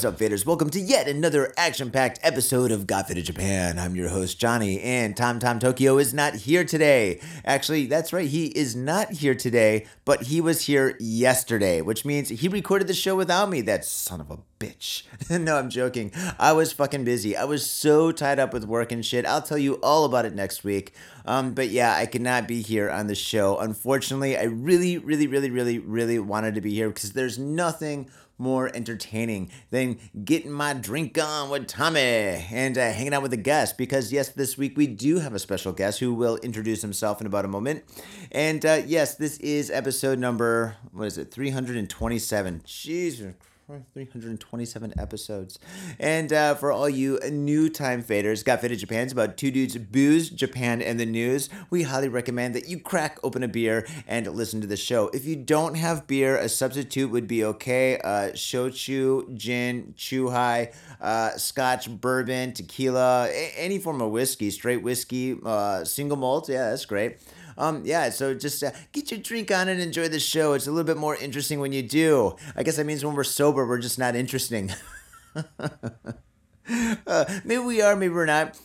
What's 0.00 0.22
up, 0.22 0.30
faders? 0.30 0.46
Welcome 0.46 0.70
to 0.70 0.80
yet 0.80 1.08
another 1.08 1.52
action-packed 1.58 2.20
episode 2.22 2.72
of 2.72 2.86
Got 2.86 3.10
Japan. 3.10 3.78
I'm 3.78 3.94
your 3.94 4.08
host 4.08 4.40
Johnny, 4.40 4.80
and 4.80 5.14
Tom 5.14 5.38
Tom 5.38 5.58
Tokyo 5.58 5.98
is 5.98 6.14
not 6.14 6.34
here 6.36 6.64
today. 6.64 7.20
Actually, 7.44 7.84
that's 7.84 8.10
right, 8.10 8.26
he 8.26 8.46
is 8.46 8.74
not 8.74 9.12
here 9.12 9.34
today, 9.34 9.84
but 10.06 10.22
he 10.22 10.40
was 10.40 10.62
here 10.62 10.96
yesterday, 10.98 11.82
which 11.82 12.06
means 12.06 12.30
he 12.30 12.48
recorded 12.48 12.88
the 12.88 12.94
show 12.94 13.14
without 13.14 13.50
me. 13.50 13.60
That 13.60 13.84
son 13.84 14.22
of 14.22 14.30
a 14.30 14.38
bitch. 14.58 15.02
no, 15.38 15.58
I'm 15.58 15.68
joking. 15.68 16.12
I 16.38 16.54
was 16.54 16.72
fucking 16.72 17.04
busy. 17.04 17.36
I 17.36 17.44
was 17.44 17.68
so 17.68 18.10
tied 18.10 18.38
up 18.38 18.54
with 18.54 18.64
work 18.64 18.92
and 18.92 19.04
shit. 19.04 19.26
I'll 19.26 19.42
tell 19.42 19.58
you 19.58 19.74
all 19.82 20.06
about 20.06 20.24
it 20.24 20.34
next 20.34 20.64
week. 20.64 20.94
Um, 21.26 21.52
but 21.52 21.68
yeah, 21.68 21.94
I 21.94 22.06
could 22.06 22.22
not 22.22 22.48
be 22.48 22.62
here 22.62 22.88
on 22.88 23.06
the 23.06 23.14
show. 23.14 23.58
Unfortunately, 23.58 24.38
I 24.38 24.44
really, 24.44 24.96
really, 24.96 25.26
really, 25.26 25.50
really, 25.50 25.78
really 25.78 26.18
wanted 26.18 26.54
to 26.54 26.62
be 26.62 26.72
here 26.72 26.88
because 26.88 27.12
there's 27.12 27.38
nothing 27.38 28.08
more 28.40 28.74
entertaining 28.74 29.50
than 29.70 29.98
getting 30.24 30.50
my 30.50 30.72
drink 30.72 31.16
on 31.22 31.50
with 31.50 31.68
Tommy 31.68 32.00
and 32.00 32.76
uh, 32.76 32.90
hanging 32.90 33.14
out 33.14 33.22
with 33.22 33.32
a 33.32 33.36
guest. 33.36 33.78
Because, 33.78 34.12
yes, 34.12 34.30
this 34.30 34.58
week 34.58 34.76
we 34.76 34.86
do 34.86 35.18
have 35.18 35.34
a 35.34 35.38
special 35.38 35.72
guest 35.72 36.00
who 36.00 36.14
will 36.14 36.38
introduce 36.38 36.82
himself 36.82 37.20
in 37.20 37.26
about 37.26 37.44
a 37.44 37.48
moment. 37.48 37.84
And 38.32 38.64
uh, 38.64 38.80
yes, 38.86 39.14
this 39.14 39.36
is 39.38 39.70
episode 39.70 40.18
number, 40.18 40.76
what 40.92 41.04
is 41.04 41.18
it, 41.18 41.30
327. 41.30 42.62
Jesus 42.64 43.34
327 43.92 44.94
episodes. 44.98 45.58
And 45.98 46.32
uh, 46.32 46.54
for 46.54 46.72
all 46.72 46.88
you 46.88 47.18
new 47.30 47.68
time 47.68 48.02
faders, 48.02 48.44
Got 48.44 48.60
Faded 48.60 48.78
Japan's 48.78 49.12
about 49.12 49.36
two 49.36 49.50
dudes, 49.50 49.76
booze, 49.76 50.30
Japan, 50.30 50.82
and 50.82 50.98
the 50.98 51.06
news. 51.06 51.48
We 51.70 51.84
highly 51.84 52.08
recommend 52.08 52.54
that 52.54 52.68
you 52.68 52.80
crack 52.80 53.18
open 53.22 53.42
a 53.42 53.48
beer 53.48 53.86
and 54.06 54.26
listen 54.26 54.60
to 54.60 54.66
the 54.66 54.76
show. 54.76 55.08
If 55.08 55.24
you 55.24 55.36
don't 55.36 55.74
have 55.76 56.06
beer, 56.06 56.36
a 56.36 56.48
substitute 56.48 57.10
would 57.10 57.28
be 57.28 57.44
okay. 57.44 57.98
Uh, 57.98 58.30
shochu, 58.34 59.36
gin, 59.36 59.94
chuhai, 59.96 60.74
uh, 61.00 61.30
scotch, 61.36 61.88
bourbon, 61.90 62.52
tequila, 62.52 63.26
a- 63.28 63.52
any 63.56 63.78
form 63.78 64.00
of 64.00 64.10
whiskey, 64.10 64.50
straight 64.50 64.82
whiskey, 64.82 65.36
uh, 65.44 65.84
single 65.84 66.16
malt. 66.16 66.48
Yeah, 66.48 66.70
that's 66.70 66.84
great. 66.86 67.18
Um, 67.60 67.82
yeah, 67.84 68.08
so 68.08 68.32
just 68.32 68.64
uh, 68.64 68.70
get 68.92 69.10
your 69.10 69.20
drink 69.20 69.50
on 69.50 69.68
and 69.68 69.82
enjoy 69.82 70.08
the 70.08 70.18
show. 70.18 70.54
It's 70.54 70.66
a 70.66 70.70
little 70.70 70.86
bit 70.86 70.96
more 70.96 71.14
interesting 71.14 71.60
when 71.60 71.72
you 71.72 71.82
do. 71.82 72.36
I 72.56 72.62
guess 72.62 72.76
that 72.76 72.86
means 72.86 73.04
when 73.04 73.14
we're 73.14 73.22
sober, 73.22 73.68
we're 73.68 73.78
just 73.78 73.98
not 73.98 74.16
interesting. 74.16 74.72
uh, 77.06 77.24
maybe 77.44 77.62
we 77.62 77.82
are, 77.82 77.94
maybe 77.94 78.14
we're 78.14 78.24
not. 78.24 78.58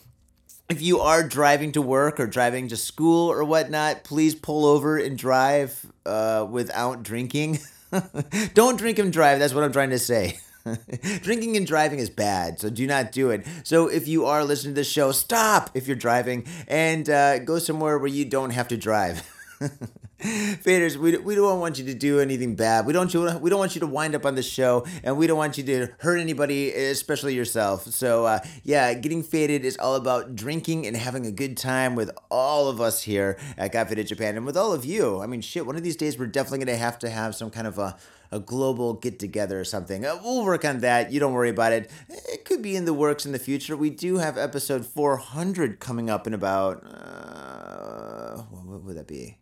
If 0.70 0.82
you 0.82 1.02
are 1.02 1.28
driving 1.28 1.74
to 1.74 1.82
work 1.82 2.22
or 2.22 2.26
driving 2.26 2.70
to 2.70 2.78
school 2.78 3.30
or 3.30 3.44
whatnot, 3.44 4.06
please 4.06 4.34
pull 4.34 4.66
over 4.66 4.98
and 4.98 5.18
drive 5.18 5.86
uh, 6.06 6.48
without 6.50 7.04
drinking. 7.04 7.60
Don't 8.54 8.78
drink 8.78 8.98
and 8.98 9.12
drive. 9.12 9.40
That's 9.40 9.54
what 9.54 9.66
I'm 9.66 9.74
trying 9.74 9.90
to 9.90 10.00
say. 10.00 10.40
Drinking 11.22 11.58
and 11.58 11.68
driving 11.68 12.00
is 12.00 12.10
bad, 12.10 12.60
so 12.60 12.70
do 12.70 12.88
not 12.88 13.12
do 13.12 13.30
it. 13.30 13.46
So 13.64 13.88
if 13.88 14.08
you 14.08 14.26
are 14.26 14.44
listening 14.44 14.74
to 14.74 14.82
this 14.82 14.90
show, 14.90 15.12
stop 15.12 15.70
if 15.74 15.88
you're 15.88 15.96
driving 15.96 16.48
and 16.68 17.10
uh, 17.10 17.40
go 17.40 17.60
somewhere 17.60 18.00
where 18.00 18.08
you 18.08 18.26
don't 18.26 18.50
have 18.50 18.68
to 18.70 18.78
drive. 18.78 19.32
Faders, 20.20 20.96
we, 20.96 21.18
we 21.18 21.36
don't 21.36 21.60
want 21.60 21.78
you 21.78 21.86
to 21.86 21.94
do 21.94 22.20
anything 22.20 22.56
bad. 22.56 22.88
We 22.88 22.94
don't 22.94 23.14
we 23.42 23.50
don't 23.50 23.60
want 23.60 23.76
you 23.76 23.82
to 23.82 23.88
wind 23.88 24.16
up 24.16 24.26
on 24.26 24.34
the 24.34 24.42
show, 24.42 24.86
and 25.04 25.18
we 25.18 25.28
don't 25.28 25.38
want 25.38 25.58
you 25.58 25.64
to 25.66 25.90
hurt 26.00 26.18
anybody, 26.18 26.72
especially 26.72 27.36
yourself. 27.36 27.86
So 27.88 28.26
uh, 28.26 28.40
yeah, 28.64 28.94
getting 28.96 29.22
faded 29.22 29.66
is 29.66 29.78
all 29.78 29.96
about 29.96 30.36
drinking 30.36 30.88
and 30.88 30.98
having 30.98 31.28
a 31.28 31.32
good 31.32 31.58
time 31.58 31.96
with 31.96 32.10
all 32.32 32.70
of 32.70 32.82
us 32.82 33.04
here 33.04 33.38
at 33.58 33.72
Got 33.72 33.90
Faded 33.90 34.08
Japan, 34.08 34.36
and 34.36 34.46
with 34.46 34.58
all 34.58 34.74
of 34.74 34.84
you. 34.84 35.22
I 35.22 35.28
mean, 35.28 35.42
shit, 35.42 35.66
one 35.66 35.76
of 35.76 35.84
these 35.84 35.98
days 35.98 36.18
we're 36.18 36.28
definitely 36.28 36.66
gonna 36.66 36.78
have 36.78 36.98
to 37.00 37.10
have 37.10 37.36
some 37.36 37.52
kind 37.52 37.68
of 37.68 37.78
a 37.78 37.98
a 38.36 38.40
global 38.40 38.94
get 38.94 39.18
together 39.18 39.60
or 39.60 39.64
something. 39.64 40.06
Uh, 40.06 40.20
we'll 40.22 40.44
work 40.44 40.66
on 40.66 40.80
that. 40.80 41.12
You 41.12 41.22
don't 41.22 41.34
worry 41.34 41.50
about 41.50 41.72
it. 41.72 41.90
It 42.10 42.44
could 42.44 42.62
be 42.62 42.76
in 42.76 42.84
the 42.84 42.94
works 42.94 43.26
in 43.26 43.32
the 43.32 43.40
future. 43.40 43.78
We 43.78 43.90
do 43.90 44.18
have 44.18 44.38
episode 44.38 44.86
400 44.86 45.80
coming 45.80 46.10
up 46.10 46.28
in 46.28 46.34
about, 46.34 46.84
uh, 46.86 48.42
what 48.42 48.84
would 48.84 48.98
that 48.98 49.08
be? 49.08 49.38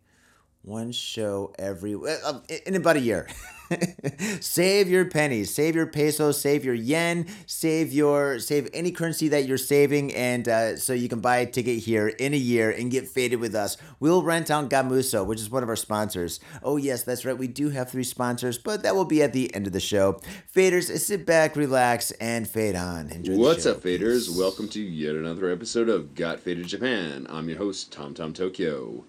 One 0.62 0.92
show 0.92 1.52
every 1.58 1.94
uh, 1.94 2.40
in 2.64 2.76
about 2.76 2.96
a 2.96 3.00
year. 3.00 3.28
save 4.40 4.88
your 4.88 5.04
pennies, 5.06 5.54
save 5.54 5.74
your 5.74 5.86
pesos, 5.86 6.40
save 6.40 6.64
your 6.64 6.74
yen, 6.74 7.26
save 7.46 7.92
your 7.92 8.38
save 8.38 8.68
any 8.72 8.90
currency 8.90 9.28
that 9.28 9.46
you're 9.46 9.58
saving, 9.58 10.14
and 10.14 10.48
uh, 10.48 10.76
so 10.76 10.92
you 10.92 11.08
can 11.08 11.20
buy 11.20 11.38
a 11.38 11.46
ticket 11.46 11.78
here 11.78 12.08
in 12.08 12.34
a 12.34 12.38
year 12.38 12.70
and 12.70 12.90
get 12.90 13.08
faded 13.08 13.40
with 13.40 13.54
us. 13.54 13.76
We'll 14.00 14.22
rent 14.22 14.50
out 14.50 14.70
Gamuso, 14.70 15.26
which 15.26 15.40
is 15.40 15.50
one 15.50 15.62
of 15.62 15.68
our 15.68 15.76
sponsors. 15.76 16.40
Oh 16.62 16.76
yes, 16.76 17.02
that's 17.02 17.24
right. 17.24 17.36
We 17.36 17.48
do 17.48 17.70
have 17.70 17.90
three 17.90 18.04
sponsors, 18.04 18.58
but 18.58 18.82
that 18.82 18.94
will 18.94 19.04
be 19.04 19.22
at 19.22 19.32
the 19.32 19.54
end 19.54 19.66
of 19.66 19.72
the 19.72 19.80
show. 19.80 20.20
Faders, 20.54 20.96
sit 20.98 21.26
back, 21.26 21.56
relax, 21.56 22.10
and 22.12 22.48
fade 22.48 22.76
on. 22.76 23.10
Enjoy 23.10 23.36
What's 23.36 23.66
up, 23.66 23.82
faders? 23.82 24.36
Welcome 24.36 24.68
to 24.70 24.80
yet 24.80 25.14
another 25.14 25.50
episode 25.50 25.88
of 25.88 26.14
Got 26.14 26.40
Faded 26.40 26.66
Japan. 26.66 27.26
I'm 27.30 27.48
your 27.48 27.58
host, 27.58 27.92
Tom 27.92 28.14
Tom 28.14 28.32
Tokyo. 28.32 29.04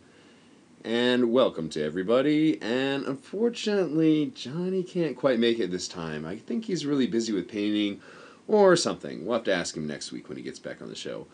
And 0.85 1.31
welcome 1.31 1.68
to 1.69 1.84
everybody. 1.84 2.62
And 2.62 3.07
unfortunately, 3.07 4.31
Johnny 4.35 4.84
can't 4.84 5.18
quite 5.18 5.40
make 5.40 5.57
it 5.57 5.72
this 5.72 5.88
time. 5.88 6.28
I 6.28 6.35
think 6.38 6.66
he's 6.66 6.85
really 6.85 7.07
busy 7.07 7.34
with 7.34 7.47
painting 7.47 8.01
or 8.47 8.75
something. 8.75 9.25
We'll 9.25 9.34
have 9.34 9.45
to 9.45 9.56
ask 9.56 9.75
him 9.75 9.88
next 9.88 10.12
week 10.12 10.29
when 10.29 10.38
he 10.38 10.44
gets 10.44 10.59
back 10.59 10.84
on 10.84 10.90
the 10.90 10.95
show. 10.95 11.25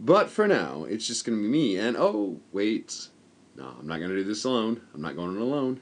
But 0.00 0.28
for 0.28 0.48
now, 0.48 0.86
it's 0.88 1.06
just 1.06 1.24
going 1.24 1.38
to 1.38 1.42
be 1.44 1.48
me. 1.48 1.76
And 1.76 1.96
oh, 1.96 2.40
wait. 2.50 3.06
No, 3.54 3.72
I'm 3.78 3.86
not 3.86 3.98
going 3.98 4.10
to 4.10 4.16
do 4.16 4.24
this 4.24 4.42
alone. 4.42 4.80
I'm 4.92 5.02
not 5.02 5.14
going 5.14 5.36
alone. 5.36 5.80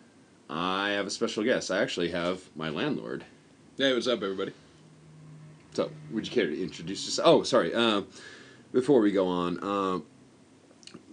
I 0.50 0.90
have 0.90 1.06
a 1.06 1.10
special 1.10 1.44
guest. 1.44 1.70
I 1.70 1.80
actually 1.80 2.10
have 2.10 2.42
my 2.54 2.68
landlord. 2.68 3.24
Hey, 3.78 3.94
what's 3.94 4.06
up, 4.06 4.22
everybody? 4.22 4.52
So, 5.72 5.90
would 6.10 6.26
you 6.26 6.32
care 6.34 6.46
to 6.46 6.62
introduce 6.62 7.06
yourself? 7.06 7.26
Oh, 7.26 7.42
sorry. 7.42 7.74
Uh, 7.74 8.02
before 8.70 9.00
we 9.00 9.12
go 9.12 9.26
on, 9.28 9.64
uh, 9.64 10.00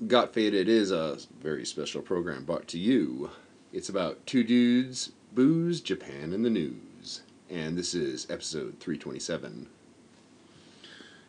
Got 0.08 0.34
Faded 0.34 0.68
is 0.68 0.92
a 0.92 1.18
very 1.42 1.66
special 1.66 2.02
program 2.02 2.44
brought 2.44 2.68
to 2.68 2.78
you. 2.78 3.32
It's 3.72 3.88
about 3.88 4.28
two 4.28 4.44
dudes, 4.44 5.14
booze, 5.34 5.80
Japan, 5.80 6.34
and 6.34 6.44
the 6.44 6.50
news. 6.50 7.22
And 7.50 7.78
this 7.78 7.96
is 7.96 8.30
episode 8.30 8.76
327. 8.82 9.68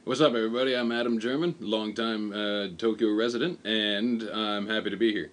What's 0.03 0.21
up, 0.21 0.35
everybody? 0.35 0.75
I'm 0.75 0.91
Adam 0.91 1.21
German, 1.21 1.55
longtime 1.61 2.33
uh, 2.33 2.69
Tokyo 2.77 3.15
resident, 3.15 3.65
and 3.65 4.25
I'm 4.25 4.67
happy 4.67 4.91
to 4.91 4.97
be 4.97 5.13
here. 5.13 5.31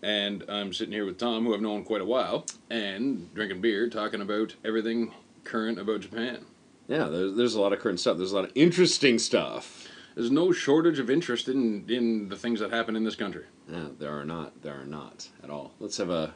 And 0.00 0.44
I'm 0.48 0.72
sitting 0.72 0.94
here 0.94 1.04
with 1.04 1.18
Tom, 1.18 1.44
who 1.44 1.54
I've 1.54 1.60
known 1.60 1.82
quite 1.82 2.00
a 2.00 2.06
while, 2.06 2.46
and 2.70 3.34
drinking 3.34 3.60
beer, 3.60 3.90
talking 3.90 4.20
about 4.20 4.54
everything 4.64 5.12
current 5.42 5.80
about 5.80 6.02
Japan. 6.02 6.46
Yeah, 6.86 7.08
there's, 7.08 7.34
there's 7.34 7.54
a 7.56 7.60
lot 7.60 7.72
of 7.72 7.80
current 7.80 7.98
stuff. 7.98 8.18
There's 8.18 8.32
a 8.32 8.36
lot 8.36 8.44
of 8.44 8.52
interesting 8.54 9.18
stuff. 9.18 9.88
There's 10.14 10.30
no 10.30 10.52
shortage 10.52 10.98
of 10.98 11.10
interest 11.10 11.48
in, 11.48 11.84
in 11.88 12.28
the 12.28 12.36
things 12.36 12.60
that 12.60 12.70
happen 12.70 12.96
in 12.96 13.04
this 13.04 13.16
country. 13.16 13.44
Yeah, 13.68 13.86
there 13.98 14.18
are 14.18 14.24
not. 14.24 14.62
There 14.62 14.78
are 14.78 14.84
not 14.84 15.28
at 15.42 15.50
all. 15.50 15.72
Let's 15.80 15.96
have 15.96 16.10
a 16.10 16.34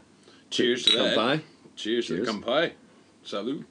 Cheers 0.50 0.84
to 0.84 0.96
that. 0.96 1.16
Kampai. 1.16 1.40
Cheers, 1.74 2.06
Cheers. 2.06 2.26
to 2.26 2.32
the 2.32 2.38
kampai. 2.40 2.72
Salud. 3.24 3.64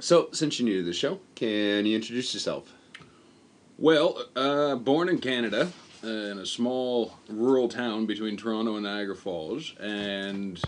So, 0.00 0.28
since 0.32 0.58
you're 0.58 0.68
new 0.68 0.78
to 0.78 0.86
the 0.86 0.92
show, 0.92 1.20
can 1.36 1.86
you 1.86 1.94
introduce 1.94 2.34
yourself? 2.34 2.72
Well, 3.78 4.24
uh, 4.34 4.74
born 4.76 5.08
in 5.08 5.18
Canada, 5.18 5.70
uh, 6.02 6.08
in 6.08 6.38
a 6.38 6.46
small 6.46 7.14
rural 7.28 7.68
town 7.68 8.06
between 8.06 8.36
Toronto 8.36 8.74
and 8.74 8.84
Niagara 8.84 9.14
Falls, 9.14 9.74
and 9.78 10.60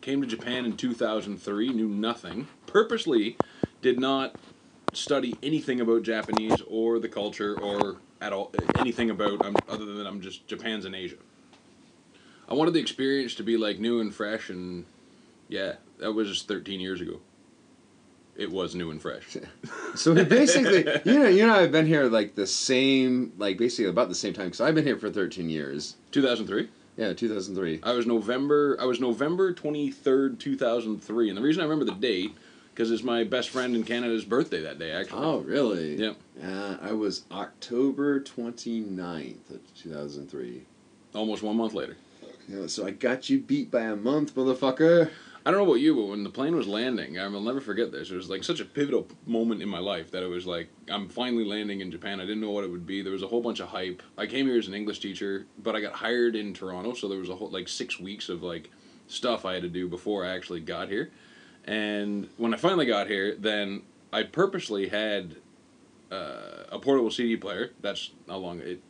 came 0.00 0.22
to 0.22 0.26
Japan 0.26 0.64
in 0.64 0.76
2003, 0.76 1.68
knew 1.70 1.88
nothing, 1.88 2.48
purposely 2.66 3.36
did 3.82 3.98
not 3.98 4.36
study 4.96 5.36
anything 5.42 5.80
about 5.80 6.02
Japanese 6.02 6.60
or 6.68 6.98
the 6.98 7.08
culture 7.08 7.58
or 7.60 7.96
at 8.20 8.32
all 8.32 8.52
anything 8.78 9.10
about 9.10 9.44
um, 9.44 9.56
other 9.68 9.84
than 9.84 10.06
I'm 10.06 10.20
just 10.20 10.46
Japan's 10.46 10.84
in 10.84 10.94
Asia. 10.94 11.16
I 12.48 12.54
wanted 12.54 12.74
the 12.74 12.80
experience 12.80 13.34
to 13.36 13.42
be 13.42 13.56
like 13.56 13.78
new 13.78 14.00
and 14.00 14.14
fresh, 14.14 14.50
and 14.50 14.84
yeah, 15.48 15.74
that 15.98 16.12
was 16.12 16.42
13 16.42 16.80
years 16.80 17.00
ago. 17.00 17.20
It 18.36 18.50
was 18.50 18.74
new 18.74 18.90
and 18.90 19.00
fresh. 19.00 19.36
So 19.96 20.14
basically, 20.26 20.84
you 21.06 21.18
know, 21.18 21.28
you 21.28 21.46
know, 21.46 21.54
I've 21.54 21.72
been 21.72 21.86
here 21.86 22.04
like 22.04 22.34
the 22.34 22.46
same, 22.46 23.32
like 23.38 23.56
basically 23.56 23.88
about 23.88 24.10
the 24.10 24.14
same 24.14 24.34
time. 24.34 24.48
Because 24.48 24.60
I've 24.60 24.74
been 24.74 24.84
here 24.84 24.98
for 24.98 25.08
13 25.08 25.48
years. 25.48 25.96
2003. 26.10 26.68
Yeah, 26.98 27.14
2003. 27.14 27.80
I 27.82 27.92
was 27.92 28.06
November. 28.06 28.76
I 28.78 28.84
was 28.84 29.00
November 29.00 29.54
twenty 29.54 29.90
third, 29.90 30.38
two 30.38 30.56
thousand 30.56 31.02
three, 31.02 31.30
and 31.30 31.36
the 31.36 31.42
reason 31.42 31.62
I 31.62 31.64
remember 31.64 31.86
the 31.86 31.98
date 31.98 32.34
because 32.76 32.90
it's 32.90 33.02
my 33.02 33.24
best 33.24 33.48
friend 33.48 33.74
in 33.74 33.84
Canada's 33.84 34.26
birthday 34.26 34.60
that 34.60 34.78
day. 34.78 34.92
Actually. 34.92 35.24
Oh, 35.24 35.38
really? 35.38 35.96
Yep. 35.96 36.16
Uh, 36.44 36.76
I 36.82 36.92
was 36.92 37.24
October 37.32 38.20
29th 38.20 39.50
of 39.50 39.74
2003. 39.74 40.62
Almost 41.14 41.42
one 41.42 41.56
month 41.56 41.72
later. 41.72 41.96
Yeah, 42.46 42.66
so 42.66 42.86
I 42.86 42.90
got 42.90 43.30
you 43.30 43.40
beat 43.40 43.70
by 43.70 43.80
a 43.80 43.96
month, 43.96 44.34
motherfucker. 44.34 45.10
I 45.46 45.50
don't 45.50 45.60
know 45.60 45.66
about 45.66 45.80
you, 45.80 45.94
but 45.94 46.08
when 46.08 46.22
the 46.22 46.28
plane 46.28 46.54
was 46.54 46.68
landing, 46.68 47.18
I 47.18 47.26
will 47.28 47.40
never 47.40 47.62
forget 47.62 47.92
this. 47.92 48.10
It 48.10 48.16
was 48.16 48.28
like 48.28 48.44
such 48.44 48.60
a 48.60 48.64
pivotal 48.64 49.08
moment 49.24 49.62
in 49.62 49.70
my 49.70 49.78
life 49.78 50.10
that 50.10 50.22
it 50.22 50.28
was 50.28 50.46
like 50.46 50.68
I'm 50.90 51.08
finally 51.08 51.44
landing 51.44 51.80
in 51.80 51.90
Japan. 51.90 52.20
I 52.20 52.24
didn't 52.24 52.42
know 52.42 52.50
what 52.50 52.64
it 52.64 52.70
would 52.70 52.86
be. 52.86 53.00
There 53.00 53.12
was 53.12 53.22
a 53.22 53.28
whole 53.28 53.40
bunch 53.40 53.60
of 53.60 53.68
hype. 53.68 54.02
I 54.18 54.26
came 54.26 54.46
here 54.46 54.58
as 54.58 54.68
an 54.68 54.74
English 54.74 54.98
teacher, 54.98 55.46
but 55.62 55.74
I 55.74 55.80
got 55.80 55.94
hired 55.94 56.36
in 56.36 56.52
Toronto, 56.52 56.92
so 56.92 57.08
there 57.08 57.20
was 57.20 57.30
a 57.30 57.36
whole 57.36 57.48
like 57.48 57.68
six 57.68 57.98
weeks 57.98 58.28
of 58.28 58.42
like 58.42 58.70
stuff 59.06 59.46
I 59.46 59.54
had 59.54 59.62
to 59.62 59.68
do 59.68 59.88
before 59.88 60.26
I 60.26 60.34
actually 60.34 60.60
got 60.60 60.88
here. 60.88 61.10
And 61.66 62.28
when 62.36 62.54
I 62.54 62.56
finally 62.56 62.86
got 62.86 63.08
here, 63.08 63.34
then 63.36 63.82
I 64.12 64.22
purposely 64.22 64.88
had 64.88 65.36
uh, 66.12 66.64
a 66.70 66.78
portable 66.78 67.10
CD 67.10 67.36
player. 67.36 67.72
That's 67.80 68.10
how 68.28 68.36
long 68.36 68.60
it. 68.60 68.80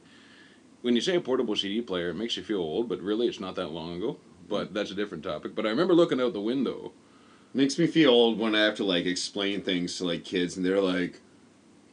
When 0.82 0.94
you 0.94 1.00
say 1.00 1.16
a 1.16 1.20
portable 1.20 1.56
CD 1.56 1.80
player, 1.80 2.10
it 2.10 2.14
makes 2.14 2.36
you 2.36 2.42
feel 2.42 2.58
old, 2.60 2.88
but 2.88 3.00
really 3.00 3.26
it's 3.26 3.40
not 3.40 3.54
that 3.56 3.68
long 3.68 3.96
ago. 3.96 4.18
But 4.48 4.72
that's 4.74 4.90
a 4.90 4.94
different 4.94 5.24
topic. 5.24 5.54
But 5.54 5.66
I 5.66 5.70
remember 5.70 5.94
looking 5.94 6.20
out 6.20 6.32
the 6.32 6.40
window. 6.40 6.92
Makes 7.54 7.78
me 7.78 7.86
feel 7.86 8.10
old 8.10 8.38
when 8.38 8.54
I 8.54 8.62
have 8.64 8.74
to 8.76 8.84
like 8.84 9.06
explain 9.06 9.62
things 9.62 9.96
to 9.98 10.04
like 10.04 10.24
kids 10.24 10.56
and 10.58 10.64
they're 10.66 10.80
like, 10.82 11.20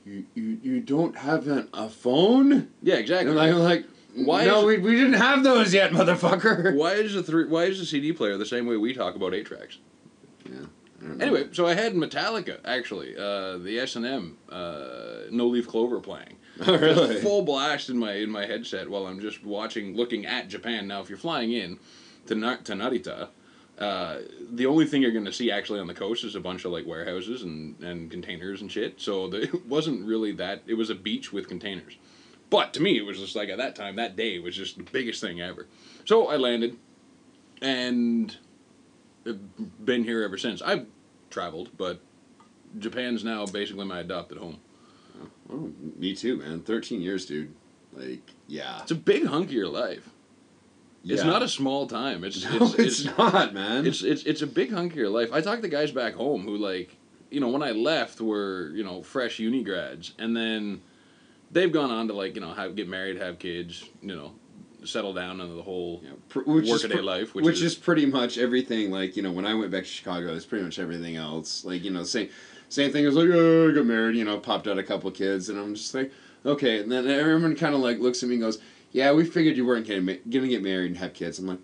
"You 0.06 0.26
you, 0.36 0.60
you 0.62 0.80
don't 0.82 1.16
have 1.16 1.48
an, 1.48 1.70
a 1.74 1.88
phone?" 1.90 2.70
Yeah, 2.84 2.96
exactly. 2.96 3.32
And 3.32 3.40
I'm 3.40 3.60
like, 3.60 3.86
Why 4.14 4.44
No, 4.46 4.60
is- 4.60 4.66
we, 4.66 4.78
we 4.80 4.92
didn't 4.98 5.14
have 5.14 5.44
those 5.44 5.74
yet, 5.74 5.92
motherfucker. 5.92 6.76
Why 6.76 6.94
is 6.96 7.14
the 7.14 7.24
three? 7.24 7.46
Why 7.46 7.64
is 7.64 7.80
the 7.80 7.86
CD 7.86 8.12
player 8.12 8.38
the 8.38 8.46
same 8.46 8.66
way 8.68 8.76
we 8.76 8.94
talk 8.94 9.16
about 9.16 9.34
eight 9.34 9.46
tracks? 9.46 9.78
Yeah. 10.54 10.60
I 11.02 11.06
don't 11.06 11.18
know. 11.18 11.26
Anyway, 11.26 11.50
so 11.52 11.68
I 11.68 11.74
had 11.74 11.94
Metallica 11.96 12.60
actually, 12.64 13.16
uh, 13.18 13.58
the 13.58 13.80
S 13.80 13.96
and 13.96 14.06
M, 14.06 14.38
uh, 14.50 15.24
No 15.32 15.48
Leaf 15.48 15.68
Clover 15.68 16.00
playing. 16.00 16.38
Oh, 16.68 16.78
really? 16.78 17.20
Full 17.20 17.42
blast 17.42 17.90
in 17.90 17.98
my 17.98 18.14
in 18.14 18.30
my 18.30 18.46
headset 18.46 18.88
while 18.88 19.08
I'm 19.08 19.20
just 19.20 19.44
watching, 19.44 19.96
looking 19.96 20.28
at 20.28 20.50
Japan. 20.50 20.88
Now, 20.88 21.02
if 21.02 21.10
you're 21.10 21.18
flying 21.18 21.52
in 21.52 21.80
to 22.28 22.36
Na- 22.36 22.58
to 22.58 22.74
Narita, 22.74 23.30
uh, 23.80 24.20
the 24.52 24.68
only 24.68 24.86
thing 24.86 25.02
you're 25.02 25.12
going 25.12 25.26
to 25.26 25.34
see 25.34 25.50
actually 25.52 25.80
on 25.80 25.88
the 25.88 25.96
coast 25.96 26.24
is 26.24 26.36
a 26.36 26.40
bunch 26.40 26.64
of 26.64 26.72
like 26.72 26.86
warehouses 26.86 27.42
and, 27.42 27.80
and 27.82 28.12
containers 28.12 28.62
and 28.62 28.72
shit. 28.72 29.02
So 29.02 29.28
the, 29.30 29.42
it 29.54 29.66
wasn't 29.66 30.06
really 30.06 30.32
that. 30.34 30.62
It 30.68 30.76
was 30.76 30.92
a 30.92 30.96
beach 30.96 31.34
with 31.34 31.48
containers. 31.48 31.98
But 32.52 32.72
to 32.74 32.82
me, 32.84 33.00
it 33.00 33.02
was 33.02 33.18
just 33.20 33.36
like 33.36 33.50
at 33.50 33.58
that 33.58 33.76
time, 33.76 33.96
that 33.96 34.16
day 34.16 34.38
was 34.38 34.56
just 34.56 34.78
the 34.78 34.84
biggest 34.84 35.22
thing 35.22 35.42
ever. 35.42 35.66
So 36.06 36.28
I 36.28 36.38
landed, 36.38 36.78
and 37.64 38.38
been 39.84 40.04
here 40.04 40.24
ever 40.24 40.38
since. 40.38 40.62
I've 40.62 40.86
traveled, 41.30 41.70
but 41.78 42.00
Japan's 42.80 43.24
now 43.24 43.46
basically 43.46 43.86
my 43.86 44.00
adopted 44.00 44.38
home. 44.38 44.60
Oh, 45.52 45.72
me 45.98 46.16
too, 46.16 46.38
man. 46.38 46.62
Thirteen 46.62 47.02
years, 47.02 47.26
dude. 47.26 47.54
Like, 47.94 48.32
yeah. 48.48 48.82
It's 48.82 48.92
a 48.92 48.96
big 48.96 49.26
hunk 49.26 49.48
of 49.48 49.54
your 49.54 49.68
life. 49.68 50.10
It's 51.06 51.24
not 51.24 51.44
a 51.44 51.50
small 51.50 51.86
time. 51.86 52.24
It's 52.24 52.44
No, 52.50 52.66
it's, 52.66 52.74
it's, 52.76 53.06
it's, 53.06 53.18
not, 53.18 53.54
man. 53.54 53.86
it's 53.86 54.04
it's 54.04 54.24
it's 54.24 54.42
a 54.42 54.48
big 54.48 54.72
hunk 54.72 54.94
of 54.94 54.98
your 54.98 55.10
life. 55.10 55.34
I 55.34 55.42
talk 55.42 55.62
to 55.62 55.68
guys 55.68 55.92
back 55.92 56.14
home 56.14 56.44
who 56.44 56.58
like, 56.58 56.96
you 57.30 57.40
know, 57.40 57.50
when 57.50 57.62
I 57.62 57.72
left 57.72 58.22
were 58.22 58.72
you 58.74 58.84
know 58.84 59.04
fresh 59.04 59.40
uni 59.40 59.64
grads, 59.64 60.14
and 60.18 60.36
then 60.36 60.82
they've 61.52 61.72
gone 61.72 61.92
on 61.92 62.08
to 62.08 62.14
like 62.14 62.36
you 62.36 62.42
know 62.42 62.54
have 62.54 62.76
get 62.76 62.88
married, 62.88 63.18
have 63.18 63.38
kids, 63.38 63.84
you 64.02 64.16
know, 64.16 64.34
settle 64.86 65.14
down 65.14 65.42
into 65.42 65.54
the 65.54 65.62
whole 65.62 66.02
Yeah, 66.04 66.12
pr- 66.30 66.42
which 66.42 66.68
workaday 66.68 66.96
pr- 66.96 67.02
life, 67.02 67.36
which, 67.36 67.46
which, 67.46 67.56
is, 67.58 67.74
is, 67.74 67.76
pretty 67.76 68.06
much 68.06 68.38
everything. 68.38 68.92
Like 68.92 69.16
you 69.16 69.24
know, 69.24 69.32
when 69.32 69.46
I 69.46 69.54
went 69.54 69.72
back 69.72 69.84
to 69.84 69.90
Chicago, 69.90 70.34
it's 70.34 70.46
pretty 70.46 70.64
much 70.64 70.80
everything 70.80 71.16
else. 71.16 71.66
Like 71.66 71.84
you 71.84 71.92
know, 71.92 72.04
same 72.04 72.30
same 72.70 72.92
thing. 72.92 73.06
as 73.06 73.16
like, 73.16 73.30
oh, 73.32 73.70
I 73.70 73.74
got 73.74 73.86
married. 73.86 74.16
You 74.16 74.26
know, 74.26 74.38
popped 74.38 74.68
out 74.68 74.78
a 74.78 74.84
couple 74.84 75.10
kids, 75.12 75.50
and 75.50 75.60
I'm 75.60 75.76
just 75.76 75.94
like, 75.94 76.12
okay. 76.46 76.80
And 76.80 76.92
then 76.92 77.08
everyone 77.08 77.56
kind 77.56 77.76
of 77.76 77.82
like 77.82 78.00
looks 78.00 78.24
at 78.24 78.30
me 78.30 78.36
and 78.36 78.44
goes, 78.44 78.60
"Yeah, 78.92 79.12
we 79.14 79.26
figured 79.26 79.58
you 79.58 79.66
weren't 79.66 79.88
ma- 80.04 80.14
gonna 80.30 80.48
get 80.48 80.64
married 80.64 80.88
and 80.88 80.98
have 80.98 81.14
kids." 81.14 81.40
I'm 81.40 81.48
like, 81.48 81.60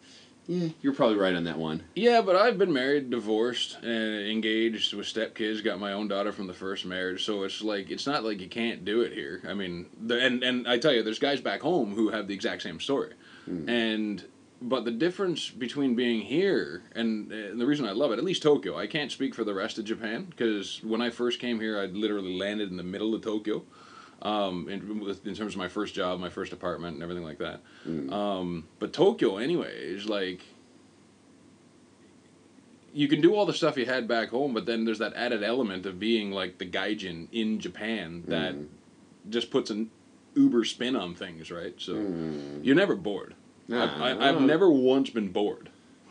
yeah, 0.50 0.69
you're 0.81 0.94
probably 0.94 1.18
right 1.18 1.36
on 1.36 1.44
that 1.44 1.60
one. 1.60 1.84
Yeah, 1.94 2.22
but 2.22 2.36
I've 2.36 2.57
been 2.57 2.74
married, 2.74 3.12
divorced, 3.12 3.78
and 3.84 4.28
engaged 4.28 4.96
with 4.96 5.06
stepkids. 5.06 5.63
Got 5.63 5.80
my 5.80 5.94
own 5.94 6.07
daughter 6.07 6.31
from 6.31 6.48
the 6.48 6.56
first 6.56 6.86
marriage, 6.86 7.24
so 7.24 7.44
it's 7.44 7.62
like 7.62 7.92
it's 7.92 8.07
not 8.07 8.24
like 8.24 8.42
you 8.42 8.50
can't 8.50 8.84
do 8.84 9.01
it 9.01 9.13
here. 9.13 9.44
I 9.48 9.54
mean, 9.54 9.86
the, 10.07 10.19
and 10.19 10.42
and 10.42 10.68
I 10.68 10.80
tell 10.80 10.92
you, 10.92 11.04
there's 11.04 11.19
guys 11.19 11.40
back 11.40 11.62
home 11.62 11.94
who 11.94 12.10
have 12.10 12.28
the 12.28 12.34
exact 12.34 12.63
same 12.63 12.80
story, 12.80 13.13
hmm. 13.46 13.69
and 13.69 14.25
but 14.60 14.86
the 14.86 14.92
difference 14.92 15.51
between 15.51 15.94
being 15.94 16.22
here 16.22 16.81
and, 16.94 17.31
and 17.31 17.62
the 17.62 17.68
reason 17.68 17.88
I 17.88 17.92
love 17.92 18.12
it, 18.12 18.18
at 18.18 18.25
least 18.25 18.42
Tokyo, 18.42 18.75
I 18.75 18.88
can't 18.88 19.12
speak 19.12 19.36
for 19.36 19.44
the 19.44 19.54
rest 19.54 19.78
of 19.78 19.86
Japan 19.86 20.25
because 20.25 20.84
when 20.84 21.00
I 21.00 21.12
first 21.12 21.40
came 21.40 21.60
here, 21.60 21.80
I 21.80 21.86
literally 21.86 22.36
landed 22.36 22.72
in 22.72 22.78
the 22.78 22.84
middle 22.84 23.13
of 23.13 23.22
Tokyo. 23.22 23.63
Um, 24.21 24.68
in, 24.68 25.00
with- 25.00 25.25
in 25.25 25.33
terms 25.33 25.54
of 25.54 25.57
my 25.57 25.69
first 25.69 25.94
job, 25.94 26.19
my 26.19 26.30
first 26.30 26.51
apartment, 26.51 26.95
and 26.95 27.04
everything 27.04 27.24
like 27.24 27.38
that. 27.39 27.62
Um, 28.13 28.68
but 28.80 28.92
Tokyo, 28.92 29.38
anyway, 29.38 29.74
is 29.77 30.07
like 30.10 30.42
you 32.94 33.07
can 33.07 33.21
do 33.21 33.36
all 33.36 33.45
the 33.45 33.54
stuff 33.54 33.77
you 33.77 33.86
had 33.86 34.07
back 34.07 34.30
home, 34.30 34.54
but 34.54 34.66
then 34.66 34.83
there's 34.83 35.00
that 35.00 35.13
added 35.13 35.44
element 35.44 35.86
of 35.86 36.00
being 36.00 36.31
like 36.31 36.57
the 36.57 36.66
gaijin 36.66 37.27
in 37.31 37.60
Japan 37.60 38.24
that 38.27 38.56
Mm. 38.56 38.68
just 39.30 39.51
puts 39.51 39.69
an 39.69 39.92
uber 40.36 40.65
spin 40.65 40.95
on 40.95 41.13
things, 41.15 41.51
right? 41.51 41.75
So 41.77 41.94
Mm. 41.94 42.60
you're 42.65 42.75
never 42.75 42.95
bored. 42.95 43.36
Nah, 43.68 43.83
I've, 43.83 44.19
I, 44.19 44.30
I've 44.30 44.38
uh, 44.38 44.39
never 44.39 44.69
once 44.72 45.10
been 45.12 45.31
bored. 45.31 45.69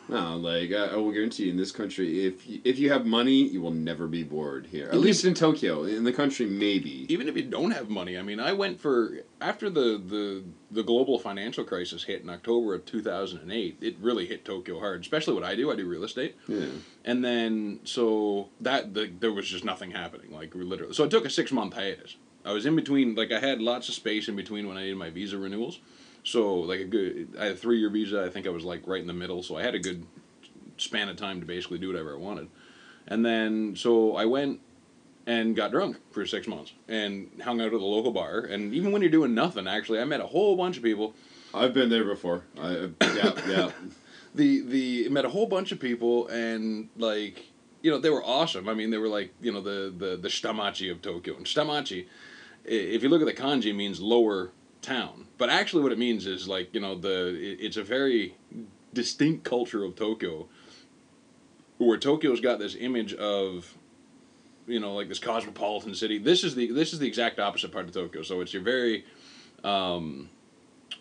No, 0.09 0.37
like 0.37 0.73
I, 0.73 0.87
I 0.87 0.97
will 0.97 1.13
guarantee 1.13 1.45
you, 1.45 1.51
in 1.51 1.57
this 1.57 1.73
country, 1.73 2.27
if 2.27 2.49
you, 2.49 2.61
if 2.65 2.79
you 2.79 2.91
have 2.91 3.05
money, 3.05 3.43
you 3.47 3.61
will 3.61 3.73
never 3.73 4.07
be 4.07 4.23
bored 4.23 4.67
here. 4.71 4.87
At 4.87 4.95
Even- 4.95 5.05
least 5.05 5.25
in 5.25 5.35
Tokyo, 5.35 5.85
in 5.85 6.05
the 6.05 6.13
country, 6.13 6.47
maybe. 6.47 7.07
Even 7.13 7.29
if 7.29 7.37
you 7.37 7.43
don't 7.43 7.73
have 7.73 7.91
money, 7.91 8.17
I 8.17 8.23
mean, 8.23 8.41
I 8.41 8.53
went 8.53 8.81
for 8.81 9.19
after 9.41 9.69
the 9.69 10.01
the 10.05 10.45
the 10.71 10.83
global 10.83 11.19
financial 11.19 11.65
crisis 11.65 12.05
hit 12.05 12.23
in 12.23 12.31
October 12.31 12.75
of 12.75 12.85
2008. 12.87 13.79
It 13.81 13.97
really 14.01 14.27
hit 14.27 14.45
Tokyo 14.45 14.79
hard, 14.79 15.01
especially 15.03 15.35
what 15.35 15.45
I 15.45 15.55
do. 15.55 15.71
I 15.71 15.77
do 15.77 15.87
real 15.87 16.05
estate. 16.05 16.37
Yeah. 16.47 16.67
And 17.05 17.25
then 17.25 17.81
so 17.85 18.49
that 18.61 18.95
the, 18.95 19.11
there 19.21 19.33
was 19.33 19.49
just 19.49 19.65
nothing 19.65 19.91
happening, 19.91 20.31
like 20.33 20.55
literally. 20.55 20.95
So 20.95 21.05
it 21.05 21.11
took 21.11 21.25
a 21.27 21.31
six 21.31 21.53
month 21.53 21.75
hiatus. 21.75 22.17
I 22.45 22.53
was 22.53 22.65
in 22.65 22.77
between, 22.77 23.15
like 23.15 23.31
I 23.31 23.41
had 23.41 23.61
lots 23.61 23.89
of 23.89 23.95
space 23.95 24.27
in 24.29 24.37
between 24.37 24.67
when 24.69 24.79
I 24.79 24.83
needed 24.85 24.97
my 24.97 25.11
visa 25.11 25.37
renewals. 25.37 25.81
So 26.25 26.57
like 26.57 26.81
a 26.81 26.85
good, 26.85 27.37
I 27.39 27.45
had 27.45 27.53
a 27.53 27.57
three 27.57 27.79
year 27.79 27.91
visa. 27.91 28.25
I 28.25 28.29
think 28.29 28.47
I 28.47 28.51
was 28.51 28.65
like 28.65 28.87
right 28.87 29.01
in 29.01 29.07
the 29.07 29.13
middle, 29.13 29.43
so 29.43 29.57
I 29.57 29.63
had 29.63 29.75
a 29.75 29.79
good 29.79 30.07
span 30.77 31.09
of 31.09 31.17
time 31.17 31.41
to 31.41 31.47
basically 31.47 31.79
do 31.79 31.89
whatever 31.89 32.15
I 32.15 32.19
wanted. 32.19 32.49
And 33.07 33.25
then 33.25 33.75
so 33.77 34.17
I 34.17 34.27
went 34.27 34.61
and 35.27 35.55
got 35.55 35.71
drunk 35.71 35.99
for 36.11 36.25
six 36.27 36.47
months 36.47 36.73
and 36.89 37.31
hung 37.43 37.61
out 37.61 37.67
at 37.67 37.73
the 37.73 37.79
local 37.79 38.13
bar. 38.13 38.41
And 38.41 38.73
even 38.75 38.93
when 38.93 39.03
you're 39.03 39.11
doing 39.11 39.35
nothing, 39.35 39.67
actually, 39.67 40.01
I 40.01 40.05
met 40.05 40.21
a 40.21 40.27
whole 40.27 40.57
bunch 40.57 40.77
of 40.77 40.83
people 40.83 41.15
I've 41.55 41.75
been 41.75 41.89
there 41.89 42.05
before. 42.05 42.45
I, 42.59 42.67
uh, 42.67 42.89
yeah, 43.03 43.33
yeah. 43.47 43.71
the 44.35 44.61
the 44.61 45.09
met 45.09 45.25
a 45.25 45.29
whole 45.29 45.47
bunch 45.47 45.73
of 45.73 45.81
people 45.81 46.29
and 46.29 46.89
like 46.97 47.45
you 47.83 47.91
know 47.91 47.99
they 47.99 48.11
were 48.11 48.25
awesome. 48.25 48.69
I 48.69 48.75
mean 48.75 48.91
they 48.91 48.99
were 48.99 49.09
like 49.09 49.33
you 49.41 49.53
know 49.53 49.61
the 49.61 49.93
the 49.97 50.17
the 50.17 50.29
Shitamachi 50.29 50.91
of 50.91 51.03
Tokyo 51.03 51.37
and 51.37 51.47
Shitamachi, 51.47 52.07
if 52.65 53.03
you 53.03 53.09
look 53.09 53.21
at 53.21 53.27
the 53.27 53.43
kanji 53.43 53.75
means 53.75 54.01
lower 54.01 54.51
town, 54.89 55.27
but 55.37 55.51
actually 55.51 55.83
what 55.83 55.93
it 55.93 55.99
means 55.99 56.27
is 56.27 56.49
like 56.49 56.75
you 56.75 56.81
know 56.81 56.95
the 56.95 57.29
it, 57.29 57.59
it's 57.61 57.77
a 57.77 57.83
very 57.83 58.35
distinct 58.93 59.45
culture 59.45 59.85
of 59.85 59.95
Tokyo. 59.95 60.49
Where 61.79 61.99
Tokyo's 61.99 62.41
got 62.41 62.59
this 62.59 62.75
image 62.75 63.15
of 63.15 63.75
you 64.67 64.81
know 64.81 64.95
like 64.95 65.09
this 65.09 65.19
cosmopolitan 65.19 65.95
city. 65.95 66.19
This 66.19 66.43
is 66.43 66.55
the 66.55 66.73
this 66.73 66.93
is 66.93 66.99
the 66.99 67.07
exact 67.07 67.39
opposite 67.39 67.71
part 67.71 67.87
of 67.87 67.93
Tokyo. 67.93 68.23
So 68.23 68.41
it's 68.41 68.53
your 68.53 68.63
very 68.63 69.05
um, 69.63 70.31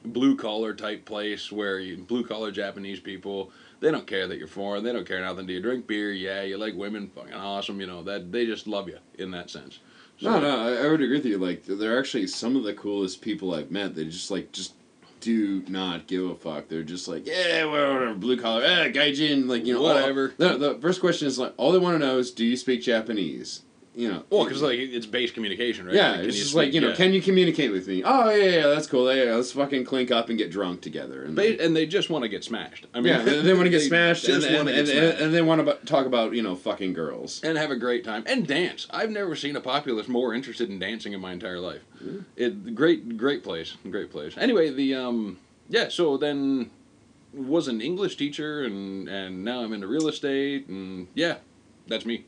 blue 0.03 0.35
collar 0.35 0.73
type 0.73 1.05
place 1.05 1.51
where 1.51 1.81
blue 1.95 2.25
collar 2.25 2.51
Japanese 2.51 2.99
people 2.99 3.51
they 3.79 3.91
don't 3.91 4.07
care 4.07 4.27
that 4.27 4.39
you're 4.39 4.47
foreign. 4.47 4.83
They 4.83 4.91
don't 4.91 5.07
care 5.07 5.21
nothing. 5.21 5.45
Do 5.45 5.53
you 5.53 5.61
drink 5.61 5.85
beer? 5.85 6.11
Yeah. 6.11 6.41
You 6.41 6.57
like 6.57 6.73
women? 6.75 7.11
Fucking 7.15 7.33
awesome. 7.33 7.79
You 7.79 7.87
know 7.87 8.03
that 8.03 8.31
they 8.31 8.45
just 8.45 8.67
love 8.67 8.87
you 8.87 8.97
in 9.17 9.31
that 9.31 9.49
sense 9.49 9.79
So- 10.19 10.31
No, 10.31 10.39
no, 10.39 10.59
I, 10.67 10.85
I 10.85 10.91
would 10.91 11.01
agree 11.01 11.17
with 11.17 11.25
you. 11.25 11.37
Like, 11.37 11.63
they're 11.65 11.99
actually 11.99 12.27
some 12.27 12.55
of 12.55 12.63
the 12.63 12.73
coolest 12.73 13.21
people 13.21 13.53
I've 13.53 13.71
met. 13.71 13.95
They 13.95 14.05
just 14.05 14.31
like 14.31 14.51
just 14.51 14.73
do 15.19 15.63
not 15.67 16.07
give 16.07 16.25
a 16.25 16.35
fuck. 16.35 16.67
They're 16.69 16.83
just 16.83 17.07
like, 17.07 17.25
yeah, 17.27 17.65
whatever, 17.65 18.13
blue 18.13 18.37
collar, 18.39 18.63
eh, 18.63 18.91
gaijin, 18.91 19.47
like 19.47 19.65
you 19.65 19.73
know, 19.73 19.81
Whatever. 19.81 20.33
the, 20.37 20.57
the 20.57 20.75
first 20.75 20.99
question 21.01 21.27
is 21.27 21.39
like, 21.39 21.53
all 21.57 21.71
they 21.71 21.79
want 21.79 21.95
to 21.99 22.05
know 22.05 22.17
is, 22.19 22.31
do 22.31 22.45
you 22.45 22.55
speak 22.55 22.81
Japanese? 22.83 23.61
You 23.97 24.09
know, 24.09 24.23
well 24.29 24.43
because 24.43 24.61
like 24.61 24.77
it's 24.77 25.07
base 25.07 25.31
communication 25.31 25.87
right 25.87 25.95
yeah, 25.95 26.11
Like, 26.11 26.25
it's 26.25 26.37
just 26.37 26.53
like 26.53 26.71
you 26.71 26.79
know, 26.79 26.89
yeah. 26.89 26.95
can 26.95 27.13
you 27.13 27.21
communicate 27.21 27.71
with 27.71 27.87
me? 27.87 28.03
Oh 28.05 28.29
yeah, 28.29 28.57
yeah, 28.57 28.67
that's 28.67 28.85
cool. 28.85 29.11
Yeah, 29.11 29.23
yeah, 29.23 29.33
let's 29.33 29.51
fucking 29.53 29.85
clink 29.85 30.11
up 30.11 30.29
and 30.29 30.37
get 30.37 30.51
drunk 30.51 30.81
together. 30.81 31.23
And 31.23 31.35
Ba- 31.35 31.59
and 31.59 31.75
they 31.75 31.87
just 31.87 32.11
want 32.11 32.21
to 32.21 32.29
get 32.29 32.43
smashed 32.43 32.85
i 32.93 32.99
mean 32.99 33.07
yeah, 33.07 33.23
they, 33.23 33.41
they 33.41 33.53
want 33.55 33.65
to 33.65 33.71
get 33.71 33.81
smashed, 33.81 34.27
and, 34.27 34.43
just 34.43 34.53
and, 34.53 34.69
and, 34.69 34.87
smashed. 34.87 35.19
and 35.19 35.33
they 35.33 35.41
want 35.41 35.65
to 35.65 35.85
talk 35.87 36.05
about 36.05 36.33
you 36.33 36.43
know 36.43 36.55
fucking 36.55 36.93
girls. 36.93 37.41
and 37.43 37.57
have 37.57 37.71
a 37.71 37.75
great 37.75 38.03
time 38.03 38.23
and 38.27 38.45
dance. 38.45 38.85
I've 38.91 39.09
never 39.09 39.35
seen 39.35 39.55
a 39.55 39.61
populace 39.61 40.07
more 40.07 40.31
interested 40.31 40.69
in 40.69 40.77
dancing 40.77 41.13
in 41.13 41.19
my 41.19 41.31
entire 41.31 41.59
life. 41.59 41.81
It 42.35 42.75
great 42.75 43.17
great 43.17 43.43
place, 43.43 43.77
great 43.89 44.11
place. 44.11 44.37
Anyway, 44.37 44.69
the 44.69 44.93
um 44.93 45.39
yeah, 45.69 45.89
so 45.89 46.17
then 46.17 46.69
was 47.33 47.67
an 47.67 47.81
English 47.81 48.15
teacher 48.15 48.63
and 48.63 49.09
and 49.09 49.43
now 49.43 49.61
I'm 49.63 49.73
into 49.73 49.87
real 49.87 50.07
estate 50.07 50.67
and 50.67 51.07
yeah, 51.15 51.37
that's 51.87 52.05
me. 52.05 52.25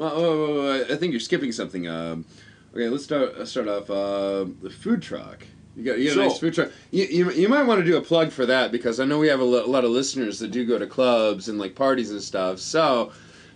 Well, 0.00 0.12
oh, 0.14 0.84
I 0.90 0.96
think 0.96 1.12
you're 1.12 1.20
skipping 1.20 1.52
something. 1.52 1.86
Um, 1.86 2.24
okay, 2.72 2.88
let's 2.88 3.04
start 3.04 3.46
start 3.46 3.68
off 3.68 3.90
uh, 3.90 4.46
the 4.62 4.70
food 4.70 5.02
truck. 5.02 5.44
You 5.76 5.84
got 5.84 5.98
you 5.98 6.14
got 6.14 6.24
a 6.24 6.28
nice 6.28 6.38
food 6.38 6.54
truck. 6.54 6.72
You, 6.90 7.04
you, 7.04 7.30
you 7.32 7.48
might 7.50 7.66
want 7.66 7.80
to 7.80 7.84
do 7.84 7.98
a 7.98 8.00
plug 8.00 8.30
for 8.30 8.46
that 8.46 8.72
because 8.72 8.98
I 8.98 9.04
know 9.04 9.18
we 9.18 9.28
have 9.28 9.40
a 9.40 9.44
lo- 9.44 9.66
lot 9.66 9.84
of 9.84 9.90
listeners 9.90 10.38
that 10.38 10.52
do 10.52 10.64
go 10.64 10.78
to 10.78 10.86
clubs 10.86 11.50
and 11.50 11.58
like 11.58 11.74
parties 11.74 12.12
and 12.12 12.22
stuff. 12.22 12.60
So 12.60 13.12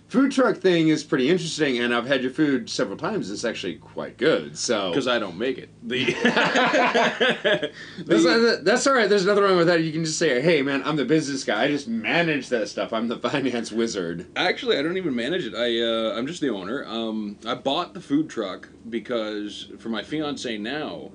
food 0.07 0.31
truck 0.31 0.57
thing 0.57 0.89
is 0.89 1.03
pretty 1.03 1.29
interesting, 1.29 1.79
and 1.79 1.93
I've 1.93 2.07
had 2.07 2.21
your 2.21 2.31
food 2.31 2.69
several 2.69 2.97
times. 2.97 3.31
It's 3.31 3.43
actually 3.45 3.75
quite 3.75 4.17
good. 4.17 4.57
So 4.57 4.89
Because 4.89 5.07
I 5.07 5.19
don't 5.19 5.37
make 5.37 5.57
it. 5.57 5.69
The 5.83 6.05
that's, 8.05 8.63
that's 8.63 8.87
all 8.87 8.93
right. 8.93 9.09
There's 9.09 9.25
nothing 9.25 9.43
wrong 9.43 9.57
with 9.57 9.67
that. 9.67 9.83
You 9.83 9.91
can 9.91 10.05
just 10.05 10.17
say, 10.17 10.41
"Hey, 10.41 10.61
man, 10.61 10.81
I'm 10.83 10.95
the 10.95 11.05
business 11.05 11.43
guy. 11.43 11.63
I 11.63 11.67
just 11.67 11.87
manage 11.87 12.49
that 12.49 12.69
stuff. 12.69 12.93
I'm 12.93 13.07
the 13.07 13.17
finance 13.29 13.71
wizard." 13.71 14.27
Actually, 14.35 14.77
I 14.77 14.81
don't 14.81 14.97
even 14.97 15.15
manage 15.15 15.45
it. 15.45 15.55
I 15.55 15.81
uh, 15.81 16.17
I'm 16.17 16.27
just 16.27 16.41
the 16.41 16.49
owner. 16.49 16.85
Um, 16.85 17.37
I 17.45 17.55
bought 17.55 17.93
the 17.93 18.01
food 18.01 18.29
truck 18.29 18.69
because 18.89 19.67
for 19.79 19.89
my 19.89 20.03
fiance 20.03 20.57
now, 20.57 21.11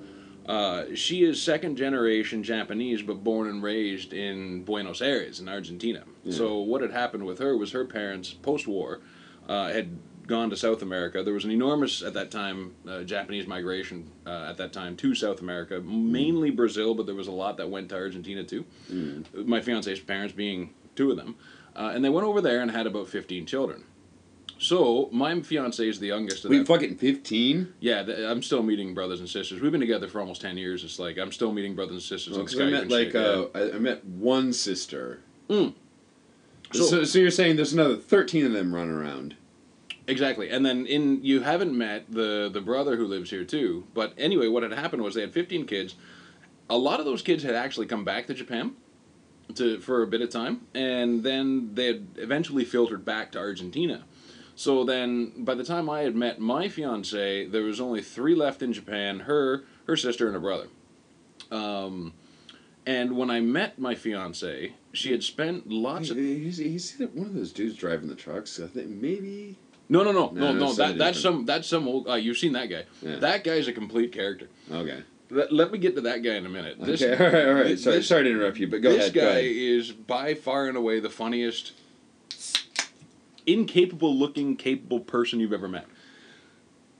uh, 0.47 0.85
she 0.95 1.23
is 1.23 1.41
second 1.41 1.75
generation 1.77 2.43
Japanese, 2.43 3.01
but 3.01 3.23
born 3.23 3.47
and 3.47 3.61
raised 3.63 4.13
in 4.13 4.63
Buenos 4.63 5.01
Aires 5.01 5.39
in 5.39 5.47
Argentina. 5.47 6.03
So 6.29 6.59
what 6.59 6.81
had 6.81 6.91
happened 6.91 7.25
with 7.25 7.39
her 7.39 7.55
was 7.57 7.71
her 7.71 7.85
parents 7.85 8.33
post 8.33 8.67
war 8.67 8.99
uh, 9.47 9.69
had 9.69 9.97
gone 10.27 10.49
to 10.49 10.55
South 10.55 10.81
America. 10.81 11.23
There 11.23 11.33
was 11.33 11.45
an 11.45 11.51
enormous 11.51 12.01
at 12.01 12.13
that 12.13 12.31
time 12.31 12.73
uh, 12.87 13.03
Japanese 13.03 13.47
migration 13.47 14.09
uh, 14.25 14.47
at 14.49 14.57
that 14.57 14.71
time 14.71 14.95
to 14.97 15.13
South 15.15 15.41
America, 15.41 15.81
mainly 15.81 16.51
Brazil, 16.51 16.93
but 16.95 17.05
there 17.05 17.15
was 17.15 17.27
a 17.27 17.31
lot 17.31 17.57
that 17.57 17.69
went 17.69 17.89
to 17.89 17.95
Argentina 17.95 18.43
too. 18.43 18.65
My 19.33 19.61
fiance's 19.61 19.99
parents 19.99 20.33
being 20.33 20.73
two 20.95 21.11
of 21.11 21.17
them, 21.17 21.35
uh, 21.75 21.91
and 21.93 22.03
they 22.03 22.09
went 22.09 22.25
over 22.27 22.39
there 22.41 22.61
and 22.61 22.71
had 22.71 22.87
about 22.87 23.07
fifteen 23.09 23.45
children. 23.45 23.83
So 24.61 25.09
my 25.11 25.41
fiance 25.41 25.87
is 25.89 25.99
the 25.99 26.05
youngest 26.05 26.45
of 26.45 26.67
fucking 26.67 26.97
fifteen. 26.97 27.73
Yeah, 27.79 28.03
th- 28.03 28.19
I'm 28.19 28.43
still 28.43 28.61
meeting 28.61 28.93
brothers 28.93 29.19
and 29.19 29.27
sisters. 29.27 29.59
We've 29.59 29.71
been 29.71 29.81
together 29.81 30.07
for 30.07 30.19
almost 30.21 30.39
ten 30.39 30.55
years. 30.55 30.83
It's 30.83 30.99
like 30.99 31.17
I'm 31.17 31.31
still 31.31 31.51
meeting 31.51 31.73
brothers 31.73 31.95
and 31.95 32.03
sisters 32.03 32.37
on 32.37 32.45
Skype 32.45 32.67
I 32.67 32.69
met 32.69 32.81
and 32.83 32.91
like 32.91 33.11
shit, 33.11 33.15
yeah. 33.15 33.21
uh, 33.21 33.47
I, 33.55 33.75
I 33.75 33.79
met 33.79 34.05
one 34.05 34.53
sister. 34.53 35.21
Mm. 35.49 35.73
So, 36.73 36.83
So- 36.83 37.03
so, 37.05 37.17
you're 37.17 37.31
saying 37.31 37.55
there's 37.55 37.73
another 37.73 37.95
thirteen 37.95 38.45
of 38.45 38.53
them 38.53 38.73
running 38.75 38.93
around? 38.93 39.35
Exactly, 40.05 40.51
and 40.51 40.63
then 40.63 40.85
in 40.85 41.23
you 41.23 41.39
haven't 41.41 41.75
met 41.75 42.11
the 42.11 42.47
the 42.53 42.61
brother 42.61 42.97
who 42.97 43.07
lives 43.07 43.31
here 43.31 43.43
too. 43.43 43.87
But 43.95 44.13
anyway, 44.15 44.47
what 44.47 44.61
had 44.61 44.73
happened 44.73 45.01
was 45.01 45.15
they 45.15 45.21
had 45.21 45.33
15 45.33 45.65
kids. 45.65 45.95
A 46.69 46.77
lot 46.77 46.99
of 46.99 47.07
those 47.07 47.23
kids 47.23 47.41
had 47.41 47.55
actually 47.55 47.87
come 47.87 48.05
back 48.05 48.27
to 48.27 48.35
Japan 48.35 48.73
to 49.55 49.79
for 49.79 50.03
a 50.03 50.07
bit 50.07 50.21
of 50.21 50.29
time, 50.29 50.61
and 50.75 51.23
then 51.23 51.73
they 51.73 51.87
had 51.87 52.07
eventually 52.17 52.63
filtered 52.63 53.03
back 53.03 53.31
to 53.31 53.39
Argentina. 53.39 54.03
So 54.55 54.83
then, 54.83 55.31
by 55.43 55.55
the 55.55 55.63
time 55.63 55.89
I 55.89 56.01
had 56.01 56.15
met 56.15 56.39
my 56.39 56.67
fiance, 56.67 57.45
there 57.47 57.63
was 57.63 57.79
only 57.81 58.01
three 58.01 58.35
left 58.35 58.61
in 58.61 58.73
Japan: 58.73 59.21
her, 59.21 59.63
her 59.87 59.95
sister, 59.97 60.25
and 60.27 60.33
her 60.35 60.39
brother. 60.41 60.67
Um, 61.51 62.13
and 62.85 63.17
when 63.17 63.29
I 63.29 63.39
met 63.39 63.79
my 63.79 63.95
fiance, 63.95 64.73
she 64.93 65.11
had 65.11 65.23
spent 65.23 65.69
lots 65.69 66.09
of 66.09 66.17
He's, 66.17 66.57
he's 66.57 66.97
one 67.13 67.27
of 67.27 67.33
those 67.33 67.51
dudes 67.51 67.75
driving 67.75 68.07
the 68.07 68.15
trucks. 68.15 68.59
I 68.59 68.67
think 68.67 68.89
maybe. 68.89 69.57
No, 69.89 70.03
no, 70.03 70.11
no, 70.11 70.29
No, 70.29 70.53
no, 70.53 70.53
no. 70.53 70.65
that's 70.65 70.77
That, 70.77 70.97
that's 70.97 71.19
some. 71.19 71.45
That's 71.45 71.67
some 71.67 71.87
old. 71.87 72.07
Uh, 72.07 72.13
you've 72.15 72.37
seen 72.37 72.53
that 72.53 72.67
guy. 72.69 72.83
Yeah. 73.01 73.17
That 73.17 73.43
guy's 73.43 73.67
a 73.67 73.73
complete 73.73 74.11
character. 74.13 74.47
Okay. 74.71 75.03
Let, 75.29 75.51
let 75.53 75.71
me 75.71 75.77
get 75.77 75.95
to 75.95 76.01
that 76.01 76.23
guy 76.23 76.35
in 76.35 76.45
a 76.45 76.49
minute. 76.49 76.77
This, 76.79 77.01
okay. 77.01 77.13
All 77.25 77.31
right. 77.31 77.47
All 77.47 77.53
right. 77.55 77.63
this- 77.67 77.83
sorry. 77.83 77.95
this- 77.97 78.07
sorry 78.07 78.23
to 78.23 78.29
interrupt 78.31 78.57
you, 78.57 78.67
but 78.67 78.81
go 78.81 78.89
this 78.91 78.99
ahead. 79.01 79.13
go 79.13 79.21
guy 79.21 79.27
ahead. 79.39 79.45
is 79.45 79.91
by 79.91 80.33
far 80.33 80.67
and 80.67 80.77
away 80.77 80.99
the 80.99 81.09
funniest, 81.09 81.73
incapable 83.45 84.15
looking, 84.15 84.55
capable 84.55 84.99
person 84.99 85.39
you've 85.39 85.53
ever 85.53 85.67
met. 85.67 85.85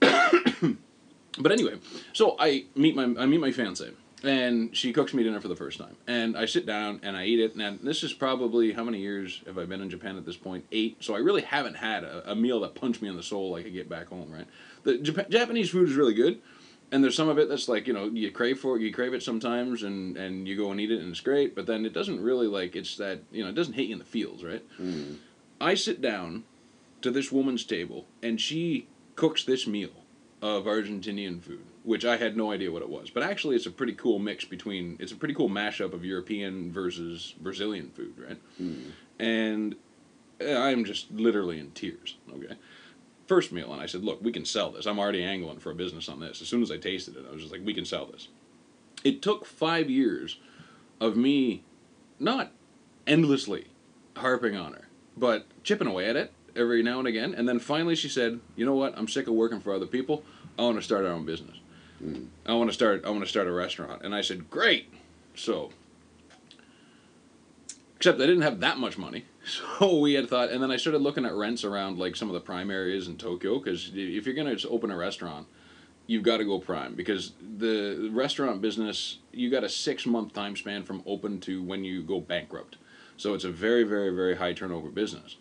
but 1.38 1.52
anyway, 1.52 1.74
so 2.12 2.36
I 2.38 2.66
meet 2.74 2.94
my 2.94 3.04
I 3.04 3.26
meet 3.26 3.40
my 3.40 3.52
fiance, 3.52 3.88
and 4.22 4.76
she 4.76 4.92
cooks 4.92 5.14
me 5.14 5.22
dinner 5.22 5.40
for 5.40 5.48
the 5.48 5.56
first 5.56 5.78
time, 5.78 5.96
and 6.06 6.36
I 6.36 6.46
sit 6.46 6.66
down 6.66 7.00
and 7.02 7.16
I 7.16 7.24
eat 7.24 7.40
it. 7.40 7.54
And 7.54 7.80
this 7.80 8.02
is 8.02 8.12
probably 8.12 8.72
how 8.72 8.84
many 8.84 8.98
years 9.00 9.42
have 9.46 9.58
I 9.58 9.64
been 9.64 9.80
in 9.80 9.90
Japan 9.90 10.16
at 10.16 10.26
this 10.26 10.36
point? 10.36 10.64
Eight. 10.72 10.96
So 11.02 11.14
I 11.14 11.18
really 11.18 11.42
haven't 11.42 11.74
had 11.76 12.04
a, 12.04 12.32
a 12.32 12.34
meal 12.34 12.60
that 12.60 12.74
punched 12.74 13.02
me 13.02 13.08
in 13.08 13.16
the 13.16 13.22
soul 13.22 13.50
like 13.50 13.66
I 13.66 13.70
get 13.70 13.88
back 13.88 14.08
home. 14.08 14.30
Right. 14.32 14.46
The 14.84 14.98
Jap- 14.98 15.30
Japanese 15.30 15.70
food 15.70 15.88
is 15.88 15.94
really 15.94 16.14
good 16.14 16.40
and 16.92 17.02
there's 17.02 17.16
some 17.16 17.28
of 17.28 17.38
it 17.38 17.48
that's 17.48 17.68
like 17.68 17.86
you 17.86 17.92
know 17.92 18.04
you 18.04 18.30
crave 18.30 18.58
for 18.60 18.76
it 18.76 18.82
you 18.82 18.92
crave 18.92 19.14
it 19.14 19.22
sometimes 19.22 19.82
and 19.82 20.16
and 20.16 20.46
you 20.46 20.56
go 20.56 20.70
and 20.70 20.80
eat 20.80 20.90
it 20.90 21.00
and 21.00 21.10
it's 21.10 21.20
great 21.20 21.54
but 21.54 21.66
then 21.66 21.86
it 21.86 21.92
doesn't 21.94 22.20
really 22.20 22.46
like 22.46 22.76
it's 22.76 22.96
that 22.98 23.20
you 23.32 23.42
know 23.42 23.48
it 23.48 23.54
doesn't 23.54 23.72
hit 23.72 23.86
you 23.86 23.94
in 23.94 23.98
the 23.98 24.04
feels 24.04 24.44
right 24.44 24.62
Mm. 24.78 25.16
I 25.62 25.74
sit 25.74 26.00
down 26.02 26.44
to 27.00 27.10
this 27.10 27.32
woman's 27.32 27.64
table 27.64 28.04
and 28.22 28.40
she 28.40 28.86
cooks 29.16 29.44
this 29.44 29.66
meal 29.66 29.90
of 30.42 30.64
argentinian 30.64 31.40
food 31.40 31.62
which 31.84 32.04
i 32.04 32.16
had 32.16 32.36
no 32.36 32.50
idea 32.52 32.70
what 32.70 32.82
it 32.82 32.88
was 32.88 33.08
but 33.10 33.22
actually 33.22 33.56
it's 33.56 33.66
a 33.66 33.70
pretty 33.70 33.92
cool 33.94 34.18
mix 34.18 34.44
between 34.44 34.96
it's 35.00 35.12
a 35.12 35.16
pretty 35.16 35.34
cool 35.34 35.48
mashup 35.48 35.92
of 35.92 36.04
european 36.04 36.70
versus 36.72 37.34
brazilian 37.40 37.88
food 37.90 38.12
right 38.18 38.38
Mm. 38.60 38.90
and 39.18 39.74
uh, 40.40 40.58
i'm 40.58 40.84
just 40.84 41.10
literally 41.10 41.58
in 41.58 41.70
tears 41.70 42.16
okay 42.32 42.56
first 43.28 43.52
meal 43.52 43.72
and 43.72 43.80
I 43.80 43.86
said, 43.86 44.02
look, 44.04 44.20
we 44.22 44.32
can 44.32 44.44
sell 44.44 44.70
this. 44.72 44.84
I'm 44.84 44.98
already 44.98 45.22
angling 45.24 45.58
for 45.60 45.70
a 45.70 45.74
business 45.74 46.08
on 46.08 46.20
this. 46.20 46.42
As 46.42 46.48
soon 46.48 46.60
as 46.60 46.70
I 46.70 46.76
tasted 46.76 47.16
it, 47.16 47.24
I 47.26 47.32
was 47.32 47.40
just 47.40 47.52
like, 47.52 47.64
we 47.64 47.72
can 47.72 47.86
sell 47.86 48.04
this. 48.04 48.28
It 49.04 49.22
took 49.22 49.46
five 49.46 49.88
years 49.88 50.38
of 51.00 51.16
me 51.16 51.62
not 52.18 52.50
endlessly 53.06 53.68
harping 54.16 54.54
on 54.56 54.74
her, 54.74 54.88
but 55.16 55.46
chipping 55.62 55.86
away 55.86 56.08
at 56.08 56.16
it 56.16 56.32
every 56.56 56.82
now 56.82 56.98
and 56.98 57.08
again. 57.08 57.34
And 57.34 57.48
then 57.48 57.58
finally 57.58 57.94
she 57.94 58.08
said, 58.08 58.40
you 58.56 58.66
know 58.66 58.74
what? 58.74 58.96
I'm 58.96 59.08
sick 59.08 59.26
of 59.26 59.34
working 59.34 59.60
for 59.60 59.72
other 59.72 59.86
people. 59.86 60.22
I 60.58 60.62
want 60.62 60.76
to 60.76 60.82
start 60.82 61.04
our 61.04 61.12
own 61.12 61.24
business. 61.24 61.56
Hmm. 61.98 62.24
I 62.46 62.54
want 62.54 62.70
to 62.70 62.74
start 62.74 63.04
I 63.04 63.10
want 63.10 63.22
to 63.22 63.28
start 63.28 63.46
a 63.46 63.52
restaurant. 63.52 64.02
And 64.02 64.14
I 64.14 64.20
said, 64.20 64.50
great. 64.50 64.92
So 65.34 65.70
except 67.96 68.20
I 68.20 68.26
didn't 68.26 68.42
have 68.42 68.60
that 68.60 68.78
much 68.78 68.98
money. 68.98 69.24
So 69.44 69.98
we 69.98 70.14
had 70.14 70.28
thought, 70.28 70.50
and 70.50 70.62
then 70.62 70.70
I 70.70 70.76
started 70.76 71.02
looking 71.02 71.26
at 71.26 71.34
rents 71.34 71.64
around 71.64 71.98
like 71.98 72.14
some 72.14 72.28
of 72.28 72.34
the 72.34 72.40
prime 72.40 72.70
areas 72.70 73.08
in 73.08 73.16
Tokyo 73.16 73.58
because 73.58 73.90
if 73.92 74.24
you're 74.24 74.36
gonna 74.36 74.56
open 74.70 74.92
a 74.92 74.96
restaurant, 74.96 75.48
you've 76.06 76.22
got 76.22 76.36
to 76.36 76.44
go 76.44 76.58
prime 76.58 76.94
because 76.94 77.32
the 77.58 78.08
restaurant 78.12 78.60
business 78.60 79.18
you 79.32 79.50
got 79.50 79.64
a 79.64 79.68
six 79.68 80.06
month 80.06 80.32
time 80.32 80.54
span 80.56 80.84
from 80.84 81.02
open 81.06 81.40
to 81.40 81.62
when 81.62 81.84
you 81.84 82.02
go 82.02 82.20
bankrupt. 82.20 82.76
So 83.22 83.34
it's 83.34 83.44
a 83.44 83.50
very 83.50 83.84
very 83.84 84.10
very 84.10 84.34
high 84.36 84.52
turnover 84.52 84.88
business. 84.88 85.36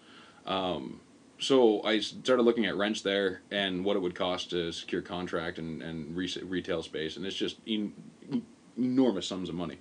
Um, 0.46 1.02
so 1.40 1.82
I 1.84 2.00
started 2.00 2.44
looking 2.44 2.68
at 2.68 2.76
rents 2.78 3.02
there 3.02 3.42
and 3.50 3.84
what 3.84 3.96
it 3.96 4.00
would 4.00 4.14
cost 4.14 4.52
to 4.52 4.72
secure 4.72 5.02
contract 5.02 5.58
and 5.58 5.82
and 5.82 6.16
re- 6.16 6.44
retail 6.44 6.84
space, 6.84 7.18
and 7.18 7.26
it's 7.26 7.36
just 7.36 7.58
en- 7.68 7.94
enormous 8.78 9.28
sums 9.28 9.50
of 9.50 9.56
money. 9.56 9.80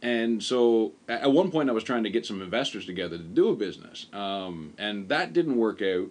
And 0.00 0.40
so 0.42 0.92
at 1.08 1.32
one 1.32 1.50
point, 1.50 1.68
I 1.68 1.72
was 1.72 1.82
trying 1.82 2.04
to 2.04 2.10
get 2.10 2.24
some 2.24 2.40
investors 2.40 2.86
together 2.86 3.18
to 3.18 3.24
do 3.24 3.48
a 3.48 3.56
business, 3.56 4.06
um, 4.12 4.74
and 4.78 5.08
that 5.08 5.32
didn't 5.32 5.56
work 5.56 5.82
out. 5.82 6.10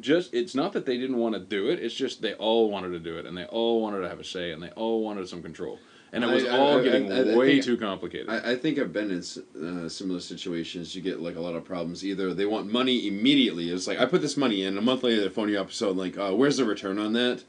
Just 0.00 0.34
it's 0.34 0.54
not 0.54 0.72
that 0.72 0.86
they 0.86 0.98
didn't 0.98 1.18
want 1.18 1.34
to 1.34 1.40
do 1.40 1.68
it; 1.68 1.78
it's 1.78 1.94
just 1.94 2.22
they 2.22 2.34
all 2.34 2.68
wanted 2.68 2.90
to 2.90 2.98
do 2.98 3.16
it, 3.18 3.26
and 3.26 3.36
they 3.36 3.44
all 3.44 3.80
wanted 3.80 4.00
to 4.00 4.08
have 4.08 4.18
a 4.18 4.24
say, 4.24 4.50
and 4.50 4.60
they 4.60 4.70
all 4.70 5.04
wanted 5.04 5.28
some 5.28 5.42
control, 5.42 5.78
and 6.12 6.22
it 6.24 6.26
was 6.28 6.44
I- 6.44 6.56
all 6.58 6.78
I- 6.78 6.82
getting 6.82 7.10
I- 7.12 7.34
way 7.36 7.60
too 7.60 7.76
complicated. 7.76 8.28
I, 8.28 8.52
I 8.52 8.56
think 8.56 8.78
I've 8.78 8.92
been 8.92 9.10
in 9.10 9.84
uh, 9.84 9.88
similar 9.88 10.20
situations. 10.20 10.94
You 10.94 11.02
get 11.02 11.20
like 11.20 11.36
a 11.36 11.40
lot 11.40 11.54
of 11.54 11.64
problems. 11.64 12.04
Either 12.04 12.34
they 12.34 12.46
want 12.46 12.70
money 12.70 13.08
immediately. 13.08 13.70
It's 13.70 13.86
like 13.86 13.98
I 14.00 14.06
put 14.06 14.20
this 14.22 14.36
money 14.36 14.62
in. 14.64 14.76
A 14.78 14.82
month 14.82 15.02
later, 15.02 15.22
they 15.22 15.28
phone 15.28 15.48
you 15.48 15.58
up. 15.60 15.72
So 15.72 15.90
like, 15.90 16.16
uh, 16.18 16.32
where's 16.32 16.56
the 16.58 16.64
return 16.64 16.98
on 16.98 17.12
that? 17.14 17.42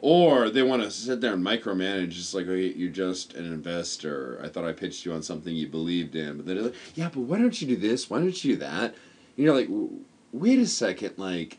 Or 0.00 0.50
they 0.50 0.62
want 0.62 0.82
to 0.82 0.90
sit 0.90 1.20
there 1.22 1.32
and 1.32 1.44
micromanage. 1.44 2.08
It's 2.18 2.34
like, 2.34 2.46
okay, 2.46 2.66
you're 2.76 2.90
just 2.92 3.32
an 3.34 3.46
investor. 3.46 4.38
I 4.44 4.48
thought 4.48 4.64
I 4.66 4.72
pitched 4.72 5.04
you 5.06 5.12
on 5.12 5.22
something 5.22 5.54
you 5.54 5.68
believed 5.68 6.14
in, 6.14 6.36
but 6.36 6.46
then 6.46 6.62
like, 6.62 6.74
yeah, 6.94 7.08
but 7.08 7.20
why 7.20 7.38
don't 7.38 7.60
you 7.60 7.66
do 7.66 7.76
this? 7.76 8.10
Why 8.10 8.18
don't 8.18 8.44
you 8.44 8.52
do 8.54 8.58
that? 8.60 8.94
And 9.36 9.44
you're 9.44 9.54
like, 9.54 9.68
"W- 9.68 10.00
wait 10.32 10.58
a 10.58 10.66
second, 10.66 11.14
like, 11.16 11.58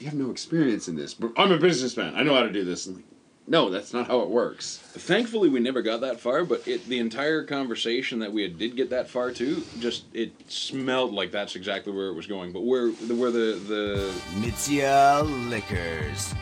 you 0.00 0.06
have 0.06 0.14
no 0.14 0.30
experience 0.30 0.88
in 0.88 0.96
this. 0.96 1.14
But 1.14 1.32
I'm 1.36 1.52
a 1.52 1.56
businessman. 1.58 2.14
I 2.16 2.22
know 2.24 2.34
how 2.34 2.42
to 2.42 2.52
do 2.52 2.64
this. 2.64 2.86
And 2.86 2.96
like, 2.96 3.04
no, 3.48 3.70
that's 3.70 3.94
not 3.94 4.06
how 4.06 4.20
it 4.20 4.28
works. 4.28 4.78
Thankfully, 4.78 5.48
we 5.48 5.58
never 5.60 5.80
got 5.80 6.02
that 6.02 6.20
far, 6.20 6.44
but 6.44 6.66
it, 6.68 6.86
the 6.86 6.98
entire 6.98 7.42
conversation 7.44 8.18
that 8.18 8.32
we 8.32 8.42
had, 8.42 8.58
did 8.58 8.76
get 8.76 8.90
that 8.90 9.08
far 9.08 9.30
to, 9.32 9.62
just 9.78 10.04
it 10.12 10.32
smelled 10.50 11.14
like 11.14 11.32
that's 11.32 11.56
exactly 11.56 11.92
where 11.92 12.08
it 12.08 12.14
was 12.14 12.26
going. 12.26 12.52
But 12.52 12.64
where 12.64 12.90
the 12.90 13.14
where 13.14 13.30
the 13.30 13.58
the 13.66 14.12
Mitsuya 14.40 15.22
Liquors. 15.48 16.34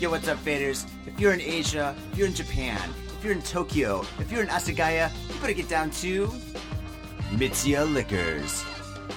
Yo, 0.00 0.10
what's 0.10 0.28
up, 0.28 0.38
faders? 0.38 0.86
If 1.06 1.18
you're 1.18 1.32
in 1.32 1.40
Asia, 1.40 1.94
if 2.12 2.18
you're 2.18 2.28
in 2.28 2.34
Japan, 2.34 2.80
if 3.18 3.24
you're 3.24 3.34
in 3.34 3.42
Tokyo, 3.42 4.04
if 4.18 4.30
you're 4.30 4.42
in 4.42 4.48
Asagaya, 4.48 5.10
you 5.28 5.40
better 5.40 5.52
get 5.52 5.68
down 5.68 5.90
to 5.90 6.26
Mitsuya 7.32 7.90
Liquors. 7.90 8.64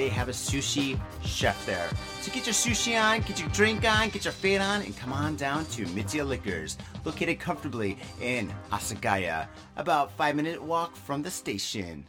they 0.00 0.08
have 0.08 0.30
a 0.30 0.32
sushi 0.32 0.98
chef 1.22 1.66
there. 1.66 1.90
So 2.22 2.32
get 2.32 2.46
your 2.46 2.54
sushi 2.54 2.98
on, 2.98 3.20
get 3.20 3.38
your 3.38 3.50
drink 3.50 3.86
on, 3.86 4.08
get 4.08 4.24
your 4.24 4.32
fade 4.32 4.62
on, 4.62 4.80
and 4.80 4.96
come 4.96 5.12
on 5.12 5.36
down 5.36 5.66
to 5.66 5.84
Mitsuya 5.86 6.26
Liquors, 6.26 6.78
located 7.04 7.38
comfortably 7.38 7.98
in 8.22 8.50
Asagaya, 8.72 9.46
about 9.76 10.10
five 10.12 10.36
minute 10.36 10.62
walk 10.62 10.96
from 10.96 11.20
the 11.20 11.30
station. 11.30 12.06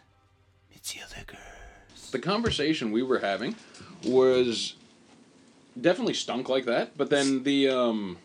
Mitsuya 0.74 1.17
Liquors. 1.17 2.12
The 2.12 2.19
conversation 2.19 2.93
we 2.93 3.03
were 3.03 3.19
having 3.19 3.57
was 4.05 4.75
definitely 5.79 6.13
stunk 6.13 6.48
like 6.48 6.63
that, 6.65 6.98
but 6.98 7.10
then 7.10 7.43
the 7.43 7.67
um, 7.67 8.17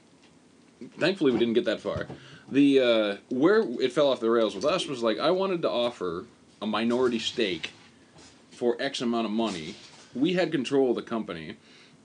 thankfully 0.97 1.33
we 1.33 1.41
didn't 1.41 1.55
get 1.55 1.65
that 1.65 1.81
far. 1.81 2.07
The 2.49 2.81
uh, 2.81 3.17
where 3.31 3.63
it 3.81 3.93
fell 3.93 4.13
off 4.13 4.21
the 4.21 4.31
rails 4.31 4.55
with 4.55 4.65
us 4.65 4.87
was 4.87 5.03
like 5.03 5.19
I 5.19 5.33
wanted 5.33 5.63
to 5.63 5.71
offer 5.71 6.25
a 6.63 6.67
minority 6.69 7.19
stake 7.19 7.73
for 8.57 8.77
X 8.81 9.01
amount 9.01 9.27
of 9.27 9.31
money. 9.31 9.75
We 10.15 10.33
had 10.33 10.51
control 10.51 10.91
of 10.91 10.97
the 10.97 11.03
company, 11.03 11.57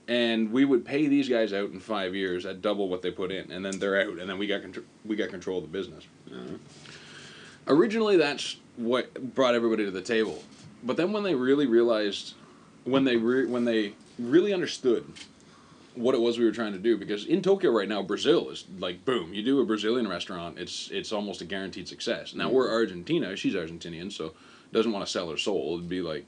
and 0.06 0.52
we 0.52 0.64
would 0.64 0.84
pay 0.84 1.06
these 1.08 1.28
guys 1.28 1.52
out 1.52 1.70
in 1.70 1.80
five 1.80 2.14
years 2.14 2.44
at 2.44 2.60
double 2.60 2.88
what 2.88 3.02
they 3.02 3.10
put 3.10 3.32
in, 3.32 3.50
and 3.50 3.64
then 3.64 3.78
they're 3.78 4.00
out, 4.00 4.18
and 4.18 4.28
then 4.28 4.38
we 4.38 4.46
got 4.46 4.62
contr- 4.62 4.84
we 5.04 5.16
got 5.16 5.30
control 5.30 5.58
of 5.58 5.64
the 5.64 5.70
business. 5.70 6.04
Mm-hmm. 6.30 6.56
Originally, 7.68 8.16
that's 8.16 8.56
what 8.76 9.34
brought 9.34 9.54
everybody 9.54 9.84
to 9.84 9.90
the 9.90 10.02
table, 10.02 10.42
but 10.82 10.96
then 10.96 11.12
when 11.12 11.22
they 11.22 11.34
really 11.34 11.66
realized, 11.66 12.34
when 12.84 13.04
they 13.04 13.16
re- 13.16 13.46
when 13.46 13.64
they 13.64 13.94
really 14.18 14.52
understood 14.52 15.10
what 15.94 16.14
it 16.14 16.20
was 16.20 16.38
we 16.38 16.44
were 16.44 16.52
trying 16.52 16.72
to 16.72 16.78
do 16.78 16.96
because 16.96 17.26
in 17.26 17.42
Tokyo 17.42 17.70
right 17.70 17.88
now 17.88 18.02
Brazil 18.02 18.48
is 18.48 18.64
like 18.78 19.04
boom 19.04 19.34
you 19.34 19.42
do 19.42 19.60
a 19.60 19.66
Brazilian 19.66 20.08
restaurant 20.08 20.58
it's 20.58 20.90
it's 20.90 21.12
almost 21.12 21.42
a 21.42 21.44
guaranteed 21.44 21.86
success 21.86 22.34
now 22.34 22.48
we're 22.48 22.64
mm-hmm. 22.64 22.74
Argentina 22.74 23.36
she's 23.36 23.54
Argentinian 23.54 24.10
so 24.10 24.32
doesn't 24.72 24.92
want 24.92 25.04
to 25.04 25.10
sell 25.10 25.30
her 25.30 25.36
soul 25.36 25.74
it'd 25.76 25.88
be 25.88 26.00
like 26.02 26.24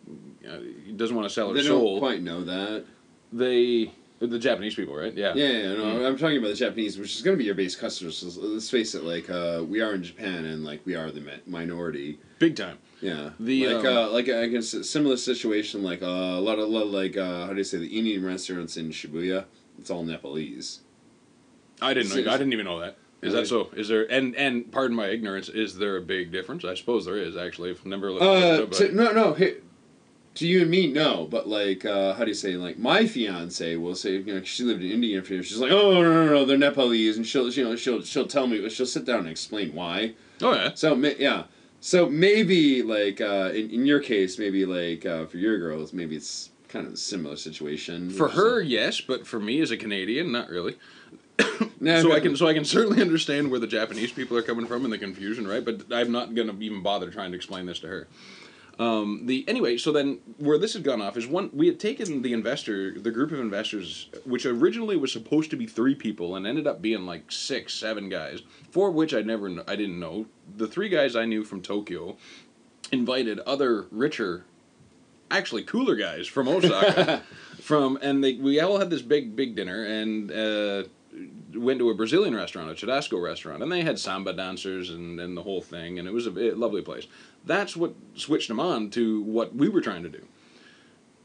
uh, 0.48 0.58
doesn't 0.96 1.16
want 1.16 1.26
to 1.28 1.32
sell 1.34 1.48
her 1.48 1.54
They 1.54 1.62
soul 1.62 1.92
don't 1.92 1.98
quite 2.00 2.22
know 2.22 2.44
that. 2.44 2.84
they 3.32 3.90
the 4.20 4.38
Japanese 4.38 4.74
people 4.74 4.94
right 4.94 5.12
yeah 5.14 5.34
Yeah, 5.34 5.48
yeah, 5.48 5.72
no, 5.74 6.06
I'm 6.06 6.16
talking 6.16 6.38
about 6.38 6.48
the 6.48 6.54
Japanese, 6.54 6.96
which 6.98 7.14
is 7.16 7.22
going 7.22 7.36
to 7.36 7.38
be 7.38 7.44
your 7.44 7.54
base 7.54 7.76
customers. 7.76 8.16
So 8.18 8.40
let's 8.40 8.70
face 8.70 8.94
it, 8.94 9.02
like 9.04 9.28
uh, 9.28 9.62
we 9.68 9.80
are 9.82 9.92
in 9.94 10.02
Japan, 10.02 10.44
and 10.46 10.64
like 10.64 10.80
we 10.86 10.94
are 10.94 11.10
the 11.10 11.22
minority. 11.46 12.18
big 12.38 12.56
time 12.56 12.78
Yeah, 13.02 13.30
The, 13.38 13.66
like 13.68 13.84
um, 13.84 13.96
uh, 13.96 14.10
like 14.10 14.28
I 14.30 14.46
guess 14.46 14.72
a 14.72 14.84
similar 14.84 15.16
situation, 15.18 15.82
like 15.82 16.02
uh, 16.02 16.06
a 16.06 16.40
lot 16.40 16.58
of, 16.58 16.68
lot 16.70 16.82
of 16.84 16.90
like 16.90 17.16
uh, 17.18 17.46
how 17.46 17.50
do 17.52 17.58
you 17.58 17.64
say 17.64 17.78
the 17.78 17.98
Indian 17.98 18.24
restaurants 18.24 18.76
in 18.78 18.90
Shibuya? 18.90 19.44
It's 19.78 19.90
all 19.90 20.04
Nepalese. 20.04 20.80
I 21.82 21.92
didn't 21.92 22.10
know 22.14 22.30
I 22.32 22.36
didn't 22.38 22.52
even 22.54 22.64
know 22.66 22.80
that 22.80 22.96
is 23.24 23.32
that 23.32 23.46
so 23.46 23.68
is 23.76 23.88
there 23.88 24.10
and 24.10 24.34
and 24.36 24.70
pardon 24.70 24.96
my 24.96 25.08
ignorance 25.08 25.48
is 25.48 25.76
there 25.78 25.96
a 25.96 26.00
big 26.00 26.30
difference 26.30 26.64
I 26.64 26.74
suppose 26.74 27.04
there 27.04 27.16
is 27.16 27.36
actually 27.36 27.70
I've 27.70 27.84
never 27.86 28.10
looked 28.12 28.22
Uh, 28.24 28.66
but 28.66 28.76
to, 28.78 28.92
no, 28.92 29.12
no. 29.12 29.34
Hey, 29.34 29.56
to 30.36 30.46
you 30.48 30.62
and 30.62 30.70
me, 30.70 30.92
no. 30.92 31.26
But 31.30 31.48
like, 31.48 31.84
uh, 31.84 32.14
how 32.14 32.24
do 32.24 32.30
you 32.30 32.34
say? 32.34 32.56
Like, 32.56 32.76
my 32.76 33.06
fiance 33.06 33.76
will 33.76 33.94
say, 33.94 34.16
you 34.16 34.34
know, 34.34 34.42
she 34.42 34.64
lived 34.64 34.82
in 34.82 34.90
India 34.90 35.22
for 35.22 35.32
years. 35.34 35.46
She's 35.46 35.58
like, 35.58 35.70
oh 35.70 35.92
no, 35.92 36.02
no, 36.02 36.26
no, 36.26 36.44
they're 36.44 36.58
Nepalese, 36.58 37.16
and 37.16 37.24
she'll, 37.26 37.48
you 37.50 37.62
know, 37.64 37.76
she'll, 37.76 38.02
she'll 38.02 38.26
tell 38.26 38.46
me, 38.48 38.68
she'll 38.68 38.84
sit 38.86 39.04
down 39.04 39.20
and 39.20 39.28
explain 39.28 39.72
why. 39.74 40.14
oh 40.42 40.52
yeah 40.52 40.70
So 40.74 40.96
yeah, 40.96 41.44
so 41.80 42.08
maybe 42.08 42.82
like 42.82 43.20
uh, 43.20 43.50
in 43.54 43.70
in 43.70 43.86
your 43.86 44.00
case, 44.00 44.36
maybe 44.38 44.66
like 44.66 45.06
uh, 45.06 45.26
for 45.26 45.36
your 45.36 45.56
girls, 45.58 45.92
maybe 45.92 46.16
it's 46.16 46.50
kind 46.66 46.88
of 46.88 46.94
a 46.94 46.96
similar 46.96 47.36
situation. 47.36 48.10
for 48.10 48.30
her 48.30 48.60
yes 48.60 49.00
but 49.00 49.24
for 49.24 49.38
me 49.38 49.60
as 49.60 49.70
a 49.70 49.76
Canadian 49.76 50.32
not 50.32 50.48
really 50.48 50.74
Nah, 51.80 52.00
so 52.00 52.12
I 52.12 52.20
can 52.20 52.34
so 52.34 52.46
I 52.46 52.54
can 52.54 52.64
certainly 52.64 53.02
understand 53.02 53.50
where 53.50 53.60
the 53.60 53.66
Japanese 53.66 54.10
people 54.10 54.36
are 54.38 54.42
coming 54.42 54.66
from 54.66 54.84
and 54.84 54.92
the 54.92 54.98
confusion, 54.98 55.46
right? 55.46 55.62
But 55.62 55.92
I'm 55.92 56.10
not 56.10 56.34
gonna 56.34 56.54
even 56.60 56.82
bother 56.82 57.10
trying 57.10 57.30
to 57.32 57.36
explain 57.36 57.66
this 57.66 57.78
to 57.80 57.88
her. 57.88 58.08
Um, 58.78 59.26
the 59.26 59.44
anyway, 59.46 59.76
so 59.76 59.92
then 59.92 60.18
where 60.38 60.58
this 60.58 60.72
had 60.72 60.82
gone 60.82 61.00
off 61.00 61.16
is 61.16 61.26
one 61.26 61.50
we 61.52 61.66
had 61.66 61.78
taken 61.78 62.22
the 62.22 62.32
investor, 62.32 62.98
the 62.98 63.10
group 63.10 63.30
of 63.30 63.38
investors, 63.38 64.08
which 64.24 64.46
originally 64.46 64.96
was 64.96 65.12
supposed 65.12 65.50
to 65.50 65.56
be 65.56 65.66
three 65.66 65.94
people 65.94 66.34
and 66.34 66.46
ended 66.46 66.66
up 66.66 66.82
being 66.82 67.06
like 67.06 67.30
six, 67.30 67.74
seven 67.74 68.08
guys, 68.08 68.42
four 68.70 68.88
of 68.88 68.94
which 68.94 69.14
I 69.14 69.22
never 69.22 69.48
I 69.68 69.76
didn't 69.76 70.00
know. 70.00 70.26
The 70.56 70.66
three 70.66 70.88
guys 70.88 71.14
I 71.14 71.24
knew 71.24 71.44
from 71.44 71.62
Tokyo 71.62 72.16
invited 72.90 73.38
other 73.40 73.86
richer, 73.90 74.44
actually 75.30 75.62
cooler 75.62 75.94
guys 75.94 76.26
from 76.26 76.48
Osaka, 76.48 77.22
from 77.60 77.96
and 78.02 78.24
they 78.24 78.34
we 78.34 78.58
all 78.58 78.78
had 78.78 78.90
this 78.90 79.02
big 79.02 79.36
big 79.36 79.54
dinner 79.54 79.84
and. 79.84 80.32
Uh, 80.32 80.84
went 81.54 81.78
to 81.78 81.90
a 81.90 81.94
Brazilian 81.94 82.34
restaurant, 82.34 82.70
a 82.70 82.74
Churrasco 82.74 83.22
restaurant, 83.22 83.62
and 83.62 83.70
they 83.70 83.82
had 83.82 83.98
samba 83.98 84.32
dancers 84.32 84.90
and, 84.90 85.20
and 85.20 85.36
the 85.36 85.42
whole 85.42 85.60
thing, 85.62 85.98
and 85.98 86.08
it 86.08 86.12
was 86.12 86.26
a, 86.26 86.30
a 86.30 86.54
lovely 86.54 86.82
place. 86.82 87.06
That's 87.44 87.76
what 87.76 87.94
switched 88.14 88.48
them 88.48 88.60
on 88.60 88.90
to 88.90 89.22
what 89.22 89.54
we 89.54 89.68
were 89.68 89.80
trying 89.80 90.02
to 90.02 90.08
do. 90.08 90.24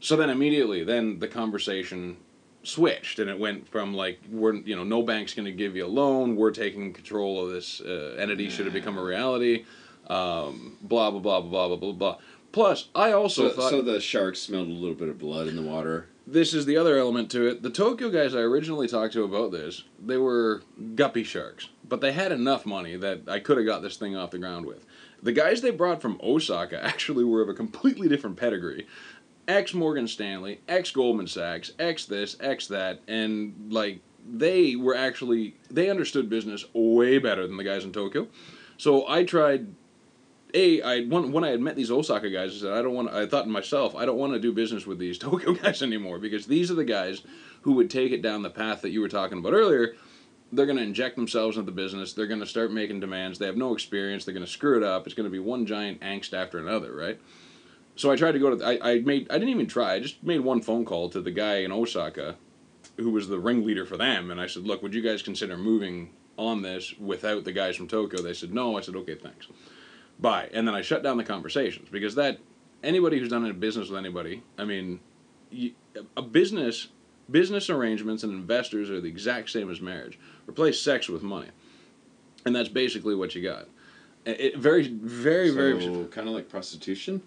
So 0.00 0.16
then 0.16 0.30
immediately, 0.30 0.84
then 0.84 1.18
the 1.18 1.28
conversation 1.28 2.16
switched, 2.62 3.18
and 3.18 3.28
it 3.28 3.38
went 3.38 3.68
from 3.68 3.94
like 3.94 4.20
we're 4.30 4.54
you 4.54 4.76
know 4.76 4.84
no 4.84 5.02
bank's 5.02 5.34
going 5.34 5.46
to 5.46 5.52
give 5.52 5.76
you 5.76 5.86
a 5.86 5.88
loan, 5.88 6.36
we're 6.36 6.50
taking 6.52 6.92
control 6.92 7.44
of 7.44 7.52
this 7.52 7.80
uh, 7.80 8.16
entity 8.18 8.48
should 8.48 8.66
it 8.66 8.72
become 8.72 8.98
a 8.98 9.02
reality, 9.02 9.64
um, 10.08 10.76
blah 10.82 11.10
blah 11.10 11.20
blah 11.20 11.40
blah 11.40 11.68
blah 11.68 11.76
blah 11.76 11.92
blah. 11.92 12.18
Plus, 12.52 12.88
I 12.94 13.12
also 13.12 13.48
So, 13.48 13.54
thought 13.54 13.70
so 13.70 13.82
the 13.82 14.00
sharks 14.00 14.40
smelled 14.40 14.68
a 14.68 14.72
little 14.72 14.96
bit 14.96 15.08
of 15.08 15.18
blood 15.18 15.46
in 15.46 15.54
the 15.56 15.62
water. 15.62 16.08
This 16.30 16.54
is 16.54 16.64
the 16.64 16.76
other 16.76 16.96
element 16.96 17.30
to 17.32 17.46
it. 17.46 17.62
The 17.62 17.70
Tokyo 17.70 18.08
guys 18.08 18.34
I 18.34 18.40
originally 18.40 18.86
talked 18.86 19.14
to 19.14 19.24
about 19.24 19.50
this, 19.50 19.84
they 20.04 20.16
were 20.16 20.62
guppy 20.94 21.24
sharks, 21.24 21.68
but 21.88 22.00
they 22.00 22.12
had 22.12 22.30
enough 22.30 22.64
money 22.64 22.96
that 22.96 23.28
I 23.28 23.40
could 23.40 23.56
have 23.56 23.66
got 23.66 23.82
this 23.82 23.96
thing 23.96 24.16
off 24.16 24.30
the 24.30 24.38
ground 24.38 24.66
with. 24.66 24.86
The 25.22 25.32
guys 25.32 25.60
they 25.60 25.72
brought 25.72 26.00
from 26.00 26.20
Osaka 26.22 26.82
actually 26.84 27.24
were 27.24 27.42
of 27.42 27.48
a 27.48 27.54
completely 27.54 28.08
different 28.08 28.36
pedigree. 28.36 28.86
Ex 29.48 29.74
Morgan 29.74 30.06
Stanley, 30.06 30.60
ex 30.68 30.92
Goldman 30.92 31.26
Sachs, 31.26 31.72
ex 31.78 32.04
this, 32.04 32.36
ex 32.38 32.68
that, 32.68 33.00
and 33.08 33.72
like 33.72 34.00
they 34.28 34.76
were 34.76 34.94
actually 34.94 35.56
they 35.70 35.90
understood 35.90 36.30
business 36.30 36.64
way 36.72 37.18
better 37.18 37.46
than 37.46 37.56
the 37.56 37.64
guys 37.64 37.84
in 37.84 37.92
Tokyo. 37.92 38.28
So 38.76 39.08
I 39.08 39.24
tried 39.24 39.74
a 40.54 40.82
I 40.82 41.04
when, 41.04 41.32
when 41.32 41.44
I 41.44 41.48
had 41.48 41.60
met 41.60 41.76
these 41.76 41.90
Osaka 41.90 42.30
guys, 42.30 42.56
I 42.56 42.60
said 42.60 42.72
I 42.72 42.82
don't 42.82 42.94
want. 42.94 43.10
I 43.10 43.26
thought 43.26 43.44
to 43.44 43.50
myself, 43.50 43.94
I 43.94 44.04
don't 44.04 44.18
want 44.18 44.32
to 44.32 44.38
do 44.38 44.52
business 44.52 44.86
with 44.86 44.98
these 44.98 45.18
Tokyo 45.18 45.52
guys 45.54 45.82
anymore 45.82 46.18
because 46.18 46.46
these 46.46 46.70
are 46.70 46.74
the 46.74 46.84
guys 46.84 47.22
who 47.62 47.72
would 47.72 47.90
take 47.90 48.12
it 48.12 48.22
down 48.22 48.42
the 48.42 48.50
path 48.50 48.82
that 48.82 48.90
you 48.90 49.00
were 49.00 49.08
talking 49.08 49.38
about 49.38 49.52
earlier. 49.52 49.94
They're 50.52 50.66
going 50.66 50.78
to 50.78 50.82
inject 50.82 51.14
themselves 51.14 51.56
into 51.56 51.70
the 51.70 51.76
business. 51.76 52.12
They're 52.12 52.26
going 52.26 52.40
to 52.40 52.46
start 52.46 52.72
making 52.72 52.98
demands. 52.98 53.38
They 53.38 53.46
have 53.46 53.56
no 53.56 53.72
experience. 53.72 54.24
They're 54.24 54.34
going 54.34 54.44
to 54.44 54.50
screw 54.50 54.76
it 54.76 54.82
up. 54.82 55.06
It's 55.06 55.14
going 55.14 55.28
to 55.28 55.30
be 55.30 55.38
one 55.38 55.64
giant 55.64 56.00
angst 56.00 56.32
after 56.32 56.58
another, 56.58 56.92
right? 56.92 57.20
So 57.94 58.10
I 58.10 58.16
tried 58.16 58.32
to 58.32 58.38
go 58.38 58.56
to. 58.56 58.64
I, 58.64 58.92
I 58.92 58.98
made. 59.00 59.30
I 59.30 59.34
didn't 59.34 59.50
even 59.50 59.66
try. 59.66 59.94
I 59.94 60.00
just 60.00 60.22
made 60.24 60.40
one 60.40 60.62
phone 60.62 60.84
call 60.84 61.08
to 61.10 61.20
the 61.20 61.30
guy 61.30 61.58
in 61.58 61.70
Osaka, 61.70 62.36
who 62.96 63.10
was 63.10 63.28
the 63.28 63.38
ringleader 63.38 63.84
for 63.84 63.96
them, 63.96 64.30
and 64.30 64.40
I 64.40 64.46
said, 64.46 64.64
"Look, 64.64 64.82
would 64.82 64.94
you 64.94 65.02
guys 65.02 65.22
consider 65.22 65.56
moving 65.56 66.10
on 66.36 66.62
this 66.62 66.94
without 66.98 67.44
the 67.44 67.52
guys 67.52 67.76
from 67.76 67.88
Tokyo?" 67.88 68.22
They 68.22 68.32
said, 68.32 68.54
"No." 68.54 68.78
I 68.78 68.80
said, 68.80 68.96
"Okay, 68.96 69.16
thanks." 69.16 69.48
Bye. 70.20 70.50
And 70.52 70.66
then 70.66 70.74
I 70.74 70.82
shut 70.82 71.02
down 71.02 71.16
the 71.16 71.24
conversations 71.24 71.88
because 71.90 72.14
that 72.16 72.38
anybody 72.82 73.18
who's 73.18 73.28
done 73.28 73.44
a 73.46 73.54
business 73.54 73.88
with 73.88 73.98
anybody, 73.98 74.42
I 74.58 74.64
mean, 74.64 75.00
you, 75.50 75.72
a 76.16 76.22
business 76.22 76.88
business 77.30 77.70
arrangements 77.70 78.22
and 78.22 78.32
investors 78.32 78.90
are 78.90 79.00
the 79.00 79.08
exact 79.08 79.50
same 79.50 79.70
as 79.70 79.80
marriage. 79.80 80.18
Replace 80.48 80.80
sex 80.80 81.08
with 81.08 81.22
money, 81.22 81.48
and 82.44 82.54
that's 82.54 82.68
basically 82.68 83.14
what 83.14 83.34
you 83.34 83.42
got. 83.42 83.68
It, 84.26 84.56
very, 84.56 84.88
very, 84.88 85.50
very. 85.50 85.78
Kind 86.06 86.28
of 86.28 86.34
like 86.34 86.48
prostitution. 86.48 87.22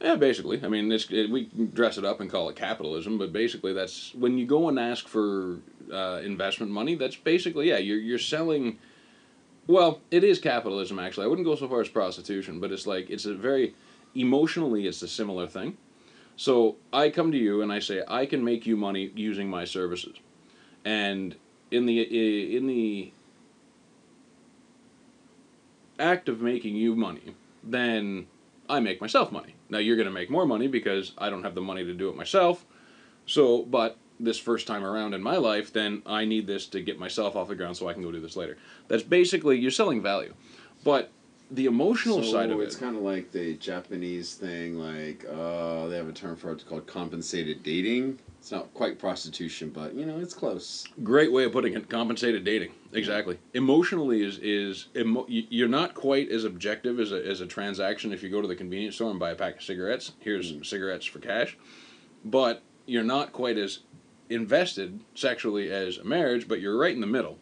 Yeah, 0.00 0.16
basically. 0.16 0.60
I 0.64 0.68
mean, 0.68 0.90
it's, 0.90 1.08
it, 1.10 1.30
we 1.30 1.44
dress 1.44 1.96
it 1.96 2.04
up 2.04 2.20
and 2.20 2.28
call 2.28 2.48
it 2.48 2.56
capitalism, 2.56 3.18
but 3.18 3.32
basically, 3.32 3.72
that's 3.72 4.12
when 4.14 4.36
you 4.36 4.46
go 4.46 4.68
and 4.68 4.78
ask 4.78 5.06
for 5.06 5.58
uh, 5.92 6.20
investment 6.24 6.72
money. 6.72 6.96
That's 6.96 7.16
basically 7.16 7.68
yeah, 7.68 7.78
you're 7.78 7.98
you're 7.98 8.18
selling. 8.18 8.78
Well, 9.66 10.00
it 10.10 10.24
is 10.24 10.38
capitalism 10.38 10.98
actually. 10.98 11.24
I 11.24 11.28
wouldn't 11.28 11.46
go 11.46 11.54
so 11.54 11.68
far 11.68 11.80
as 11.80 11.88
prostitution, 11.88 12.60
but 12.60 12.72
it's 12.72 12.86
like 12.86 13.10
it's 13.10 13.26
a 13.26 13.34
very 13.34 13.74
emotionally, 14.14 14.86
it's 14.86 15.02
a 15.02 15.08
similar 15.08 15.46
thing. 15.46 15.76
So 16.36 16.76
I 16.92 17.10
come 17.10 17.30
to 17.32 17.38
you 17.38 17.62
and 17.62 17.72
I 17.72 17.78
say 17.78 18.02
I 18.08 18.26
can 18.26 18.44
make 18.44 18.66
you 18.66 18.76
money 18.76 19.12
using 19.14 19.48
my 19.48 19.64
services, 19.64 20.16
and 20.84 21.36
in 21.70 21.86
the 21.86 22.56
in 22.56 22.66
the 22.66 23.12
act 25.98 26.28
of 26.28 26.40
making 26.40 26.74
you 26.74 26.96
money, 26.96 27.34
then 27.62 28.26
I 28.68 28.80
make 28.80 29.00
myself 29.00 29.30
money. 29.30 29.54
Now 29.68 29.78
you're 29.78 29.96
going 29.96 30.08
to 30.08 30.12
make 30.12 30.30
more 30.30 30.46
money 30.46 30.66
because 30.66 31.12
I 31.18 31.30
don't 31.30 31.44
have 31.44 31.54
the 31.54 31.60
money 31.60 31.84
to 31.84 31.94
do 31.94 32.08
it 32.08 32.16
myself. 32.16 32.64
So, 33.26 33.62
but 33.62 33.96
this 34.22 34.38
first 34.38 34.66
time 34.66 34.84
around 34.84 35.14
in 35.14 35.22
my 35.22 35.36
life, 35.36 35.72
then 35.72 36.02
I 36.06 36.24
need 36.24 36.46
this 36.46 36.66
to 36.68 36.80
get 36.80 36.98
myself 36.98 37.36
off 37.36 37.48
the 37.48 37.54
ground 37.54 37.76
so 37.76 37.88
I 37.88 37.92
can 37.92 38.02
go 38.02 38.12
do 38.12 38.20
this 38.20 38.36
later. 38.36 38.56
That's 38.88 39.02
basically 39.02 39.58
you're 39.58 39.70
selling 39.70 40.02
value. 40.02 40.34
But 40.84 41.10
the 41.52 41.66
emotional 41.66 42.22
so 42.22 42.32
side 42.32 42.50
of 42.50 42.60
it. 42.60 42.64
it's 42.64 42.76
kind 42.76 42.96
of 42.96 43.02
like 43.02 43.30
the 43.30 43.54
Japanese 43.56 44.34
thing, 44.34 44.78
like 44.78 45.24
uh, 45.30 45.86
they 45.88 45.96
have 45.96 46.08
a 46.08 46.12
term 46.12 46.34
for 46.34 46.50
it 46.52 46.64
called 46.66 46.86
compensated 46.86 47.62
dating. 47.62 48.18
It's 48.38 48.50
not 48.50 48.72
quite 48.74 48.98
prostitution, 48.98 49.70
but 49.70 49.94
you 49.94 50.06
know 50.06 50.18
it's 50.18 50.34
close. 50.34 50.86
Great 51.02 51.30
way 51.30 51.44
of 51.44 51.52
putting 51.52 51.74
it. 51.74 51.88
Compensated 51.88 52.42
dating. 52.42 52.72
Exactly. 52.92 53.38
Emotionally 53.54 54.22
is 54.22 54.38
is 54.38 54.88
emo- 54.96 55.26
you're 55.28 55.68
not 55.68 55.94
quite 55.94 56.30
as 56.30 56.44
objective 56.44 56.98
as 56.98 57.12
a, 57.12 57.24
as 57.24 57.40
a 57.40 57.46
transaction 57.46 58.12
if 58.12 58.22
you 58.22 58.30
go 58.30 58.40
to 58.40 58.48
the 58.48 58.56
convenience 58.56 58.96
store 58.96 59.10
and 59.10 59.20
buy 59.20 59.30
a 59.30 59.36
pack 59.36 59.56
of 59.56 59.62
cigarettes. 59.62 60.12
Here's 60.20 60.54
cigarettes 60.66 61.04
for 61.04 61.18
cash, 61.18 61.56
but 62.24 62.62
you're 62.86 63.04
not 63.04 63.32
quite 63.32 63.58
as 63.58 63.80
invested 64.34 65.00
sexually 65.14 65.70
as 65.70 65.98
a 65.98 66.04
marriage. 66.04 66.48
But 66.48 66.60
you're 66.60 66.78
right 66.78 66.94
in 66.94 67.00
the 67.00 67.06
middle, 67.06 67.38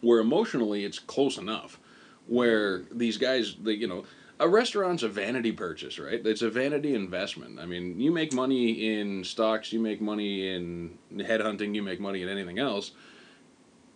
where 0.00 0.20
emotionally 0.20 0.84
it's 0.84 0.98
close 0.98 1.38
enough. 1.38 1.78
Where 2.26 2.82
these 2.90 3.18
guys, 3.18 3.54
they, 3.62 3.72
you 3.72 3.86
know, 3.86 4.04
a 4.38 4.48
restaurant's 4.48 5.02
a 5.02 5.08
vanity 5.08 5.52
purchase, 5.52 5.98
right? 5.98 6.24
It's 6.26 6.42
a 6.42 6.50
vanity 6.50 6.94
investment. 6.94 7.58
I 7.58 7.66
mean, 7.66 7.98
you 8.00 8.10
make 8.12 8.32
money 8.32 8.98
in 8.98 9.24
stocks, 9.24 9.72
you 9.72 9.80
make 9.80 10.00
money 10.00 10.54
in 10.54 10.98
headhunting, 11.14 11.74
you 11.74 11.82
make 11.82 12.00
money 12.00 12.22
in 12.22 12.28
anything 12.28 12.58
else. 12.58 12.90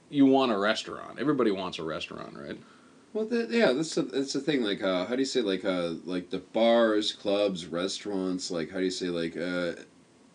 You 0.09 0.27
want 0.27 0.53
a 0.53 0.59
restaurant. 0.59 1.19
Everybody 1.19 1.51
wants 1.51 1.79
a 1.79 1.85
restaurant, 1.85 2.37
right? 2.37 2.59
Well, 3.12 3.27
yeah, 3.31 3.73
that's 3.73 3.95
the, 3.97 4.03
that's 4.03 4.33
the 4.33 4.40
thing. 4.40 4.62
Like, 4.62 4.83
uh, 4.83 5.05
how 5.05 5.16
do 5.16 5.21
you 5.21 5.27
say 5.27 5.40
like 5.40 5.64
uh, 5.64 5.95
like 6.05 6.31
the 6.31 6.38
bars, 6.38 7.12
clubs, 7.12 7.66
restaurants? 7.66 8.51
Like, 8.51 8.71
how 8.71 8.79
do 8.79 8.85
you 8.85 8.90
say 8.90 9.07
like 9.07 9.37
uh, 9.37 9.73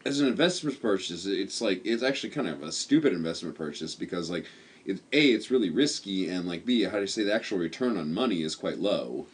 as 0.06 0.20
an 0.20 0.28
investment 0.28 0.82
purchase? 0.82 1.26
It's 1.26 1.62
like 1.62 1.86
it's 1.86 2.04
actually 2.04 2.30
kind 2.30 2.48
of 2.48 2.62
a 2.62 2.72
stupid 2.72 3.14
investment 3.14 3.56
purchase 3.56 3.96
because 3.96 4.30
like 4.30 4.46
it 4.86 5.02
a 5.12 5.28
it's 5.30 5.50
really 5.50 5.70
risky 5.70 6.30
and 6.30 6.48
like 6.48 6.66
b 6.66 6.84
how 6.84 6.92
do 6.92 7.02
you 7.02 7.08
say 7.08 7.24
the 7.24 7.34
actual 7.34 7.58
return 7.58 7.98
on 7.98 8.14
money 8.14 8.44
is 8.44 8.56
quite 8.56 8.80
low. 8.80 9.26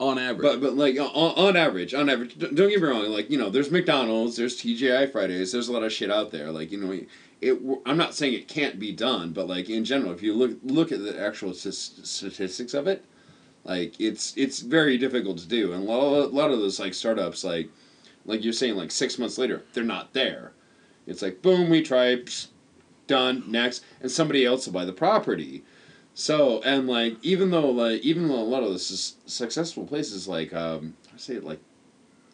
On 0.00 0.16
average. 0.16 0.42
But 0.42 0.60
but 0.60 0.74
like 0.76 0.96
on, 0.98 1.08
on 1.08 1.56
average, 1.56 1.92
on 1.92 2.08
average, 2.08 2.38
don't 2.38 2.54
get 2.54 2.80
me 2.80 2.86
wrong. 2.86 3.04
Like 3.08 3.30
you 3.30 3.38
know, 3.38 3.50
there's 3.50 3.70
McDonald's, 3.70 4.36
there's 4.36 4.56
TGI 4.60 5.10
Fridays, 5.10 5.50
there's 5.50 5.68
a 5.68 5.72
lot 5.72 5.82
of 5.82 5.92
shit 5.92 6.10
out 6.10 6.30
there. 6.30 6.52
Like 6.52 6.70
you 6.70 6.78
know, 6.78 7.00
it. 7.40 7.58
I'm 7.84 7.96
not 7.96 8.14
saying 8.14 8.34
it 8.34 8.46
can't 8.46 8.78
be 8.78 8.92
done, 8.92 9.32
but 9.32 9.48
like 9.48 9.68
in 9.68 9.84
general, 9.84 10.12
if 10.12 10.22
you 10.22 10.34
look 10.34 10.52
look 10.62 10.92
at 10.92 11.02
the 11.02 11.20
actual 11.20 11.52
st- 11.52 11.74
statistics 12.06 12.74
of 12.74 12.86
it, 12.86 13.04
like 13.64 14.00
it's 14.00 14.36
it's 14.36 14.60
very 14.60 14.98
difficult 14.98 15.38
to 15.38 15.48
do. 15.48 15.72
And 15.72 15.82
a 15.82 15.90
lot 15.90 16.00
of, 16.00 16.32
a 16.32 16.36
lot 16.36 16.52
of 16.52 16.60
those 16.60 16.78
like 16.78 16.94
startups, 16.94 17.42
like 17.42 17.68
like 18.28 18.44
you're 18.44 18.52
saying, 18.52 18.76
like 18.76 18.92
six 18.92 19.18
months 19.18 19.38
later, 19.38 19.64
they're 19.72 19.82
not 19.82 20.12
there. 20.12 20.52
It's 21.06 21.22
like 21.22 21.42
boom, 21.42 21.68
we 21.70 21.82
tried, 21.82 22.26
psst, 22.26 22.48
done 23.08 23.42
next, 23.48 23.82
and 24.00 24.10
somebody 24.10 24.44
else 24.44 24.66
will 24.66 24.74
buy 24.74 24.84
the 24.84 24.92
property. 24.92 25.64
So 26.14 26.60
and 26.62 26.86
like 26.86 27.16
even 27.22 27.50
though 27.50 27.70
like 27.70 28.02
even 28.02 28.28
though 28.28 28.34
a 28.36 28.44
lot 28.54 28.62
of 28.62 28.68
the 28.68 28.74
s- 28.76 29.16
successful 29.26 29.86
places 29.86 30.28
like 30.28 30.52
um 30.52 30.94
I 31.14 31.18
say 31.18 31.34
it 31.34 31.44
like 31.44 31.60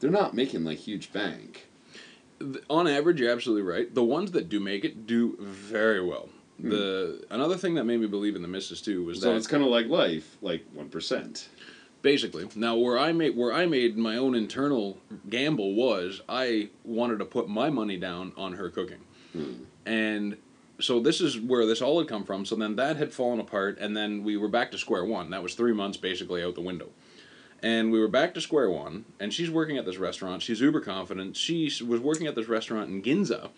they're 0.01 0.11
not 0.11 0.35
making 0.35 0.65
like 0.65 0.79
huge 0.79 1.13
bank. 1.13 1.69
On 2.69 2.87
average, 2.89 3.21
you're 3.21 3.31
absolutely 3.31 3.63
right. 3.63 3.95
The 3.95 4.05
ones 4.05 4.33
that 4.33 4.49
do 4.49 4.59
make 4.61 4.85
it 4.85 5.07
do 5.07 5.37
very 5.41 6.05
well. 6.05 6.29
The 6.59 7.25
another 7.31 7.57
thing 7.57 7.75
that 7.75 7.85
made 7.85 8.01
me 8.01 8.07
believe 8.07 8.37
in 8.37 8.43
the 8.43 8.49
misses 8.49 8.81
too 8.81 9.05
was 9.05 9.21
So 9.21 9.31
that 9.31 9.37
it's 9.37 9.47
kind 9.47 9.63
of 9.63 9.71
like 9.71 9.87
life, 9.87 10.37
like 10.41 10.65
one 10.73 10.89
percent. 10.89 11.49
Basically 12.05 12.47
now 12.55 12.77
where 12.77 12.99
I 12.99 13.13
made 13.13 13.35
where 13.37 13.53
I 13.53 13.67
made 13.67 13.97
my 13.97 14.17
own 14.17 14.37
internal 14.37 14.99
gamble 15.29 15.75
was 15.75 16.21
I 16.29 16.69
wanted 16.85 17.19
to 17.19 17.25
put 17.25 17.49
my 17.49 17.71
money 17.71 17.97
down 17.97 18.33
on 18.37 18.53
her 18.53 18.69
cooking, 18.69 19.01
and 19.87 20.37
so 20.81 21.01
this 21.01 21.21
is 21.21 21.41
where 21.41 21.67
this 21.67 21.81
all 21.83 21.99
had 21.99 22.07
come 22.09 22.25
from. 22.25 22.45
So 22.45 22.55
then 22.57 22.77
that 22.77 22.97
had 22.97 23.13
fallen 23.13 23.41
apart, 23.41 23.79
and 23.81 23.97
then 23.97 24.23
we 24.23 24.37
were 24.37 24.49
back 24.49 24.71
to 24.73 24.79
square 24.79 25.05
one. 25.05 25.31
That 25.31 25.43
was 25.43 25.55
three 25.55 25.73
months 25.73 25.97
basically 25.97 26.45
out 26.45 26.55
the 26.55 26.61
window. 26.61 26.91
And 27.63 27.91
we 27.91 27.99
were 27.99 28.09
back 28.09 28.35
to 28.35 28.43
square 28.43 28.69
one, 28.69 29.07
and 29.19 29.33
she's 29.33 29.51
working 29.51 29.79
at 29.79 29.87
this 29.87 29.97
restaurant. 29.97 30.43
She's 30.43 30.61
uber 30.61 30.81
confident. 30.81 31.35
She 31.35 31.73
was 31.83 32.01
working 32.01 32.27
at 32.27 32.35
this 32.35 32.49
restaurant 32.49 32.91
in 32.91 33.01
Ginza. 33.01 33.49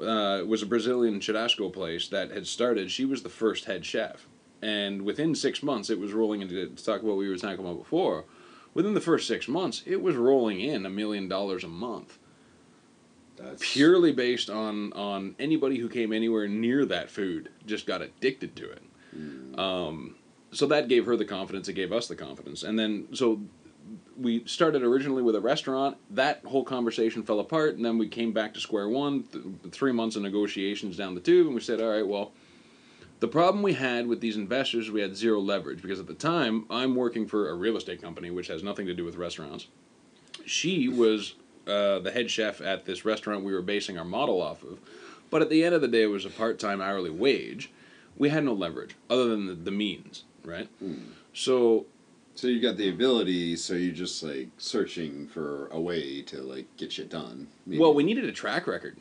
Uh, 0.00 0.38
it 0.40 0.48
was 0.48 0.62
a 0.62 0.66
Brazilian 0.66 1.20
churrasco 1.20 1.70
place 1.70 2.08
that 2.08 2.30
had 2.30 2.46
started. 2.46 2.90
She 2.90 3.04
was 3.04 3.22
the 3.22 3.28
first 3.28 3.66
head 3.66 3.84
chef. 3.84 4.26
And 4.62 5.02
within 5.02 5.34
six 5.34 5.62
months, 5.62 5.90
it 5.90 5.98
was 5.98 6.12
rolling 6.12 6.42
into, 6.42 6.68
to 6.68 6.84
talk 6.84 7.00
about 7.00 7.06
what 7.10 7.16
we 7.18 7.28
were 7.28 7.36
talking 7.36 7.60
about 7.64 7.78
before, 7.78 8.24
within 8.74 8.94
the 8.94 9.00
first 9.00 9.26
six 9.26 9.48
months, 9.48 9.82
it 9.86 10.02
was 10.02 10.16
rolling 10.16 10.60
in 10.60 10.84
a 10.86 10.90
million 10.90 11.28
dollars 11.28 11.64
a 11.64 11.68
month 11.68 12.18
That's 13.36 13.62
purely 13.72 14.12
based 14.12 14.50
on 14.50 14.92
on 14.92 15.34
anybody 15.38 15.78
who 15.78 15.88
came 15.88 16.12
anywhere 16.12 16.46
near 16.46 16.84
that 16.86 17.10
food 17.10 17.50
just 17.66 17.86
got 17.86 18.02
addicted 18.02 18.54
to 18.56 18.70
it. 18.70 18.82
Um, 19.58 20.16
so 20.52 20.66
that 20.66 20.88
gave 20.88 21.06
her 21.06 21.16
the 21.16 21.24
confidence. 21.24 21.68
It 21.68 21.74
gave 21.74 21.92
us 21.92 22.06
the 22.08 22.16
confidence, 22.16 22.62
and 22.62 22.78
then 22.78 23.08
so 23.12 23.40
we 24.16 24.44
started 24.46 24.82
originally 24.82 25.22
with 25.22 25.34
a 25.36 25.40
restaurant. 25.40 25.96
That 26.10 26.44
whole 26.44 26.64
conversation 26.64 27.22
fell 27.22 27.40
apart, 27.40 27.76
and 27.76 27.84
then 27.84 27.98
we 27.98 28.08
came 28.08 28.32
back 28.32 28.52
to 28.54 28.60
square 28.60 28.88
one. 28.88 29.22
Th- 29.24 29.44
three 29.72 29.92
months 29.92 30.16
of 30.16 30.22
negotiations 30.22 30.96
down 30.96 31.14
the 31.14 31.20
tube, 31.20 31.46
and 31.46 31.54
we 31.54 31.60
said, 31.62 31.80
all 31.80 31.90
right, 31.90 32.06
well. 32.06 32.32
The 33.20 33.28
problem 33.28 33.62
we 33.62 33.74
had 33.74 34.06
with 34.06 34.20
these 34.20 34.36
investors, 34.36 34.90
we 34.90 35.02
had 35.02 35.14
zero 35.14 35.40
leverage 35.40 35.82
because 35.82 36.00
at 36.00 36.06
the 36.06 36.14
time 36.14 36.64
I'm 36.70 36.94
working 36.94 37.26
for 37.26 37.50
a 37.50 37.54
real 37.54 37.76
estate 37.76 38.00
company, 38.00 38.30
which 38.30 38.48
has 38.48 38.62
nothing 38.62 38.86
to 38.86 38.94
do 38.94 39.04
with 39.04 39.16
restaurants. 39.16 39.66
She 40.46 40.88
was 40.88 41.34
uh, 41.66 41.98
the 41.98 42.10
head 42.10 42.30
chef 42.30 42.60
at 42.62 42.86
this 42.86 43.04
restaurant 43.04 43.44
we 43.44 43.52
were 43.52 43.62
basing 43.62 43.98
our 43.98 44.04
model 44.04 44.40
off 44.40 44.62
of, 44.62 44.80
but 45.28 45.42
at 45.42 45.50
the 45.50 45.62
end 45.62 45.74
of 45.74 45.82
the 45.82 45.88
day, 45.88 46.02
it 46.02 46.06
was 46.06 46.24
a 46.24 46.30
part-time 46.30 46.80
hourly 46.80 47.10
wage. 47.10 47.70
We 48.16 48.30
had 48.30 48.44
no 48.44 48.54
leverage 48.54 48.96
other 49.08 49.26
than 49.28 49.46
the, 49.46 49.54
the 49.54 49.70
means, 49.70 50.24
right? 50.44 50.68
So 51.34 51.86
So 52.34 52.46
you 52.48 52.60
got 52.60 52.78
the 52.78 52.88
ability, 52.88 53.56
so 53.56 53.74
you're 53.74 53.94
just 53.94 54.22
like 54.22 54.48
searching 54.56 55.28
for 55.28 55.68
a 55.68 55.80
way 55.80 56.22
to 56.22 56.40
like 56.42 56.74
get 56.78 56.90
shit 56.92 57.10
done. 57.10 57.48
maybe. 57.66 57.78
Well, 57.80 57.92
we 57.92 58.02
needed 58.02 58.24
a 58.24 58.32
track 58.32 58.66
record, 58.66 58.96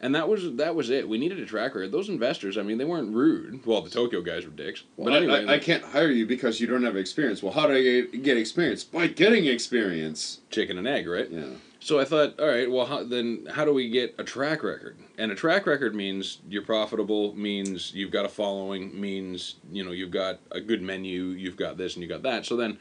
and 0.00 0.14
that 0.14 0.28
was 0.28 0.56
that 0.56 0.74
was 0.74 0.90
it. 0.90 1.08
We 1.08 1.18
needed 1.18 1.40
a 1.40 1.46
track 1.46 1.74
record. 1.74 1.90
Those 1.92 2.08
investors, 2.08 2.58
I 2.58 2.62
mean, 2.62 2.78
they 2.78 2.84
weren't 2.84 3.14
rude. 3.14 3.64
Well, 3.64 3.80
the 3.80 3.90
Tokyo 3.90 4.20
guys 4.20 4.44
were 4.44 4.50
dicks, 4.50 4.84
Well, 4.96 5.12
but 5.12 5.16
anyway, 5.16 5.46
I, 5.46 5.54
I 5.54 5.58
can't 5.58 5.82
hire 5.82 6.10
you 6.10 6.26
because 6.26 6.60
you 6.60 6.66
don't 6.66 6.82
have 6.82 6.96
experience. 6.96 7.42
Well, 7.42 7.52
how 7.52 7.66
do 7.66 7.74
I 7.74 7.82
get, 7.82 8.22
get 8.22 8.36
experience? 8.36 8.84
By 8.84 9.06
getting 9.06 9.46
experience. 9.46 10.40
chicken 10.50 10.76
and 10.76 10.86
egg, 10.86 11.08
right? 11.08 11.30
Yeah. 11.30 11.46
So 11.80 12.00
I 12.00 12.06
thought, 12.06 12.40
all 12.40 12.48
right, 12.48 12.70
well, 12.70 12.86
how, 12.86 13.04
then 13.04 13.46
how 13.50 13.66
do 13.66 13.72
we 13.74 13.90
get 13.90 14.14
a 14.18 14.24
track 14.24 14.62
record? 14.62 14.96
And 15.18 15.30
a 15.30 15.34
track 15.34 15.66
record 15.66 15.94
means 15.94 16.38
you're 16.48 16.62
profitable, 16.62 17.34
means 17.34 17.92
you've 17.94 18.10
got 18.10 18.24
a 18.24 18.28
following, 18.30 18.98
means 18.98 19.56
you 19.70 19.84
know 19.84 19.92
you've 19.92 20.10
got 20.10 20.40
a 20.50 20.60
good 20.60 20.82
menu, 20.82 21.24
you've 21.24 21.56
got 21.56 21.76
this 21.76 21.94
and 21.94 22.02
you 22.02 22.08
got 22.08 22.22
that. 22.22 22.46
So 22.46 22.56
then, 22.56 22.78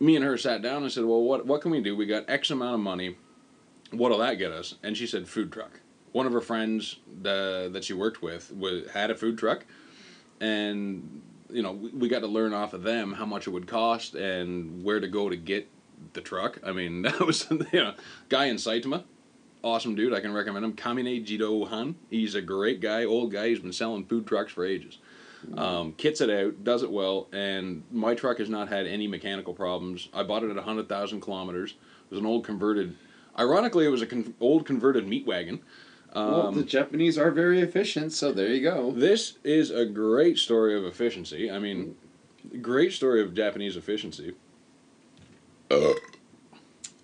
me 0.00 0.16
and 0.16 0.24
her 0.24 0.36
sat 0.36 0.62
down 0.62 0.82
and 0.82 0.92
said, 0.92 1.04
well, 1.04 1.22
what 1.22 1.46
what 1.46 1.60
can 1.60 1.70
we 1.70 1.80
do? 1.80 1.96
We 1.96 2.06
got 2.06 2.28
X 2.28 2.50
amount 2.50 2.74
of 2.74 2.80
money. 2.80 3.16
What'll 3.92 4.18
that 4.18 4.34
get 4.34 4.52
us? 4.52 4.74
And 4.82 4.96
she 4.96 5.06
said, 5.06 5.28
food 5.28 5.50
truck. 5.52 5.80
One 6.18 6.26
of 6.26 6.32
her 6.32 6.40
friends 6.40 6.96
uh, 7.20 7.68
that 7.68 7.84
she 7.84 7.92
worked 7.92 8.22
with 8.22 8.52
was, 8.52 8.90
had 8.90 9.12
a 9.12 9.14
food 9.14 9.38
truck, 9.38 9.64
and 10.40 11.22
you 11.48 11.62
know 11.62 11.70
we, 11.70 11.90
we 11.90 12.08
got 12.08 12.22
to 12.22 12.26
learn 12.26 12.52
off 12.52 12.72
of 12.72 12.82
them 12.82 13.12
how 13.12 13.24
much 13.24 13.46
it 13.46 13.50
would 13.50 13.68
cost 13.68 14.16
and 14.16 14.82
where 14.82 14.98
to 14.98 15.06
go 15.06 15.28
to 15.28 15.36
get 15.36 15.68
the 16.14 16.20
truck. 16.20 16.58
I 16.66 16.72
mean, 16.72 17.02
that 17.02 17.20
was 17.20 17.46
you 17.48 17.84
know 17.84 17.94
guy 18.28 18.46
in 18.46 18.56
Saitama, 18.56 19.04
awesome 19.62 19.94
dude. 19.94 20.12
I 20.12 20.18
can 20.18 20.32
recommend 20.32 20.64
him. 20.64 20.72
Kamine 20.72 21.24
Jido 21.24 21.68
Han. 21.68 21.94
He's 22.10 22.34
a 22.34 22.42
great 22.42 22.80
guy, 22.80 23.04
old 23.04 23.30
guy. 23.30 23.50
He's 23.50 23.60
been 23.60 23.72
selling 23.72 24.04
food 24.04 24.26
trucks 24.26 24.50
for 24.50 24.66
ages. 24.66 24.98
Um, 25.56 25.92
kits 25.92 26.20
it 26.20 26.30
out, 26.30 26.64
does 26.64 26.82
it 26.82 26.90
well, 26.90 27.28
and 27.32 27.84
my 27.92 28.16
truck 28.16 28.38
has 28.38 28.48
not 28.48 28.68
had 28.68 28.88
any 28.88 29.06
mechanical 29.06 29.54
problems. 29.54 30.08
I 30.12 30.24
bought 30.24 30.42
it 30.42 30.50
at 30.50 30.64
hundred 30.64 30.88
thousand 30.88 31.20
kilometers. 31.20 31.74
It 31.74 32.10
was 32.10 32.18
an 32.18 32.26
old 32.26 32.44
converted. 32.44 32.96
Ironically, 33.38 33.86
it 33.86 33.90
was 33.90 34.02
a 34.02 34.06
con- 34.06 34.34
old 34.40 34.66
converted 34.66 35.06
meat 35.06 35.24
wagon. 35.24 35.60
Well, 36.14 36.52
the 36.52 36.64
Japanese 36.64 37.18
are 37.18 37.30
very 37.30 37.60
efficient, 37.60 38.12
so 38.12 38.32
there 38.32 38.48
you 38.48 38.62
go. 38.62 38.90
This 38.90 39.38
is 39.44 39.70
a 39.70 39.84
great 39.84 40.38
story 40.38 40.76
of 40.76 40.84
efficiency. 40.84 41.50
I 41.50 41.58
mean, 41.58 41.96
great 42.60 42.92
story 42.92 43.22
of 43.22 43.34
Japanese 43.34 43.76
efficiency. 43.76 44.34
Uh. 45.70 45.92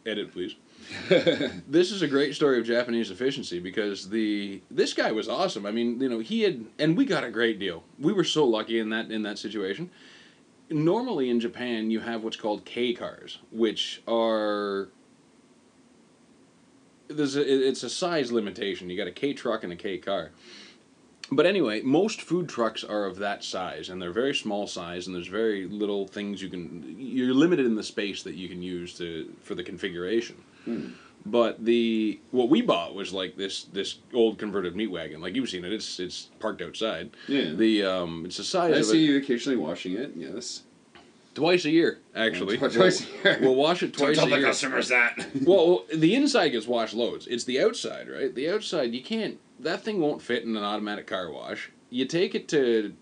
Edit, 0.06 0.32
please. 0.32 0.56
this 1.08 1.90
is 1.90 2.02
a 2.02 2.08
great 2.08 2.34
story 2.34 2.58
of 2.58 2.66
Japanese 2.66 3.10
efficiency 3.10 3.58
because 3.58 4.10
the 4.10 4.60
this 4.70 4.92
guy 4.92 5.12
was 5.12 5.28
awesome. 5.28 5.64
I 5.64 5.70
mean, 5.70 6.00
you 6.00 6.08
know, 6.08 6.18
he 6.18 6.42
had 6.42 6.66
and 6.78 6.96
we 6.96 7.06
got 7.06 7.24
a 7.24 7.30
great 7.30 7.58
deal. 7.58 7.84
We 7.98 8.12
were 8.12 8.24
so 8.24 8.44
lucky 8.44 8.78
in 8.78 8.90
that 8.90 9.10
in 9.10 9.22
that 9.22 9.38
situation. 9.38 9.90
Normally 10.70 11.30
in 11.30 11.40
Japan, 11.40 11.90
you 11.90 12.00
have 12.00 12.22
what's 12.22 12.36
called 12.36 12.64
K 12.64 12.92
cars, 12.92 13.38
which 13.50 14.02
are 14.06 14.88
there's 17.08 17.36
a, 17.36 17.68
it's 17.68 17.82
a 17.82 17.90
size 17.90 18.32
limitation. 18.32 18.90
You 18.90 18.96
got 18.96 19.06
a 19.06 19.12
K 19.12 19.32
truck 19.34 19.64
and 19.64 19.72
a 19.72 19.76
K 19.76 19.98
car. 19.98 20.30
But 21.30 21.46
anyway, 21.46 21.80
most 21.80 22.20
food 22.20 22.48
trucks 22.48 22.84
are 22.84 23.06
of 23.06 23.16
that 23.16 23.42
size, 23.42 23.88
and 23.88 24.00
they're 24.00 24.12
very 24.12 24.34
small 24.34 24.66
size, 24.66 25.06
and 25.06 25.16
there's 25.16 25.26
very 25.26 25.66
little 25.66 26.06
things 26.06 26.42
you 26.42 26.50
can. 26.50 26.94
You're 26.98 27.34
limited 27.34 27.64
in 27.64 27.76
the 27.76 27.82
space 27.82 28.22
that 28.24 28.34
you 28.34 28.48
can 28.48 28.62
use 28.62 28.96
to 28.98 29.32
for 29.40 29.54
the 29.54 29.62
configuration. 29.62 30.36
But 31.26 31.64
the 31.64 32.20
what 32.30 32.50
we 32.50 32.60
bought 32.60 32.94
was 32.94 33.12
like 33.12 33.36
this 33.36 33.64
this 33.64 33.98
old 34.12 34.38
converted 34.38 34.76
meat 34.76 34.90
wagon. 34.90 35.22
Like 35.22 35.34
you've 35.34 35.48
seen 35.48 35.64
it, 35.64 35.72
it's 35.72 35.98
it's 35.98 36.28
parked 36.38 36.60
outside. 36.60 37.10
Yeah. 37.26 37.52
The 37.52 37.84
um, 37.84 38.26
it's 38.26 38.36
the 38.36 38.44
size 38.44 38.76
I 38.76 38.82
see 38.82 39.04
a, 39.04 39.12
you 39.12 39.16
occasionally 39.16 39.56
washing 39.56 39.94
it. 39.94 40.12
Yes. 40.14 40.64
Twice 41.34 41.64
a 41.64 41.70
year, 41.70 41.98
actually. 42.14 42.56
Twice- 42.58 42.74
twice 42.74 43.00
a 43.06 43.22
year. 43.24 43.38
We'll 43.40 43.54
wash 43.56 43.82
it 43.82 43.92
twice 43.92 44.18
a 44.22 44.28
year. 44.28 44.42
customers 44.42 44.88
that. 44.88 45.26
Well, 45.44 45.84
the 45.92 46.14
inside 46.14 46.50
gets 46.50 46.66
washed 46.66 46.94
loads. 46.94 47.26
It's 47.26 47.44
the 47.44 47.60
outside, 47.60 48.08
right? 48.08 48.34
The 48.34 48.50
outside, 48.50 48.94
you 48.94 49.02
can't. 49.02 49.38
That 49.60 49.82
thing 49.82 50.00
won't 50.00 50.22
fit 50.22 50.44
in 50.44 50.56
an 50.56 50.62
automatic 50.62 51.06
car 51.06 51.30
wash. 51.30 51.70
You 51.90 52.04
take 52.06 52.34
it 52.34 52.48
to 52.48 52.94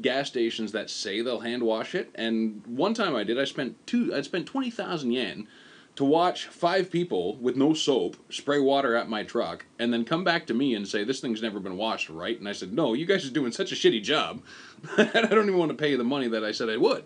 gas 0.00 0.28
stations 0.28 0.72
that 0.72 0.88
say 0.88 1.20
they'll 1.20 1.40
hand 1.40 1.62
wash 1.64 1.94
it, 1.94 2.10
and 2.14 2.62
one 2.66 2.94
time 2.94 3.16
I 3.16 3.24
did. 3.24 3.38
I 3.40 3.44
spent 3.44 3.84
two. 3.86 4.14
I 4.14 4.20
spent 4.22 4.46
twenty 4.46 4.70
thousand 4.70 5.10
yen 5.12 5.48
to 5.96 6.04
watch 6.04 6.46
five 6.46 6.90
people 6.90 7.36
with 7.38 7.56
no 7.56 7.74
soap 7.74 8.16
spray 8.32 8.60
water 8.60 8.94
at 8.94 9.08
my 9.08 9.24
truck, 9.24 9.66
and 9.80 9.92
then 9.92 10.04
come 10.04 10.22
back 10.22 10.46
to 10.46 10.54
me 10.54 10.74
and 10.74 10.86
say 10.86 11.02
this 11.02 11.20
thing's 11.20 11.42
never 11.42 11.58
been 11.58 11.76
washed, 11.76 12.08
right? 12.08 12.38
And 12.38 12.48
I 12.48 12.52
said, 12.52 12.72
no, 12.72 12.94
you 12.94 13.04
guys 13.04 13.26
are 13.26 13.30
doing 13.32 13.50
such 13.50 13.72
a 13.72 13.74
shitty 13.74 14.02
job. 14.02 14.42
That 14.96 15.16
I 15.16 15.22
don't 15.34 15.46
even 15.48 15.58
want 15.58 15.70
to 15.72 15.76
pay 15.76 15.90
you 15.90 15.96
the 15.96 16.04
money 16.04 16.28
that 16.28 16.44
I 16.44 16.52
said 16.52 16.70
I 16.70 16.76
would. 16.76 17.04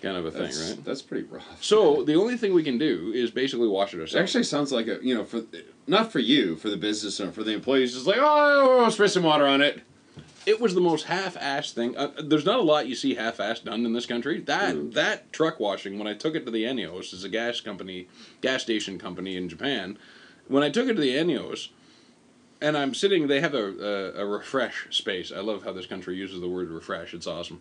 Kind 0.00 0.16
of 0.16 0.26
a 0.26 0.30
thing, 0.30 0.42
That's, 0.42 0.70
right? 0.70 0.84
that's 0.84 1.02
pretty 1.02 1.26
rough. 1.26 1.62
So 1.62 2.04
the 2.04 2.14
only 2.14 2.36
thing 2.36 2.54
we 2.54 2.62
can 2.62 2.78
do 2.78 3.10
is 3.14 3.30
basically 3.30 3.66
wash 3.68 3.92
it 3.94 3.98
It 3.98 4.02
ourselves. 4.02 4.22
actually 4.22 4.44
sounds 4.44 4.70
like 4.72 4.86
a 4.86 4.98
you 5.02 5.14
know 5.14 5.24
for 5.24 5.42
not 5.86 6.12
for 6.12 6.20
you 6.20 6.54
for 6.56 6.70
the 6.70 6.76
business 6.76 7.20
or 7.20 7.32
for 7.32 7.42
the 7.42 7.52
employees 7.52 7.94
just 7.94 8.06
like 8.06 8.18
oh 8.20 8.88
spray 8.90 9.08
some 9.08 9.24
water 9.24 9.46
on 9.46 9.60
it. 9.60 9.82
it 10.46 10.60
was 10.60 10.74
the 10.74 10.80
most 10.80 11.06
half-assed 11.06 11.72
thing. 11.72 11.96
Uh, 11.96 12.12
there's 12.22 12.44
not 12.46 12.58
a 12.60 12.62
lot 12.62 12.86
you 12.86 12.94
see 12.94 13.14
half-assed 13.16 13.64
done 13.64 13.84
in 13.84 13.92
this 13.92 14.06
country. 14.06 14.40
That 14.40 14.74
Mm. 14.76 14.94
that 14.94 15.32
truck 15.32 15.58
washing 15.58 15.98
when 15.98 16.06
I 16.06 16.14
took 16.14 16.34
it 16.36 16.44
to 16.46 16.50
the 16.52 16.64
ENEOS, 16.64 17.12
is 17.12 17.24
a 17.24 17.28
gas 17.28 17.60
company, 17.60 18.08
gas 18.40 18.62
station 18.62 18.98
company 18.98 19.36
in 19.36 19.48
Japan. 19.48 19.98
When 20.46 20.62
I 20.62 20.70
took 20.70 20.86
it 20.88 20.94
to 20.94 21.00
the 21.00 21.16
ENEOS, 21.16 21.68
and 22.60 22.76
I'm 22.76 22.94
sitting, 22.94 23.26
they 23.26 23.40
have 23.40 23.54
a, 23.54 24.14
a 24.18 24.22
a 24.22 24.26
refresh 24.26 24.86
space. 24.90 25.32
I 25.32 25.40
love 25.40 25.64
how 25.64 25.72
this 25.72 25.86
country 25.86 26.16
uses 26.16 26.40
the 26.40 26.48
word 26.48 26.70
refresh. 26.70 27.14
It's 27.14 27.26
awesome. 27.26 27.60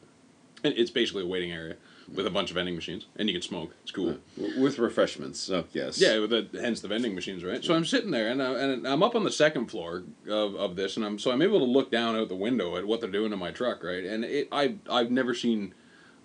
It's 0.63 0.91
basically 0.91 1.23
a 1.23 1.27
waiting 1.27 1.51
area 1.51 1.75
with 2.13 2.25
a 2.25 2.29
bunch 2.29 2.49
of 2.51 2.55
vending 2.55 2.75
machines, 2.75 3.05
and 3.17 3.27
you 3.27 3.33
can 3.35 3.41
smoke. 3.41 3.73
It's 3.83 3.91
cool. 3.91 4.17
W- 4.37 4.61
With 4.61 4.79
refreshments, 4.79 5.39
so 5.39 5.65
yes. 5.73 5.99
Yeah, 5.99 6.19
with 6.19 6.29
the, 6.29 6.47
hence 6.61 6.79
the 6.79 6.87
vending 6.87 7.13
machines, 7.15 7.43
right? 7.43 7.63
So 7.63 7.73
I'm 7.73 7.83
sitting 7.85 8.11
there, 8.11 8.29
and, 8.29 8.41
I, 8.41 8.53
and 8.53 8.87
I'm 8.87 9.03
up 9.03 9.13
on 9.15 9.23
the 9.25 9.31
second 9.31 9.65
floor 9.67 10.03
of, 10.29 10.55
of 10.55 10.75
this, 10.77 10.95
and 10.95 11.05
I'm 11.05 11.19
so 11.19 11.31
I'm 11.31 11.41
able 11.41 11.59
to 11.59 11.65
look 11.65 11.91
down 11.91 12.15
out 12.15 12.29
the 12.29 12.35
window 12.35 12.77
at 12.77 12.85
what 12.87 13.01
they're 13.01 13.09
doing 13.11 13.31
to 13.31 13.37
my 13.37 13.51
truck, 13.51 13.83
right? 13.83 14.03
And 14.05 14.23
it 14.23 14.47
I 14.51 14.75
I've 14.89 15.11
never 15.11 15.33
seen, 15.33 15.73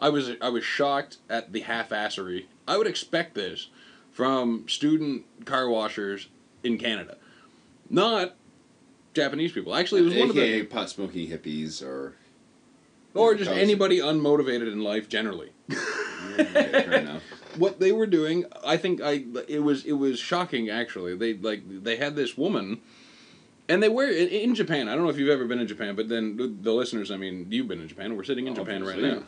I 0.01 0.09
was 0.09 0.31
I 0.41 0.49
was 0.51 0.63
shocked 0.65 1.17
at 1.29 1.53
the 1.53 1.61
half-assery. 1.61 2.47
I 2.69 2.77
would 2.79 2.87
expect 2.87 3.35
this 3.35 3.69
from 4.13 4.69
student 4.69 5.25
car 5.47 5.69
washers 5.69 6.29
in 6.63 6.79
Canada, 6.79 7.17
not 7.91 8.37
Japanese 9.15 9.51
people. 9.53 9.75
Actually, 9.75 10.03
it 10.03 10.05
was 10.05 10.15
one 10.15 10.31
of 10.31 10.37
the 10.37 10.63
pot 10.65 10.91
smoking 10.91 11.29
hippies 11.29 11.83
or 11.83 12.15
or 13.15 13.35
just 13.35 13.51
anybody 13.51 13.99
unmotivated 13.99 14.73
in 14.73 14.81
life 14.83 15.09
generally. 15.09 15.51
Yeah, 16.39 17.19
what 17.57 17.81
they 17.81 17.93
were 17.93 18.07
doing 18.07 18.45
i 18.65 18.77
think 18.77 19.01
i 19.01 19.25
it 19.49 19.63
was 19.63 19.85
it 19.85 19.93
was 19.93 20.19
shocking 20.19 20.71
actually. 20.71 21.15
They 21.17 21.35
like 21.35 21.63
they 21.67 21.97
had 21.97 22.17
this 22.17 22.37
woman 22.37 22.81
and 23.69 23.83
they 23.83 23.89
were 23.89 24.09
in, 24.09 24.29
in 24.29 24.55
japan. 24.55 24.89
I 24.89 24.95
don't 24.95 25.05
know 25.05 25.11
if 25.11 25.19
you've 25.19 25.29
ever 25.29 25.45
been 25.45 25.59
in 25.59 25.69
japan 25.69 25.95
but 25.95 26.09
then 26.09 26.37
the, 26.37 26.47
the 26.47 26.73
listeners 26.73 27.11
i 27.11 27.17
mean 27.17 27.47
you've 27.51 27.69
been 27.69 27.81
in 27.81 27.89
japan. 27.89 28.17
We're 28.17 28.25
sitting 28.25 28.47
in 28.47 28.55
japan 28.55 28.85
right 28.85 28.99
now 28.99 29.23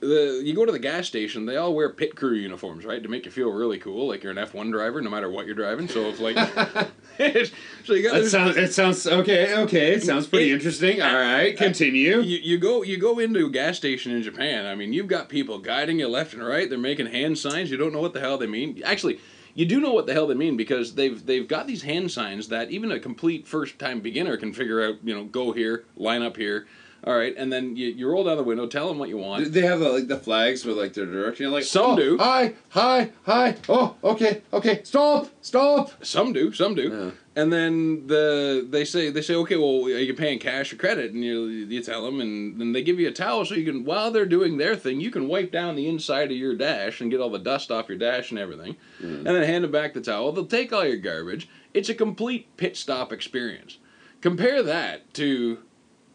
the 0.00 0.42
you 0.44 0.54
go 0.54 0.64
to 0.66 0.72
the 0.72 0.78
gas 0.78 1.06
station 1.06 1.46
they 1.46 1.56
all 1.56 1.74
wear 1.74 1.88
pit 1.90 2.14
crew 2.14 2.34
uniforms 2.34 2.84
right 2.84 3.02
to 3.02 3.08
make 3.08 3.24
you 3.24 3.30
feel 3.30 3.50
really 3.50 3.78
cool 3.78 4.06
like 4.08 4.22
you're 4.22 4.30
an 4.32 4.38
f1 4.38 4.70
driver 4.70 5.00
no 5.00 5.08
matter 5.08 5.30
what 5.30 5.46
you're 5.46 5.54
driving 5.54 5.88
so 5.88 6.08
if 6.10 6.20
like 6.20 6.36
so 7.84 7.94
you 7.94 8.02
got 8.02 8.12
That 8.14 8.20
this- 8.22 8.30
sounds. 8.30 8.56
It 8.56 8.72
sounds 8.74 9.06
okay. 9.06 9.54
Okay, 9.60 9.94
it 9.94 10.02
sounds 10.02 10.26
pretty 10.26 10.50
It- 10.50 10.54
interesting. 10.54 11.00
All 11.00 11.14
right, 11.14 11.54
uh, 11.54 11.58
continue. 11.58 12.20
you, 12.20 12.38
you 12.42 12.58
go 12.58 12.82
you 12.82 12.98
go 12.98 13.18
into 13.18 13.46
a 13.46 13.50
gas 13.50 13.76
station 13.78 14.12
in 14.12 14.22
Japan. 14.22 14.66
I 14.66 14.74
mean, 14.74 14.92
you've 14.92 15.06
got 15.08 15.28
people 15.28 15.58
guiding 15.58 15.98
you 16.00 16.08
left 16.08 16.34
and 16.34 16.46
right. 16.46 16.68
They're 16.68 16.78
making 16.78 17.06
hand 17.06 17.38
signs. 17.38 17.70
You 17.70 17.76
don't 17.76 17.92
know 17.92 18.00
what 18.00 18.12
the 18.12 18.20
hell 18.20 18.36
they 18.38 18.46
mean. 18.46 18.82
Actually, 18.84 19.18
you 19.54 19.64
do 19.64 19.80
know 19.80 19.92
what 19.92 20.06
the 20.06 20.12
hell 20.12 20.26
they 20.26 20.34
mean 20.34 20.56
because 20.58 20.94
they've 20.94 21.24
they've 21.24 21.48
got 21.48 21.66
these 21.66 21.82
hand 21.82 22.10
signs 22.10 22.48
that 22.48 22.70
even 22.70 22.92
a 22.92 23.00
complete 23.00 23.46
first 23.46 23.78
time 23.78 24.00
beginner 24.00 24.36
can 24.36 24.52
figure 24.52 24.82
out. 24.86 24.96
You 25.02 25.14
know, 25.14 25.24
go 25.24 25.52
here, 25.52 25.84
line 25.96 26.22
up 26.22 26.36
here. 26.36 26.66
All 27.04 27.16
right, 27.16 27.34
and 27.36 27.52
then 27.52 27.76
you, 27.76 27.88
you 27.88 28.08
roll 28.08 28.24
down 28.24 28.36
the 28.36 28.42
window, 28.42 28.66
tell 28.66 28.88
them 28.88 28.98
what 28.98 29.08
you 29.08 29.16
want. 29.16 29.52
They 29.52 29.62
have 29.62 29.80
uh, 29.80 29.92
like 29.92 30.08
the 30.08 30.18
flags 30.18 30.64
with 30.64 30.76
like 30.76 30.92
their 30.94 31.06
direction. 31.06 31.50
Like 31.52 31.62
Some 31.64 31.92
oh, 31.92 31.96
do. 31.96 32.18
Hi, 32.18 32.54
hi, 32.70 33.10
hi. 33.24 33.56
Oh, 33.68 33.94
okay, 34.02 34.42
okay. 34.52 34.80
Stop, 34.82 35.28
stop. 35.40 36.04
Some 36.04 36.32
do, 36.32 36.52
some 36.52 36.74
do. 36.74 36.88
Yeah. 36.88 37.10
And 37.40 37.52
then 37.52 38.06
the 38.06 38.66
they 38.68 38.84
say 38.84 39.10
they 39.10 39.20
say 39.20 39.34
okay, 39.34 39.56
well, 39.56 39.84
are 39.84 39.98
you 39.98 40.14
paying 40.14 40.38
cash 40.38 40.72
or 40.72 40.76
credit? 40.76 41.12
And 41.12 41.22
you 41.22 41.44
you 41.44 41.82
tell 41.82 42.04
them, 42.04 42.20
and 42.20 42.58
then 42.58 42.72
they 42.72 42.82
give 42.82 42.98
you 42.98 43.08
a 43.08 43.12
towel 43.12 43.44
so 43.44 43.54
you 43.54 43.70
can 43.70 43.84
while 43.84 44.10
they're 44.10 44.26
doing 44.26 44.56
their 44.56 44.74
thing, 44.74 45.00
you 45.00 45.10
can 45.10 45.28
wipe 45.28 45.52
down 45.52 45.76
the 45.76 45.88
inside 45.88 46.30
of 46.32 46.36
your 46.36 46.56
dash 46.56 47.00
and 47.00 47.10
get 47.10 47.20
all 47.20 47.30
the 47.30 47.38
dust 47.38 47.70
off 47.70 47.88
your 47.88 47.98
dash 47.98 48.30
and 48.30 48.40
everything, 48.40 48.76
and 49.00 49.26
then 49.26 49.42
hand 49.42 49.64
them 49.64 49.70
back 49.70 49.92
the 49.92 50.00
towel. 50.00 50.32
They'll 50.32 50.46
take 50.46 50.72
all 50.72 50.86
your 50.86 50.96
garbage. 50.96 51.48
It's 51.74 51.90
a 51.90 51.94
complete 51.94 52.56
pit 52.56 52.76
stop 52.76 53.12
experience. 53.12 53.78
Compare 54.22 54.62
that 54.62 55.12
to 55.14 55.58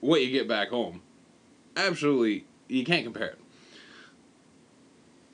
what 0.02 0.22
you 0.22 0.32
get 0.32 0.48
back 0.48 0.70
home. 0.70 1.02
Absolutely, 1.78 2.46
you 2.68 2.84
can't 2.84 3.06
compare 3.06 3.28
it. 3.28 3.40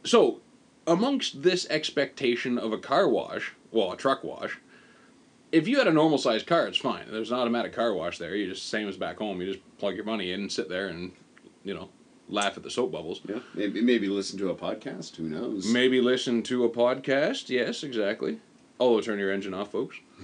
So, 0.03 0.41
amongst 0.86 1.41
this 1.41 1.67
expectation 1.69 2.58
of 2.58 2.71
a 2.71 2.77
car 2.77 3.10
wash, 3.10 3.53
well, 3.71 3.91
a 3.91 3.97
truck 3.97 4.23
wash, 4.23 4.60
if 5.51 5.67
you 5.67 5.77
had 5.77 5.88
a 5.88 5.93
normal 5.93 6.17
sized 6.17 6.45
car, 6.47 6.67
it's 6.67 6.77
fine. 6.77 7.06
There's 7.10 7.32
an 7.32 7.38
automatic 7.39 7.73
car 7.73 7.93
wash 7.93 8.17
there. 8.17 8.36
You 8.36 8.47
just 8.47 8.69
same 8.69 8.88
as 8.88 8.97
back 8.97 9.17
home. 9.17 9.41
You 9.41 9.53
just 9.53 9.77
plug 9.80 9.95
your 9.95 10.06
money 10.06 10.32
in 10.32 10.41
and 10.41 10.51
sit 10.51 10.69
there 10.69 10.88
and, 10.88 11.12
you 11.63 11.73
know, 11.73 11.89
laugh 12.30 12.58
at 12.58 12.63
the 12.63 12.71
soap 12.71 12.91
bubbles. 12.91 13.21
Yeah, 13.27 13.39
maybe 13.53 13.82
maybe 13.82 14.08
listen 14.08 14.38
to 14.39 14.49
a 14.49 14.56
podcast. 14.56 15.15
Who 15.15 15.30
knows? 15.30 15.67
Maybe 15.67 16.01
listen 16.01 16.43
to 16.43 16.65
a 16.65 16.69
podcast. 16.69 17.49
Yes, 17.49 17.84
exactly. 17.84 18.39
Although 18.80 19.01
turn 19.01 19.19
your 19.19 19.32
engine 19.32 19.53
off, 19.53 19.71
folks. 19.71 19.97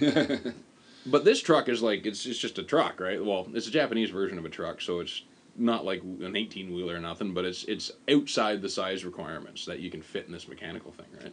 But 1.06 1.24
this 1.24 1.40
truck 1.40 1.68
is 1.68 1.82
like 1.82 2.06
it's 2.06 2.24
it's 2.26 2.38
just 2.38 2.58
a 2.58 2.62
truck, 2.62 3.00
right? 3.00 3.22
Well, 3.22 3.46
it's 3.52 3.66
a 3.66 3.70
Japanese 3.70 4.10
version 4.10 4.38
of 4.38 4.44
a 4.44 4.48
truck, 4.48 4.80
so 4.80 5.00
it's 5.00 5.22
not 5.56 5.84
like 5.84 6.02
an 6.02 6.36
eighteen 6.36 6.72
wheeler 6.72 6.96
or 6.96 7.00
nothing, 7.00 7.34
but 7.34 7.44
it's 7.44 7.64
it's 7.64 7.90
outside 8.10 8.62
the 8.62 8.68
size 8.68 9.04
requirements 9.04 9.66
that 9.66 9.80
you 9.80 9.90
can 9.90 10.02
fit 10.02 10.26
in 10.26 10.32
this 10.32 10.48
mechanical 10.48 10.92
thing, 10.92 11.06
right? 11.22 11.32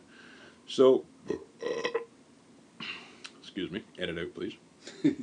So, 0.67 1.05
excuse 3.39 3.71
me, 3.71 3.83
edit 3.97 4.17
out, 4.17 4.33
please. 4.33 4.53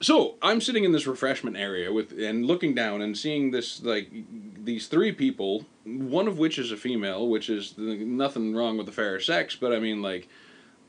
so 0.00 0.36
I'm 0.40 0.60
sitting 0.60 0.84
in 0.84 0.92
this 0.92 1.06
refreshment 1.06 1.56
area 1.56 1.92
with 1.92 2.12
and 2.12 2.46
looking 2.46 2.74
down 2.74 3.02
and 3.02 3.16
seeing 3.16 3.50
this 3.50 3.82
like 3.82 4.10
these 4.64 4.86
three 4.86 5.12
people, 5.12 5.66
one 5.84 6.28
of 6.28 6.38
which 6.38 6.58
is 6.58 6.70
a 6.70 6.76
female, 6.76 7.28
which 7.28 7.50
is 7.50 7.74
nothing 7.76 8.54
wrong 8.54 8.76
with 8.76 8.86
the 8.86 8.92
fair 8.92 9.18
sex, 9.20 9.56
but 9.56 9.72
I 9.72 9.80
mean 9.80 10.00
like 10.00 10.28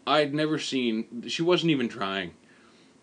I'd 0.05 0.33
never 0.33 0.57
seen. 0.59 1.25
She 1.27 1.41
wasn't 1.41 1.71
even 1.71 1.89
trying. 1.89 2.33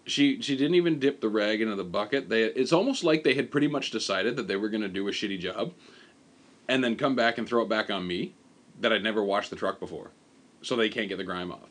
She 0.05 0.41
she 0.41 0.57
didn't 0.57 0.75
even 0.75 0.99
dip 0.99 1.21
the 1.21 1.29
rag 1.29 1.61
into 1.61 1.75
the 1.75 1.85
bucket. 1.85 2.29
They 2.29 2.45
it's 2.45 2.73
almost 2.73 3.05
like 3.05 3.25
they 3.25 3.35
had 3.35 3.51
pretty 3.51 3.69
much 3.69 3.91
decided 3.91 4.37
that 4.37 4.49
they 4.49 4.57
were 4.57 4.69
gonna 4.69 4.89
do 4.89 5.07
a 5.09 5.11
shitty 5.11 5.39
job, 5.39 5.73
and 6.67 6.83
then 6.83 6.97
come 6.97 7.15
back 7.15 7.39
and 7.39 7.49
throw 7.49 7.63
it 7.63 7.69
back 7.69 7.91
on 7.91 8.07
me, 8.07 8.35
that 8.81 8.93
I'd 8.93 9.03
never 9.03 9.23
washed 9.23 9.51
the 9.51 9.57
truck 9.57 9.81
before, 9.81 10.11
so 10.63 10.77
they 10.77 10.89
can't 10.89 11.09
get 11.09 11.19
the 11.19 11.25
grime 11.25 11.53
off. 11.53 11.69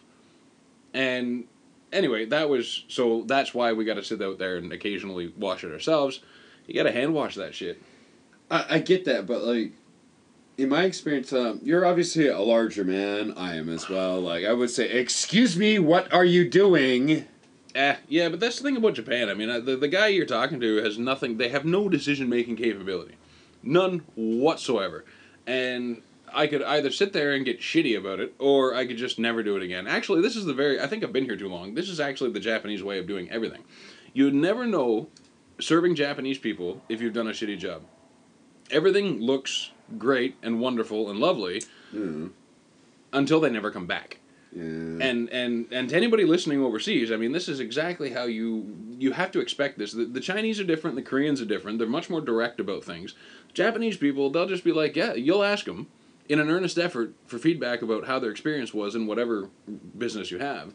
And 0.93 1.45
anyway, 1.91 2.25
that 2.25 2.49
was 2.49 2.85
so 2.87 3.23
that's 3.25 3.53
why 3.53 3.73
we 3.73 3.85
got 3.85 3.95
to 3.95 4.03
sit 4.03 4.21
out 4.21 4.37
there 4.37 4.57
and 4.57 4.71
occasionally 4.71 5.33
wash 5.37 5.63
it 5.63 5.71
ourselves. 5.71 6.19
You 6.67 6.73
got 6.73 6.83
to 6.83 6.91
hand 6.91 7.13
wash 7.13 7.35
that 7.35 7.55
shit. 7.55 7.81
I, 8.51 8.65
I 8.69 8.79
get 8.79 9.05
that, 9.05 9.25
but 9.25 9.43
like 9.43 9.73
in 10.57 10.69
my 10.69 10.83
experience, 10.83 11.31
um, 11.33 11.59
you're 11.61 11.85
obviously 11.85 12.27
a 12.27 12.39
larger 12.39 12.83
man. 12.83 13.33
I 13.37 13.55
am 13.55 13.69
as 13.69 13.87
well. 13.87 14.19
Like 14.19 14.45
I 14.45 14.53
would 14.53 14.71
say, 14.71 14.89
excuse 14.89 15.55
me, 15.55 15.77
what 15.77 16.11
are 16.11 16.25
you 16.25 16.49
doing? 16.49 17.25
Eh, 17.75 17.95
yeah, 18.07 18.27
but 18.29 18.39
that's 18.39 18.57
the 18.57 18.63
thing 18.63 18.77
about 18.77 18.95
Japan. 18.95 19.29
I 19.29 19.35
mean, 19.35 19.49
the, 19.65 19.75
the 19.75 19.87
guy 19.87 20.07
you're 20.07 20.25
talking 20.25 20.59
to 20.59 20.77
has 20.77 20.97
nothing, 20.97 21.37
they 21.37 21.49
have 21.49 21.63
no 21.63 21.87
decision 21.87 22.27
making 22.27 22.55
capability. 22.55 23.15
None 23.61 23.99
whatsoever. 24.15 25.05
And 25.45 26.01
I 26.33 26.47
could 26.47 26.63
either 26.63 26.91
sit 26.91 27.13
there 27.13 27.33
and 27.33 27.45
get 27.45 27.59
shitty 27.59 27.97
about 27.97 28.19
it, 28.19 28.33
or 28.39 28.73
I 28.73 28.87
could 28.87 28.97
just 28.97 29.19
never 29.19 29.43
do 29.43 29.55
it 29.57 29.63
again. 29.63 29.85
Actually, 29.85 30.21
this 30.21 30.35
is 30.35 30.45
the 30.45 30.53
very, 30.55 30.81
I 30.81 30.87
think 30.87 31.03
I've 31.03 31.13
been 31.13 31.25
here 31.25 31.37
too 31.37 31.49
long. 31.49 31.75
This 31.75 31.87
is 31.87 31.99
actually 31.99 32.31
the 32.31 32.39
Japanese 32.39 32.81
way 32.81 32.97
of 32.97 33.05
doing 33.05 33.29
everything. 33.29 33.63
You'd 34.11 34.33
never 34.33 34.65
know 34.65 35.07
serving 35.59 35.93
Japanese 35.93 36.39
people 36.39 36.81
if 36.89 36.99
you've 36.99 37.13
done 37.13 37.27
a 37.27 37.31
shitty 37.31 37.59
job. 37.59 37.83
Everything 38.71 39.21
looks 39.21 39.71
great 39.97 40.35
and 40.43 40.59
wonderful 40.59 41.09
and 41.09 41.19
lovely 41.19 41.63
Mm, 41.93 42.31
until 43.13 43.39
they 43.39 43.49
never 43.49 43.71
come 43.71 43.85
back. 43.87 44.19
Yeah. 44.55 44.63
and 44.63 45.29
and 45.29 45.67
and 45.71 45.89
to 45.89 45.95
anybody 45.95 46.23
listening 46.23 46.61
overseas 46.63 47.11
i 47.11 47.17
mean 47.17 47.33
this 47.33 47.47
is 47.49 47.59
exactly 47.59 48.11
how 48.11 48.23
you 48.23 48.65
you 48.97 49.11
have 49.11 49.29
to 49.31 49.39
expect 49.41 49.77
this. 49.77 49.91
The, 49.91 50.05
the 50.05 50.21
chinese 50.21 50.59
are 50.59 50.63
different 50.63 50.95
the 50.95 51.01
koreans 51.01 51.41
are 51.41 51.45
different 51.45 51.77
they're 51.79 51.87
much 51.87 52.09
more 52.09 52.21
direct 52.21 52.59
about 52.59 52.83
things. 52.83 53.13
Japanese 53.53 53.97
people 53.97 54.29
they'll 54.29 54.47
just 54.47 54.63
be 54.63 54.71
like 54.71 54.95
yeah 54.95 55.13
you'll 55.13 55.43
ask 55.43 55.65
them 55.65 55.87
in 56.29 56.39
an 56.39 56.49
earnest 56.49 56.77
effort 56.77 57.13
for 57.25 57.37
feedback 57.37 57.81
about 57.81 58.07
how 58.07 58.19
their 58.19 58.31
experience 58.31 58.73
was 58.73 58.95
in 58.95 59.05
whatever 59.05 59.49
business 59.97 60.31
you 60.31 60.39
have. 60.39 60.73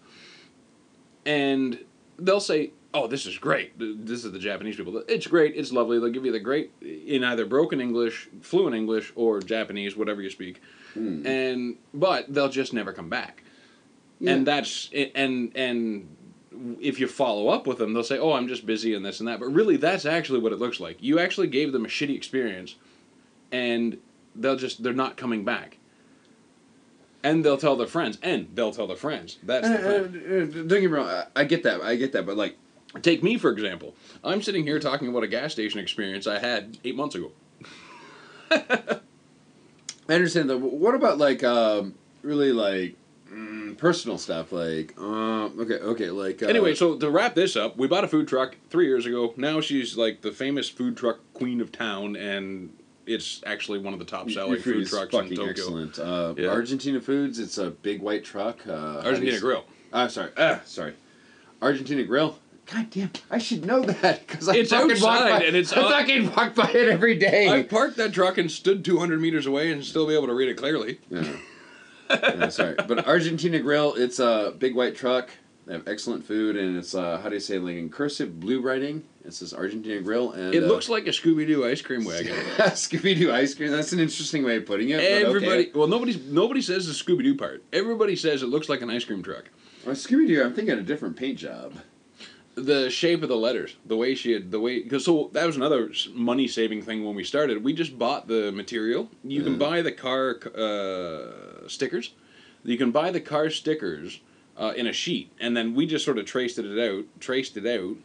And 1.25 1.85
they'll 2.19 2.41
say 2.41 2.73
oh, 2.95 3.07
this 3.07 3.27
is 3.27 3.39
great. 3.39 3.79
This 3.79 4.25
is 4.25 4.33
the 4.33 4.39
Japanese 4.39 4.77
people. 4.77 5.03
It's 5.09 5.27
great. 5.27 5.55
It's 5.57 5.73
lovely. 5.73 5.99
They'll 5.99 6.11
give 6.11 6.25
you 6.25 6.33
the 6.33 6.41
great 6.41 6.71
in 6.83 7.25
either 7.25 7.47
broken 7.47 7.81
English, 7.81 8.29
fluent 8.41 8.77
English, 8.77 9.13
or 9.17 9.41
Japanese, 9.41 9.97
whatever 9.97 10.21
you 10.23 10.31
speak. 10.31 10.61
And 10.95 11.77
but 11.95 12.33
they'll 12.33 12.51
just 12.51 12.73
never 12.75 12.93
come 12.93 13.09
back. 13.09 13.43
And 14.25 14.47
that's 14.47 14.91
and 15.15 15.53
and 15.57 16.09
if 16.81 17.01
you 17.01 17.09
follow 17.09 17.49
up 17.49 17.67
with 17.67 17.79
them, 17.79 17.93
they'll 17.95 18.05
say, 18.05 18.19
"Oh, 18.19 18.33
I'm 18.33 18.47
just 18.47 18.67
busy 18.67 18.95
and 18.95 19.05
this 19.05 19.19
and 19.21 19.29
that." 19.29 19.41
But 19.41 19.47
really, 19.47 19.77
that's 19.77 20.05
actually 20.05 20.41
what 20.41 20.53
it 20.53 20.59
looks 20.59 20.79
like. 20.81 21.03
You 21.03 21.19
actually 21.19 21.49
gave 21.49 21.73
them 21.73 21.85
a 21.85 21.89
shitty 21.89 22.15
experience, 22.15 22.77
and 23.51 23.99
they'll 24.37 24.57
just 24.57 24.83
they're 24.83 24.93
not 24.93 25.17
coming 25.17 25.45
back. 25.45 25.79
And 27.25 27.45
they'll 27.45 27.57
tell 27.57 27.77
their 27.77 27.87
friends, 27.87 28.19
and 28.23 28.49
they'll 28.55 28.73
tell 28.73 28.87
their 28.89 28.97
friends. 28.97 29.39
That's 29.45 29.67
the 29.69 29.75
Uh, 29.75 29.91
uh, 29.91 29.97
uh, 29.97 30.45
don't 30.45 30.69
get 30.69 30.81
me 30.83 30.87
wrong. 30.89 31.07
I, 31.07 31.27
I 31.37 31.45
get 31.45 31.63
that. 31.63 31.81
I 31.81 31.95
get 31.95 32.13
that. 32.13 32.27
But 32.27 32.37
like, 32.37 32.57
Take 33.01 33.23
me 33.23 33.39
for 33.39 33.51
example. 33.51 33.95
I'm 34.23 34.43
sitting 34.43 34.65
here 34.65 34.79
talking 34.79 35.09
about 35.09 35.23
a 35.23 35.27
gas 35.29 35.53
station 35.53 35.81
experience 35.81 36.27
I 36.27 36.39
had 36.39 36.77
eight 36.85 36.95
months 36.95 37.15
ago. 37.15 37.31
I 40.09 40.15
understand 40.15 40.51
that. 40.51 40.59
What 40.59 40.95
about 40.95 41.19
like 41.19 41.43
um, 41.43 41.95
really 42.23 42.53
like 42.53 42.97
mm, 43.33 43.77
personal 43.79 44.19
stuff? 44.19 44.53
Like, 44.53 44.95
uh, 44.99 45.47
okay, 45.47 45.75
okay, 45.75 46.11
like. 46.11 46.43
Uh, 46.43 46.47
Anyway, 46.47 46.75
so 46.75 46.97
to 46.97 47.09
wrap 47.11 47.35
this 47.35 47.57
up, 47.57 47.77
we 47.77 47.87
bought 47.87 48.05
a 48.05 48.09
food 48.09 48.29
truck 48.29 48.57
three 48.69 48.87
years 48.87 49.07
ago. 49.07 49.33
Now 49.37 49.61
she's 49.61 49.97
like 49.97 50.21
the 50.23 50.33
famous 50.33 50.69
food 50.69 50.97
truck 50.97 51.21
queen 51.35 51.61
of 51.61 51.73
town, 51.73 52.17
and 52.17 52.77
it's 53.07 53.41
actually 53.47 53.79
one 53.79 53.93
of 53.93 53.99
the 54.01 54.05
top 54.05 54.31
selling 54.31 54.61
food 54.61 54.87
trucks 54.87 55.15
in 55.15 55.29
Tokyo. 55.31 55.49
excellent. 55.49 55.99
Uh, 55.99 56.35
Yeah. 56.37 56.49
Argentina 56.49 57.01
Foods. 57.01 57.39
It's 57.39 57.59
a 57.59 57.71
big 57.71 58.03
white 58.03 58.25
truck. 58.25 58.67
Uh, 58.67 58.71
how 58.73 59.01
do 59.03 59.07
you 59.07 59.09
Argentina 59.09 59.41
Grill. 59.41 59.65
Ah, 59.93 60.09
sorry. 60.09 60.31
Ah, 60.37 60.61
sorry. 60.65 60.95
Argentina 61.61 62.03
Grill. 62.03 62.39
God 62.67 62.91
damn! 62.91 63.11
I 63.31 63.39
should 63.39 63.67
know 63.67 63.83
that 63.83 64.27
because 64.27 64.49
I 64.49 64.55
It's 64.57 64.71
fucking 64.71 65.01
walk 65.03 65.23
outside 65.23 65.41
by, 65.41 65.45
and 65.45 65.57
it's 65.57 65.73
I 65.73 65.83
fucking 65.83 66.33
walk 66.35 66.55
by 66.55 66.71
it 66.71 66.89
every 66.89 67.17
day. 67.17 67.49
I 67.49 67.63
parked 67.65 67.97
that 67.97 68.13
truck 68.13 68.39
and 68.39 68.51
stood 68.51 68.85
200 68.85 69.21
meters 69.21 69.47
away 69.47 69.73
and 69.73 69.85
still 69.85 70.07
be 70.07 70.15
able 70.15 70.29
to 70.29 70.35
read 70.35 70.49
it 70.49 70.57
clearly. 70.57 71.01
Yeah. 71.11 71.37
yeah, 72.11 72.49
sorry. 72.49 72.77
But 72.87 73.07
Argentina 73.07 73.59
Grill, 73.59 73.95
it's 73.95 74.19
a 74.19 74.55
big 74.59 74.75
white 74.75 74.95
truck. 74.95 75.31
They 75.67 75.75
have 75.75 75.87
excellent 75.87 76.25
food, 76.25 76.57
and 76.57 76.77
it's 76.77 76.95
uh, 76.95 77.21
how 77.23 77.29
do 77.29 77.35
you 77.37 77.41
say 77.41 77.59
like 77.59 77.77
in 77.77 77.89
cursive 77.89 78.41
blue 78.41 78.61
writing? 78.61 79.05
It 79.25 79.33
says 79.33 79.55
Argentina 79.55 80.01
Grill, 80.01 80.33
and 80.33 80.53
It 80.55 80.65
uh, 80.65 80.67
looks 80.67 80.89
like 80.89 81.07
a 81.07 81.11
Scooby 81.11 81.47
Doo 81.47 81.65
ice 81.65 81.81
cream 81.81 82.05
wagon. 82.05 82.35
Scooby 82.59 83.17
Doo 83.17 83.33
ice 83.33 83.55
cream. 83.55 83.71
That's 83.71 83.93
an 83.93 84.01
interesting 84.01 84.45
way 84.45 84.57
of 84.57 84.67
putting 84.67 84.89
it. 84.91 84.97
but 84.97 85.05
okay. 85.05 85.25
Everybody, 85.25 85.71
well, 85.75 85.87
nobody's 85.87 86.19
nobody 86.27 86.61
says 86.63 86.87
the 86.87 86.93
Scooby 86.93 87.23
Doo 87.23 87.37
part. 87.37 87.63
Everybody 87.73 88.17
says 88.17 88.43
it 88.43 88.49
looks 88.49 88.69
like 88.69 88.83
an 88.83 88.91
ice 88.91 89.05
cream 89.05 89.23
truck. 89.23 89.45
Well, 89.87 89.95
Scooby 89.95 90.27
Doo. 90.27 90.43
I'm 90.43 90.55
thinking 90.55 90.77
a 90.79 90.83
different 90.83 91.17
paint 91.17 91.39
job. 91.39 91.75
The 92.55 92.91
shape 92.91 93.23
of 93.23 93.29
the 93.29 93.37
letters, 93.37 93.77
the 93.87 93.97
way 93.97 94.15
she 94.15 94.33
had, 94.33 94.51
the 94.51 94.61
way 94.61 94.83
because 94.83 95.05
so 95.05 95.31
that 95.33 95.47
was 95.47 95.57
another 95.57 95.91
money 96.13 96.47
saving 96.47 96.83
thing 96.83 97.05
when 97.05 97.15
we 97.15 97.25
started. 97.25 97.65
We 97.65 97.73
just 97.73 97.99
bought 97.99 98.29
the 98.29 98.53
material. 98.53 99.09
You 99.25 99.43
can 99.43 99.59
buy 99.59 99.83
the 99.83 99.93
car 99.93 100.39
uh, 100.55 101.69
stickers. 101.69 102.15
You 102.65 102.77
can 102.77 102.91
buy 102.91 103.11
the 103.11 103.21
car 103.21 103.51
stickers 103.51 104.21
uh, 104.57 104.73
in 104.77 104.87
a 104.87 104.93
sheet, 104.93 105.33
and 105.41 105.57
then 105.57 105.75
we 105.75 105.87
just 105.87 106.05
sort 106.05 106.19
of 106.19 106.27
traced 106.27 106.59
it 106.59 106.79
out. 106.79 107.05
Traced 107.21 107.57
it 107.57 107.67
out. 107.67 107.97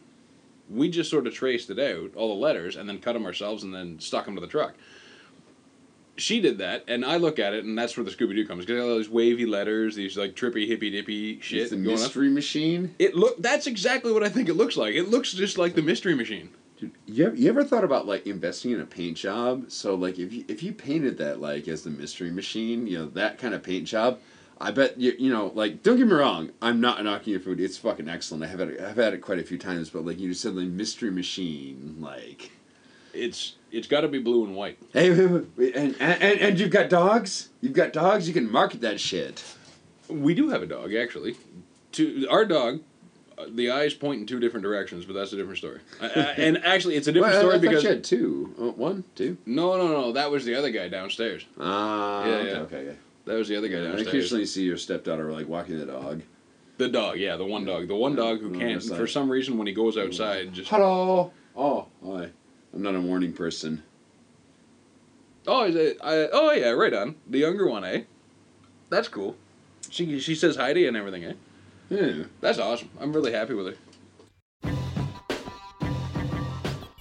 We 0.70 0.90
just 0.90 1.10
sort 1.10 1.26
of 1.26 1.34
traced 1.34 1.70
it 1.70 1.78
out, 1.78 2.14
all 2.14 2.28
the 2.28 2.40
letters, 2.40 2.76
and 2.76 2.88
then 2.88 2.98
cut 2.98 3.14
them 3.14 3.24
ourselves, 3.24 3.62
and 3.62 3.74
then 3.74 4.00
stuck 4.00 4.26
them 4.26 4.34
to 4.34 4.40
the 4.40 4.46
truck. 4.46 4.74
She 6.18 6.40
did 6.40 6.58
that, 6.58 6.84
and 6.88 7.04
I 7.04 7.16
look 7.16 7.38
at 7.38 7.54
it, 7.54 7.64
and 7.64 7.78
that's 7.78 7.96
where 7.96 8.04
the 8.04 8.10
Scooby 8.10 8.34
Doo 8.34 8.46
comes. 8.46 8.66
Because 8.66 8.82
all 8.82 8.88
those 8.88 9.08
wavy 9.08 9.46
letters, 9.46 9.94
these 9.94 10.16
like 10.16 10.34
trippy 10.34 10.66
hippy 10.66 10.90
dippy 10.90 11.40
shit 11.40 11.62
It's 11.62 11.70
the 11.70 11.76
going 11.76 11.96
up. 11.96 12.00
mystery 12.02 12.28
machine. 12.28 12.94
It 12.98 13.14
look 13.14 13.40
that's 13.40 13.66
exactly 13.66 14.12
what 14.12 14.22
I 14.24 14.28
think 14.28 14.48
it 14.48 14.54
looks 14.54 14.76
like. 14.76 14.94
It 14.94 15.08
looks 15.08 15.32
just 15.32 15.56
like 15.58 15.74
the 15.74 15.82
mystery 15.82 16.14
machine. 16.14 16.50
Dude, 16.78 16.92
you 17.06 17.26
ever, 17.26 17.34
you 17.34 17.48
ever 17.48 17.64
thought 17.64 17.82
about 17.82 18.06
like 18.06 18.26
investing 18.26 18.70
in 18.72 18.80
a 18.80 18.86
paint 18.86 19.16
job? 19.16 19.64
So 19.68 19.94
like 19.94 20.18
if 20.18 20.32
you 20.32 20.44
if 20.48 20.62
you 20.62 20.72
painted 20.72 21.18
that 21.18 21.40
like 21.40 21.66
as 21.68 21.82
the 21.82 21.90
mystery 21.90 22.30
machine, 22.30 22.86
you 22.86 22.98
know 22.98 23.06
that 23.10 23.38
kind 23.38 23.52
of 23.54 23.62
paint 23.62 23.86
job, 23.86 24.18
I 24.60 24.70
bet 24.70 24.98
you 25.00 25.12
you 25.18 25.30
know 25.32 25.50
like 25.54 25.82
don't 25.82 25.96
get 25.96 26.06
me 26.06 26.14
wrong, 26.14 26.50
I'm 26.62 26.80
not 26.80 27.02
knocking 27.04 27.32
your 27.32 27.40
food. 27.40 27.60
It's 27.60 27.76
fucking 27.78 28.08
excellent. 28.08 28.44
I 28.44 28.46
have 28.48 28.60
had 28.60 28.68
it, 28.68 28.80
I've 28.80 28.96
had 28.96 29.12
it 29.14 29.18
quite 29.22 29.38
a 29.40 29.44
few 29.44 29.58
times, 29.58 29.90
but 29.90 30.04
like 30.04 30.18
you 30.20 30.28
just 30.28 30.40
said, 30.42 30.54
like 30.54 30.68
mystery 30.68 31.10
machine, 31.10 31.96
like 32.00 32.50
It's 33.14 33.54
it's 33.70 33.86
got 33.86 34.00
to 34.02 34.08
be 34.08 34.18
blue 34.18 34.44
and 34.44 34.54
white. 34.56 34.78
hey, 34.92 35.10
and, 35.10 35.46
and 35.58 35.98
and 36.00 36.60
you've 36.60 36.70
got 36.70 36.88
dogs. 36.90 37.48
You've 37.60 37.72
got 37.72 37.92
dogs. 37.92 38.26
You 38.28 38.34
can 38.34 38.50
market 38.50 38.80
that 38.82 39.00
shit. 39.00 39.42
We 40.08 40.34
do 40.34 40.48
have 40.50 40.62
a 40.62 40.66
dog 40.66 40.94
actually. 40.94 41.36
To 41.92 42.26
our 42.30 42.44
dog, 42.44 42.80
uh, 43.38 43.46
the 43.50 43.70
eyes 43.70 43.94
point 43.94 44.20
in 44.20 44.26
two 44.26 44.38
different 44.40 44.62
directions, 44.62 45.04
but 45.04 45.14
that's 45.14 45.32
a 45.32 45.36
different 45.36 45.58
story. 45.58 45.80
I, 46.00 46.06
I, 46.06 46.08
and 46.38 46.64
actually, 46.64 46.96
it's 46.96 47.08
a 47.08 47.12
different 47.12 47.34
Well, 47.34 47.42
I- 47.50 47.54
I 47.54 47.58
story 47.58 47.68
because 47.68 47.82
you 47.82 47.88
had 47.90 48.04
two. 48.04 48.52
One. 48.56 48.56
two, 48.56 48.64
Oh, 48.64 48.72
one, 48.72 49.04
two. 49.14 49.36
no, 49.46 49.76
no, 49.78 49.88
no, 49.88 50.12
that 50.12 50.30
was 50.30 50.44
the 50.44 50.54
other 50.54 50.70
guy 50.70 50.88
downstairs. 50.88 51.44
Ah, 51.58 52.24
Yeah, 52.26 52.32
okay, 52.34 52.46
yeah. 52.50 52.58
okay, 52.60 52.76
okay. 52.76 52.96
That 53.24 53.34
was 53.34 53.48
the 53.48 53.56
other 53.56 53.68
guy 53.68 53.78
I 53.78 53.82
downstairs. 53.84 54.06
occasionally 54.08 54.46
see 54.46 54.64
your 54.64 54.76
stepdaughter 54.78 55.30
like 55.32 55.48
walking 55.48 55.78
the 55.78 55.86
dog. 55.86 56.22
The 56.78 56.88
dog, 56.88 57.18
yeah, 57.18 57.36
the 57.36 57.44
one 57.44 57.64
dog, 57.64 57.88
the 57.88 57.94
one 57.96 58.14
dog 58.14 58.40
who 58.40 58.56
can't, 58.58 58.82
for 58.82 59.06
some 59.06 59.30
reason, 59.30 59.58
when 59.58 59.66
he 59.66 59.72
goes 59.72 59.98
outside, 59.98 60.52
just 60.52 60.70
Hello. 60.70 61.32
Oh, 61.56 61.86
hi. 62.06 62.28
I'm 62.74 62.82
not 62.82 62.94
a 62.94 63.00
morning 63.00 63.32
person. 63.32 63.82
oh, 65.46 65.64
is 65.64 65.74
it, 65.74 65.98
I, 66.02 66.28
oh 66.32 66.52
yeah, 66.52 66.70
right 66.70 66.92
on. 66.92 67.16
The 67.26 67.38
younger 67.38 67.68
one, 67.68 67.84
eh? 67.84 68.02
That's 68.90 69.08
cool. 69.08 69.36
She 69.90 70.20
she 70.20 70.34
says 70.34 70.56
hi 70.56 70.72
to 70.72 70.80
you 70.80 70.88
and 70.88 70.96
everything, 70.96 71.24
eh? 71.24 71.32
Yeah. 71.88 72.24
That's 72.40 72.58
awesome. 72.58 72.90
I'm 73.00 73.12
really 73.12 73.32
happy 73.32 73.54
with 73.54 73.66
her. 73.66 73.74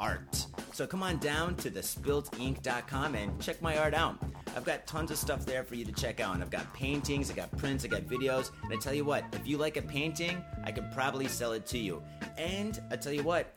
art. 0.00 0.46
So 0.72 0.86
come 0.86 1.02
on 1.02 1.18
down 1.18 1.56
to 1.56 1.70
thespiltink.com 1.70 3.14
and 3.14 3.40
check 3.40 3.60
my 3.60 3.78
art 3.78 3.94
out. 3.94 4.16
I've 4.56 4.64
got 4.64 4.86
tons 4.86 5.10
of 5.10 5.18
stuff 5.18 5.44
there 5.44 5.64
for 5.64 5.74
you 5.74 5.84
to 5.84 5.92
check 5.92 6.20
out. 6.20 6.34
And 6.34 6.42
I've 6.42 6.50
got 6.50 6.72
paintings, 6.72 7.30
I 7.30 7.34
got 7.34 7.56
prints, 7.58 7.84
I 7.84 7.88
got 7.88 8.02
videos. 8.02 8.50
And 8.62 8.72
I 8.72 8.76
tell 8.76 8.94
you 8.94 9.04
what, 9.04 9.24
if 9.32 9.46
you 9.46 9.58
like 9.58 9.76
a 9.76 9.82
painting, 9.82 10.42
I 10.64 10.72
could 10.72 10.90
probably 10.92 11.28
sell 11.28 11.52
it 11.52 11.66
to 11.66 11.78
you. 11.78 12.02
And 12.36 12.80
I 12.90 12.96
tell 12.96 13.12
you 13.12 13.22
what, 13.22 13.56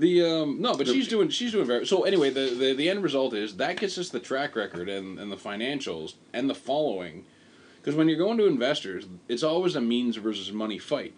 The 0.00 0.24
um 0.24 0.62
no, 0.62 0.74
but 0.74 0.86
she's 0.86 1.08
doing 1.08 1.28
she's 1.28 1.52
doing 1.52 1.66
very 1.66 1.86
so 1.86 2.04
anyway, 2.04 2.30
the, 2.30 2.54
the 2.54 2.72
the 2.72 2.88
end 2.88 3.02
result 3.02 3.34
is 3.34 3.56
that 3.56 3.76
gets 3.76 3.98
us 3.98 4.08
the 4.08 4.18
track 4.18 4.56
record 4.56 4.88
and, 4.88 5.18
and 5.18 5.30
the 5.30 5.36
financials 5.36 6.14
and 6.32 6.48
the 6.48 6.54
following. 6.54 7.26
Because 7.76 7.94
when 7.94 8.08
you're 8.08 8.18
going 8.18 8.38
to 8.38 8.46
investors, 8.46 9.04
it's 9.28 9.42
always 9.42 9.76
a 9.76 9.80
means 9.80 10.16
versus 10.16 10.52
money 10.52 10.78
fight. 10.78 11.14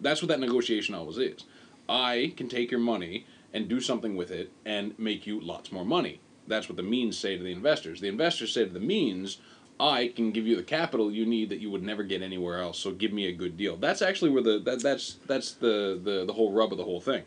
That's 0.00 0.20
what 0.20 0.28
that 0.28 0.40
negotiation 0.40 0.94
always 0.94 1.16
is. 1.16 1.44
I 1.88 2.34
can 2.36 2.48
take 2.48 2.70
your 2.70 2.80
money 2.80 3.26
and 3.54 3.68
do 3.68 3.80
something 3.80 4.16
with 4.16 4.30
it 4.30 4.52
and 4.66 4.98
make 4.98 5.26
you 5.26 5.40
lots 5.40 5.72
more 5.72 5.84
money. 5.84 6.20
That's 6.46 6.68
what 6.68 6.76
the 6.76 6.82
means 6.82 7.18
say 7.18 7.36
to 7.38 7.42
the 7.42 7.52
investors. 7.52 8.00
The 8.00 8.08
investors 8.08 8.52
say 8.52 8.64
to 8.64 8.70
the 8.70 8.80
means, 8.80 9.38
I 9.78 10.08
can 10.14 10.30
give 10.30 10.46
you 10.46 10.56
the 10.56 10.62
capital 10.62 11.10
you 11.10 11.24
need 11.24 11.48
that 11.48 11.60
you 11.60 11.70
would 11.70 11.82
never 11.82 12.02
get 12.02 12.20
anywhere 12.20 12.60
else. 12.60 12.78
So 12.78 12.92
give 12.92 13.12
me 13.12 13.26
a 13.26 13.32
good 13.32 13.56
deal. 13.56 13.76
That's 13.76 14.02
actually 14.02 14.30
where 14.30 14.42
the 14.42 14.58
that, 14.60 14.82
that's 14.82 15.14
that's 15.26 15.52
the, 15.52 15.98
the 16.02 16.24
the 16.26 16.32
whole 16.34 16.52
rub 16.52 16.72
of 16.72 16.78
the 16.78 16.84
whole 16.84 17.00
thing. 17.00 17.22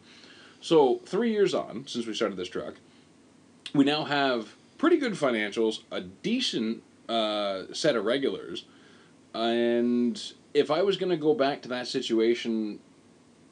So 0.64 1.02
three 1.06 1.32
years 1.32 1.54
on 1.54 1.86
since 1.88 2.08
we 2.08 2.14
started 2.14 2.38
this 2.38 2.48
truck, 2.48 2.76
we 3.76 3.84
now 3.84 4.06
have 4.06 4.56
pretty 4.78 4.96
good 4.96 5.12
financials, 5.12 5.80
a 5.92 6.00
decent 6.00 6.84
uh, 7.10 7.64
set 7.74 7.98
of 7.98 8.06
regulars, 8.06 8.64
and 9.34 10.22
if 10.54 10.72
I 10.72 10.82
was 10.82 10.96
going 10.96 11.10
to 11.10 11.18
go 11.18 11.34
back 11.34 11.64
to 11.64 11.68
that 11.68 11.88
situation 11.88 12.80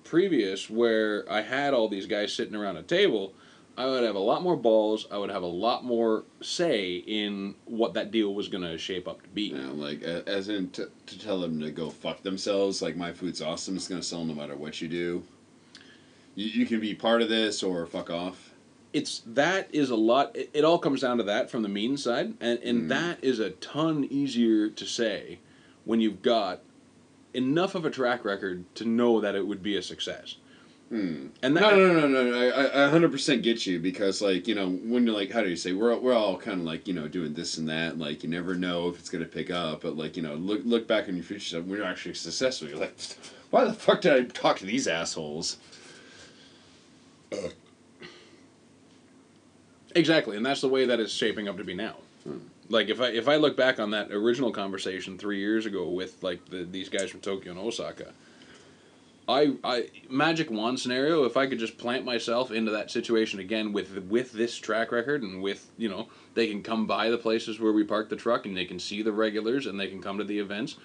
previous 0.06 0.70
where 0.70 1.30
I 1.30 1.42
had 1.42 1.74
all 1.74 1.90
these 1.90 2.06
guys 2.06 2.34
sitting 2.34 2.56
around 2.56 2.78
a 2.78 2.84
table, 2.84 3.34
I 3.78 3.88
would 3.88 4.04
have 4.04 4.16
a 4.16 4.20
lot 4.20 4.42
more 4.42 4.56
balls. 4.56 5.06
I 5.12 5.18
would 5.18 5.32
have 5.32 5.44
a 5.44 5.48
lot 5.48 5.84
more 5.84 6.24
say 6.40 6.96
in 6.96 7.56
what 7.66 7.94
that 7.96 8.12
deal 8.12 8.34
was 8.34 8.48
going 8.48 8.64
to 8.64 8.78
shape 8.78 9.10
up 9.10 9.22
to 9.24 9.28
be. 9.28 9.52
Know, 9.52 9.74
like 9.74 10.02
as 10.02 10.48
in 10.48 10.70
t- 10.70 10.86
to 11.08 11.20
tell 11.20 11.42
them 11.42 11.60
to 11.60 11.72
go 11.72 11.90
fuck 11.90 12.24
themselves. 12.24 12.82
Like 12.82 12.96
my 12.96 13.12
food's 13.12 13.42
awesome. 13.42 13.76
It's 13.76 13.90
gonna 13.90 14.02
sell 14.02 14.24
no 14.24 14.34
matter 14.34 14.56
what 14.56 14.80
you 14.80 14.88
do. 14.88 15.24
You, 16.36 16.48
you 16.62 16.66
can 16.66 16.80
be 16.80 16.94
part 16.94 17.22
of 17.22 17.30
this 17.30 17.62
or 17.64 17.86
fuck 17.86 18.10
off. 18.10 18.52
it's 18.94 19.22
that 19.26 19.70
is 19.74 19.90
a 19.90 19.96
lot 19.96 20.36
it, 20.36 20.50
it 20.54 20.64
all 20.64 20.80
comes 20.80 21.02
down 21.02 21.18
to 21.18 21.24
that 21.24 21.50
from 21.50 21.62
the 21.62 21.70
mean 21.70 21.98
side 21.98 22.34
and 22.40 22.60
and 22.60 22.84
Mm. 22.84 22.90
that 22.90 23.24
is 23.24 23.40
a 23.40 23.52
ton 23.52 24.06
easier 24.10 24.70
to 24.70 24.86
say 24.86 25.40
when 25.86 26.00
you've 26.02 26.22
got 26.22 26.62
enough 27.34 27.76
of 27.76 27.86
a 27.86 27.90
track 27.90 28.26
record 28.26 28.64
to 28.76 28.86
know 28.86 29.22
that 29.22 29.36
it 29.36 29.46
would 29.48 29.64
be 29.64 29.78
a 29.78 29.82
success 29.82 30.36
Hmm. 30.90 31.28
and 31.42 31.56
that 31.56 31.62
No, 31.62 31.70
no, 31.88 32.00
no, 32.02 32.08
no, 32.10 32.24
no. 32.32 32.50
I, 32.50 32.84
I, 32.84 32.88
I 32.88 32.92
100% 32.92 33.42
get 33.42 33.66
you 33.66 33.80
because, 33.80 34.22
like, 34.22 34.46
you 34.46 34.56
know, 34.56 34.68
when 34.70 35.06
you're 35.06 35.16
like, 35.16 35.32
how 35.32 35.40
do 35.42 35.48
you 35.48 35.56
say, 35.56 35.72
we're, 35.72 35.98
we're 35.98 36.14
all 36.14 36.36
kind 36.38 36.60
of 36.60 36.66
like, 36.66 36.86
you 36.86 36.94
know, 36.94 37.08
doing 37.08 37.34
this 37.34 37.58
and 37.58 37.70
that. 37.70 37.92
And, 37.94 38.02
like, 38.02 38.24
you 38.24 38.30
never 38.30 38.56
know 38.56 38.90
if 38.90 39.00
it's 39.00 39.10
going 39.10 39.24
to 39.24 39.30
pick 39.30 39.50
up. 39.50 39.84
But, 39.84 39.96
like, 39.96 40.18
you 40.18 40.22
know, 40.22 40.36
look 40.36 40.60
look 40.66 40.90
back 40.90 41.08
on 41.08 41.16
your 41.16 41.24
future 41.24 41.46
stuff. 41.46 41.64
We're 41.64 41.82
actually 41.86 42.16
successful. 42.16 42.68
You're 42.68 42.78
like, 42.80 42.94
why 43.52 43.64
the 43.64 43.72
fuck 43.72 44.02
did 44.02 44.12
I 44.12 44.24
talk 44.34 44.60
to 44.60 44.66
these 44.66 44.86
assholes? 44.86 45.56
exactly 49.96 50.38
and 50.38 50.46
that's 50.46 50.62
the 50.62 50.70
way 50.70 50.86
that 50.86 51.00
it's 51.00 51.14
shaping 51.14 51.48
up 51.48 51.58
to 51.58 51.64
be 51.64 51.74
now 51.74 51.96
Hmm. 52.24 52.38
like 52.70 52.90
if 52.90 53.02
i 53.02 53.08
if 53.08 53.28
i 53.28 53.36
look 53.36 53.58
back 53.58 53.80
on 53.80 53.90
that 53.92 54.12
original 54.12 54.52
conversation 54.52 55.18
three 55.18 55.40
years 55.40 55.66
ago 55.66 55.90
with 55.90 56.22
like 56.22 56.46
the, 56.50 56.64
these 56.64 56.88
guys 56.88 57.10
from 57.10 57.20
tokyo 57.20 57.52
and 57.52 57.60
osaka 57.60 58.14
I, 59.30 59.54
I 59.64 59.90
magic 60.10 60.50
wand 60.52 60.80
scenario. 60.80 61.24
If 61.24 61.38
I 61.38 61.48
could 61.48 61.60
just 61.60 61.78
plant 61.78 62.04
myself 62.04 62.52
into 62.52 62.72
that 62.72 62.92
situation 62.92 63.40
again 63.40 63.72
with 63.72 63.98
with 64.10 64.34
this 64.34 64.58
track 64.58 64.92
record 64.92 65.24
and 65.24 65.42
with 65.42 65.70
you 65.78 65.88
know 65.88 66.10
they 66.34 66.48
can 66.48 66.62
come 66.62 66.86
by 66.86 67.10
the 67.10 67.18
places 67.18 67.60
where 67.60 67.72
we 67.72 67.84
park 67.84 68.10
the 68.10 68.16
truck 68.16 68.46
and 68.46 68.58
they 68.58 68.66
can 68.66 68.80
see 68.80 69.02
the 69.02 69.12
regulars 69.12 69.68
and 69.68 69.80
they 69.80 69.88
can 69.88 70.02
come 70.02 70.18
to 70.18 70.24
the 70.24 70.40
events. 70.40 70.76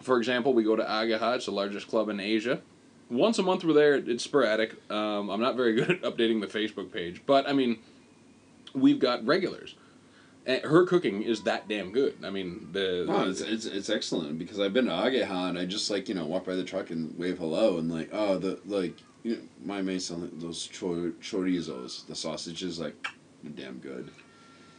For 0.00 0.16
example, 0.16 0.54
we 0.54 0.62
go 0.62 0.76
to 0.76 0.84
Ageha. 0.84 1.36
It's 1.36 1.46
the 1.46 1.52
largest 1.52 1.88
club 1.88 2.08
in 2.08 2.18
Asia. 2.20 2.62
Once 3.10 3.38
a 3.38 3.42
month 3.42 3.64
we're 3.64 3.72
there. 3.72 3.94
It's 3.94 4.24
sporadic. 4.24 4.74
Um, 4.90 5.30
I'm 5.30 5.40
not 5.40 5.56
very 5.56 5.74
good 5.76 5.90
at 5.90 6.02
updating 6.02 6.40
the 6.40 6.46
Facebook 6.46 6.92
page, 6.92 7.22
but 7.26 7.48
I 7.48 7.52
mean, 7.52 7.78
we've 8.74 8.98
got 8.98 9.24
regulars. 9.26 9.74
And 10.46 10.62
her 10.62 10.86
cooking 10.86 11.22
is 11.22 11.42
that 11.42 11.68
damn 11.68 11.92
good. 11.92 12.16
I 12.24 12.30
mean, 12.30 12.68
the, 12.72 13.04
No, 13.06 13.28
it's, 13.28 13.42
it's, 13.42 13.66
it's 13.66 13.90
excellent 13.90 14.38
because 14.38 14.58
I've 14.58 14.72
been 14.72 14.86
to 14.86 14.92
Ageha 14.92 15.50
and 15.50 15.58
I 15.58 15.66
just, 15.66 15.90
like, 15.90 16.08
you 16.08 16.14
know, 16.14 16.24
walk 16.24 16.46
by 16.46 16.54
the 16.54 16.64
truck 16.64 16.88
and 16.88 17.16
wave 17.18 17.36
hello 17.36 17.76
and, 17.76 17.92
like, 17.92 18.08
oh, 18.12 18.38
the, 18.38 18.58
like, 18.64 18.94
you 19.24 19.36
know, 19.36 19.42
my 19.62 19.82
mate's 19.82 20.06
selling 20.06 20.30
those 20.36 20.70
chor- 20.78 21.12
chorizos, 21.20 22.06
the 22.06 22.14
sausages, 22.14 22.80
like, 22.80 22.94
damn 23.56 23.78
good. 23.78 24.10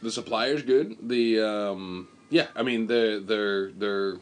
The 0.02 0.10
supplier's 0.10 0.62
good. 0.62 0.96
The 1.08 1.40
um, 1.40 2.08
yeah, 2.30 2.46
I 2.56 2.62
mean 2.62 2.86
they're 2.86 3.20
they're 3.20 3.70
they're 3.72 4.16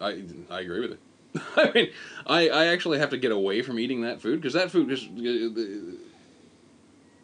I 0.00 0.22
I 0.50 0.60
agree 0.60 0.80
with 0.80 0.92
it. 0.92 1.00
I 1.56 1.70
mean, 1.74 1.90
I 2.26 2.48
I 2.48 2.66
actually 2.66 2.98
have 2.98 3.10
to 3.10 3.16
get 3.18 3.32
away 3.32 3.62
from 3.62 3.78
eating 3.78 4.02
that 4.02 4.20
food 4.20 4.40
because 4.40 4.54
that 4.54 4.70
food 4.70 4.90
is 4.90 5.08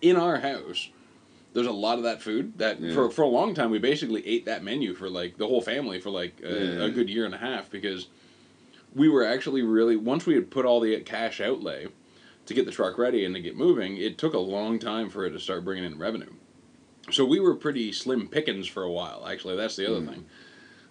in 0.03 0.17
our 0.17 0.39
house. 0.39 0.89
There's 1.55 1.67
a 1.67 1.73
lot 1.73 1.99
of 1.99 2.05
that 2.05 2.21
food 2.23 2.59
that 2.59 2.81
Yeah. 2.81 2.93
for 2.95 3.11
for 3.11 3.23
a 3.23 3.29
long 3.29 3.55
time 3.55 3.71
we 3.71 3.79
basically 3.79 4.27
ate 4.27 4.45
that 4.45 4.63
menu 4.63 4.95
for 4.95 5.09
like 5.09 5.39
the 5.39 5.47
whole 5.49 5.61
family 5.63 5.99
for 6.01 6.11
like 6.11 6.41
a, 6.45 6.49
Yeah. 6.65 6.85
a 6.85 6.91
good 6.91 7.09
year 7.09 7.25
and 7.25 7.35
a 7.35 7.39
half 7.39 7.71
because 7.71 8.09
we 8.95 9.09
were 9.09 9.25
actually 9.25 9.63
really 9.63 9.97
once 9.97 10.27
we 10.27 10.35
had 10.35 10.51
put 10.51 10.65
all 10.67 10.81
the 10.81 11.01
cash 11.01 11.41
outlay 11.41 11.89
to 12.45 12.55
get 12.55 12.65
the 12.67 12.73
truck 12.73 12.99
ready 12.99 13.25
and 13.25 13.35
to 13.35 13.41
get 13.41 13.57
moving, 13.57 13.97
it 13.97 14.19
took 14.19 14.35
a 14.35 14.39
long 14.39 14.79
time 14.79 15.11
for 15.11 15.25
it 15.25 15.31
to 15.31 15.41
start 15.41 15.65
bringing 15.65 15.85
in 15.85 15.99
revenue. 15.99 16.33
So 17.11 17.25
we 17.25 17.41
were 17.41 17.55
pretty 17.55 17.91
slim 17.93 18.29
pickings 18.29 18.67
for 18.69 18.83
a 18.85 18.91
while. 18.91 19.27
Actually, 19.27 19.57
that's 19.57 19.75
the 19.77 19.87
other 19.87 20.01
Mm. 20.01 20.09
thing. 20.11 20.25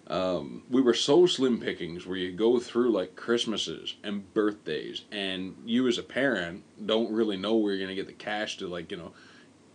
Um, 0.08 0.62
we 0.70 0.80
were 0.80 0.94
so 0.94 1.26
slim 1.26 1.60
pickings 1.60 2.06
where 2.06 2.16
you 2.16 2.32
go 2.32 2.60
through 2.60 2.92
like 2.92 3.16
Christmases 3.16 3.96
and 4.04 4.32
birthdays, 4.34 5.02
and 5.10 5.56
you 5.64 5.88
as 5.88 5.98
a 5.98 6.02
parent 6.02 6.62
don't 6.84 7.12
really 7.12 7.36
know 7.36 7.56
where 7.56 7.74
you're 7.74 7.84
gonna 7.84 7.96
get 7.96 8.06
the 8.06 8.12
cash 8.12 8.56
to 8.58 8.68
like 8.68 8.90
you 8.90 8.98
know 8.98 9.12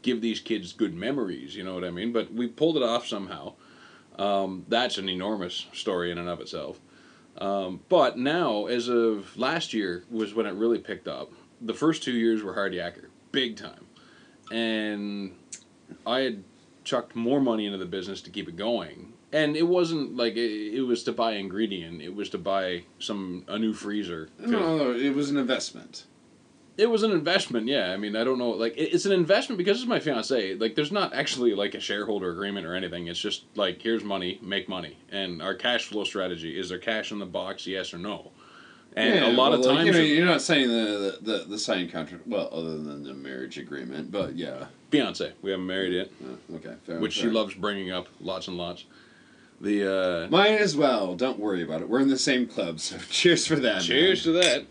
give 0.02 0.22
these 0.22 0.40
kids 0.40 0.74
good 0.74 0.94
memories. 0.94 1.56
You 1.56 1.64
know 1.64 1.74
what 1.74 1.84
I 1.84 1.92
mean? 1.92 2.14
But 2.14 2.34
we 2.34 2.48
pulled 2.48 2.78
it 2.78 2.84
off 2.84 3.08
somehow. 3.08 3.54
Um, 4.18 4.66
that's 4.70 4.98
an 4.98 5.10
enormous 5.10 5.68
story 5.74 6.12
in 6.12 6.18
and 6.18 6.30
of 6.30 6.40
itself. 6.40 6.80
Um, 7.38 7.82
but 7.90 8.18
now, 8.18 8.66
as 8.66 8.88
of 8.88 9.38
last 9.38 9.74
year, 9.74 10.04
was 10.10 10.34
when 10.34 10.46
it 10.46 10.54
really 10.54 10.80
picked 10.80 11.08
up. 11.08 11.32
The 11.62 11.74
first 11.74 12.04
two 12.04 12.14
years 12.14 12.42
were 12.42 12.54
hard 12.54 12.74
yakker, 12.74 13.08
big 13.32 13.56
time, 13.56 13.86
and 14.52 15.34
I 16.06 16.22
had 16.22 16.44
chucked 16.84 17.16
more 17.16 17.40
money 17.40 17.66
into 17.66 17.78
the 17.78 17.86
business 17.86 18.22
to 18.22 18.30
keep 18.30 18.48
it 18.48 18.56
going. 18.56 19.14
And 19.34 19.56
it 19.56 19.68
wasn't 19.68 20.18
like 20.18 20.36
it, 20.36 20.76
it 20.76 20.82
was 20.82 21.04
to 21.04 21.14
buy 21.14 21.34
ingredient. 21.34 22.02
It 22.02 22.14
was 22.14 22.30
to 22.30 22.38
buy 22.38 22.84
some 23.00 23.46
a 23.48 23.58
new 23.58 23.74
freezer. 23.74 24.30
No, 24.40 24.78
no, 24.78 24.92
it 24.94 25.16
was 25.16 25.30
an 25.30 25.38
investment. 25.38 26.06
It 26.78 26.90
was 26.90 27.04
an 27.04 27.12
investment, 27.12 27.68
yeah. 27.68 27.92
I 27.92 27.98
mean, 27.98 28.16
I 28.16 28.24
don't 28.24 28.40
know, 28.40 28.50
like 28.52 28.76
it, 28.78 28.94
it's 28.94 29.06
an 29.06 29.12
investment 29.12 29.58
because 29.58 29.80
it's 29.80 29.88
my 29.88 30.00
fiance. 30.00 30.56
Like, 30.56 30.76
there's 30.76 30.92
not 30.92 31.14
actually 31.14 31.54
like 31.54 31.76
a 31.76 31.80
shareholder 31.80 32.32
agreement 32.32 32.66
or 32.66 32.76
anything. 32.76 33.08
It's 33.08 33.20
just 33.20 33.44
like 33.56 33.82
here's 33.82 34.04
money, 34.04 34.40
make 34.42 34.68
money, 34.68 34.98
and 35.12 35.42
our 35.42 35.54
cash 35.54 35.88
flow 35.88 36.06
strategy 36.06 36.58
is 36.58 36.70
there 36.70 36.80
cash 36.80 37.12
in 37.12 37.20
the 37.20 37.26
box, 37.26 37.68
yes 37.68 37.94
or 37.94 37.98
no. 38.00 38.32
And 38.96 39.16
Yeah, 39.16 39.28
a 39.28 39.34
lot 39.34 39.54
of 39.54 39.60
well, 39.60 39.76
like, 39.76 39.86
times, 39.86 39.88
you 39.88 39.94
know, 39.94 40.00
you're 40.00 40.26
not 40.26 40.42
saying 40.42 40.68
the, 40.70 41.20
the, 41.22 41.32
the, 41.32 41.46
the 41.50 41.60
signed 41.60 41.92
contract, 41.92 42.28
well, 42.28 42.50
other 42.52 42.78
than 42.78 43.04
the 43.04 43.14
marriage 43.14 43.58
agreement, 43.58 44.12
but 44.12 44.36
yeah. 44.36 44.66
fiance, 44.90 45.32
we 45.42 45.52
haven't 45.52 45.68
married 45.68 45.94
yet, 45.94 46.10
Uh, 46.24 46.56
okay, 46.56 46.76
fair 46.86 47.00
which 47.00 47.14
she 47.14 47.28
loves 47.28 47.54
bringing 47.54 47.92
up 47.92 48.08
lots 48.20 48.48
and 48.48 48.58
lots. 48.58 48.86
The 49.62 50.26
uh, 50.26 50.28
Mine 50.30 50.56
as 50.56 50.76
well. 50.76 51.16
Don't 51.16 51.40
worry 51.40 51.62
about 51.62 51.82
it. 51.82 51.90
We're 51.90 52.00
in 52.00 52.10
the 52.10 52.18
same 52.18 52.48
club, 52.48 52.80
so 52.80 52.98
cheers 53.10 53.46
for 53.46 53.58
that. 53.58 53.84
Cheers 53.84 54.26
man. 54.26 54.34
to 54.34 54.42
that. 54.42 54.66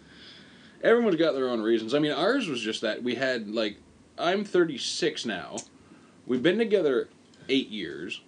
Everyone's 0.83 1.17
got 1.17 1.35
their 1.35 1.49
own 1.49 1.61
reasons. 1.61 1.95
I 1.95 2.01
mean, 2.01 2.13
ours 2.13 2.49
was 2.49 2.61
just 2.61 2.81
that 2.81 3.03
we 3.03 3.15
had 3.15 3.49
like 3.49 3.77
I'm 4.19 4.45
36 4.45 5.25
now. 5.27 5.57
We've 6.27 6.43
been 6.43 6.59
together 6.59 7.09
8 7.49 7.69
years. 7.69 8.23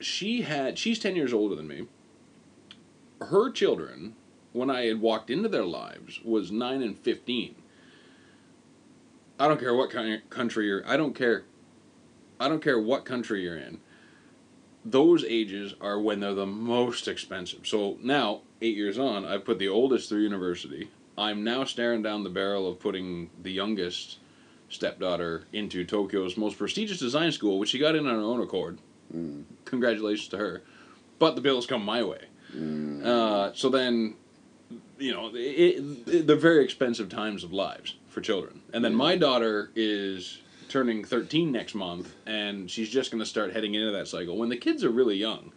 She 0.00 0.42
had 0.42 0.78
she's 0.78 0.98
10 1.00 1.16
years 1.16 1.32
older 1.32 1.56
than 1.56 1.66
me. 1.66 1.86
Her 3.20 3.50
children 3.50 4.14
when 4.52 4.70
I 4.70 4.86
had 4.86 5.00
walked 5.00 5.28
into 5.28 5.48
their 5.48 5.64
lives 5.64 6.20
was 6.24 6.52
9 6.52 6.82
and 6.82 6.96
15. 6.96 7.56
I 9.40 9.48
don't 9.48 9.60
care 9.60 9.74
what 9.74 9.90
kind 9.90 10.20
country 10.30 10.66
you're 10.66 10.86
I 10.88 10.96
don't 10.96 11.14
care 11.14 11.44
I 12.38 12.48
don't 12.48 12.62
care 12.62 12.80
what 12.80 13.04
country 13.04 13.42
you're 13.42 13.58
in. 13.58 13.80
Those 14.84 15.24
ages 15.24 15.74
are 15.80 16.00
when 16.00 16.20
they're 16.20 16.34
the 16.34 16.46
most 16.46 17.08
expensive. 17.08 17.66
So 17.66 17.98
now, 18.02 18.40
eight 18.62 18.76
years 18.76 18.98
on, 18.98 19.24
I've 19.24 19.44
put 19.44 19.58
the 19.58 19.68
oldest 19.68 20.08
through 20.08 20.22
university. 20.22 20.88
I'm 21.16 21.42
now 21.44 21.64
staring 21.64 22.02
down 22.02 22.22
the 22.22 22.30
barrel 22.30 22.68
of 22.68 22.78
putting 22.78 23.30
the 23.42 23.50
youngest 23.50 24.18
stepdaughter 24.70 25.44
into 25.52 25.84
Tokyo's 25.84 26.36
most 26.36 26.58
prestigious 26.58 26.98
design 26.98 27.32
school, 27.32 27.58
which 27.58 27.70
she 27.70 27.78
got 27.78 27.96
in 27.96 28.06
on 28.06 28.14
her 28.14 28.20
own 28.20 28.40
accord. 28.40 28.78
Mm. 29.14 29.44
Congratulations 29.64 30.28
to 30.28 30.38
her. 30.38 30.62
But 31.18 31.34
the 31.34 31.40
bills 31.40 31.66
come 31.66 31.84
my 31.84 32.02
way. 32.02 32.26
Mm. 32.54 33.04
Uh, 33.04 33.52
so 33.54 33.68
then, 33.68 34.14
you 34.98 35.12
know, 35.12 35.30
it, 35.34 35.82
it, 36.06 36.26
they're 36.26 36.36
very 36.36 36.62
expensive 36.62 37.08
times 37.08 37.42
of 37.42 37.52
lives 37.52 37.96
for 38.08 38.20
children. 38.20 38.60
And 38.72 38.84
then 38.84 38.94
my 38.94 39.16
daughter 39.16 39.70
is 39.74 40.40
turning 40.68 41.04
13 41.04 41.50
next 41.52 41.74
month, 41.74 42.14
and 42.26 42.70
she's 42.70 42.88
just 42.90 43.10
going 43.10 43.20
to 43.20 43.26
start 43.26 43.52
heading 43.52 43.74
into 43.74 43.90
that 43.92 44.08
cycle. 44.08 44.36
When 44.36 44.48
the 44.50 44.56
kids 44.56 44.84
are 44.84 44.90
really 44.90 45.16
young, 45.16 45.52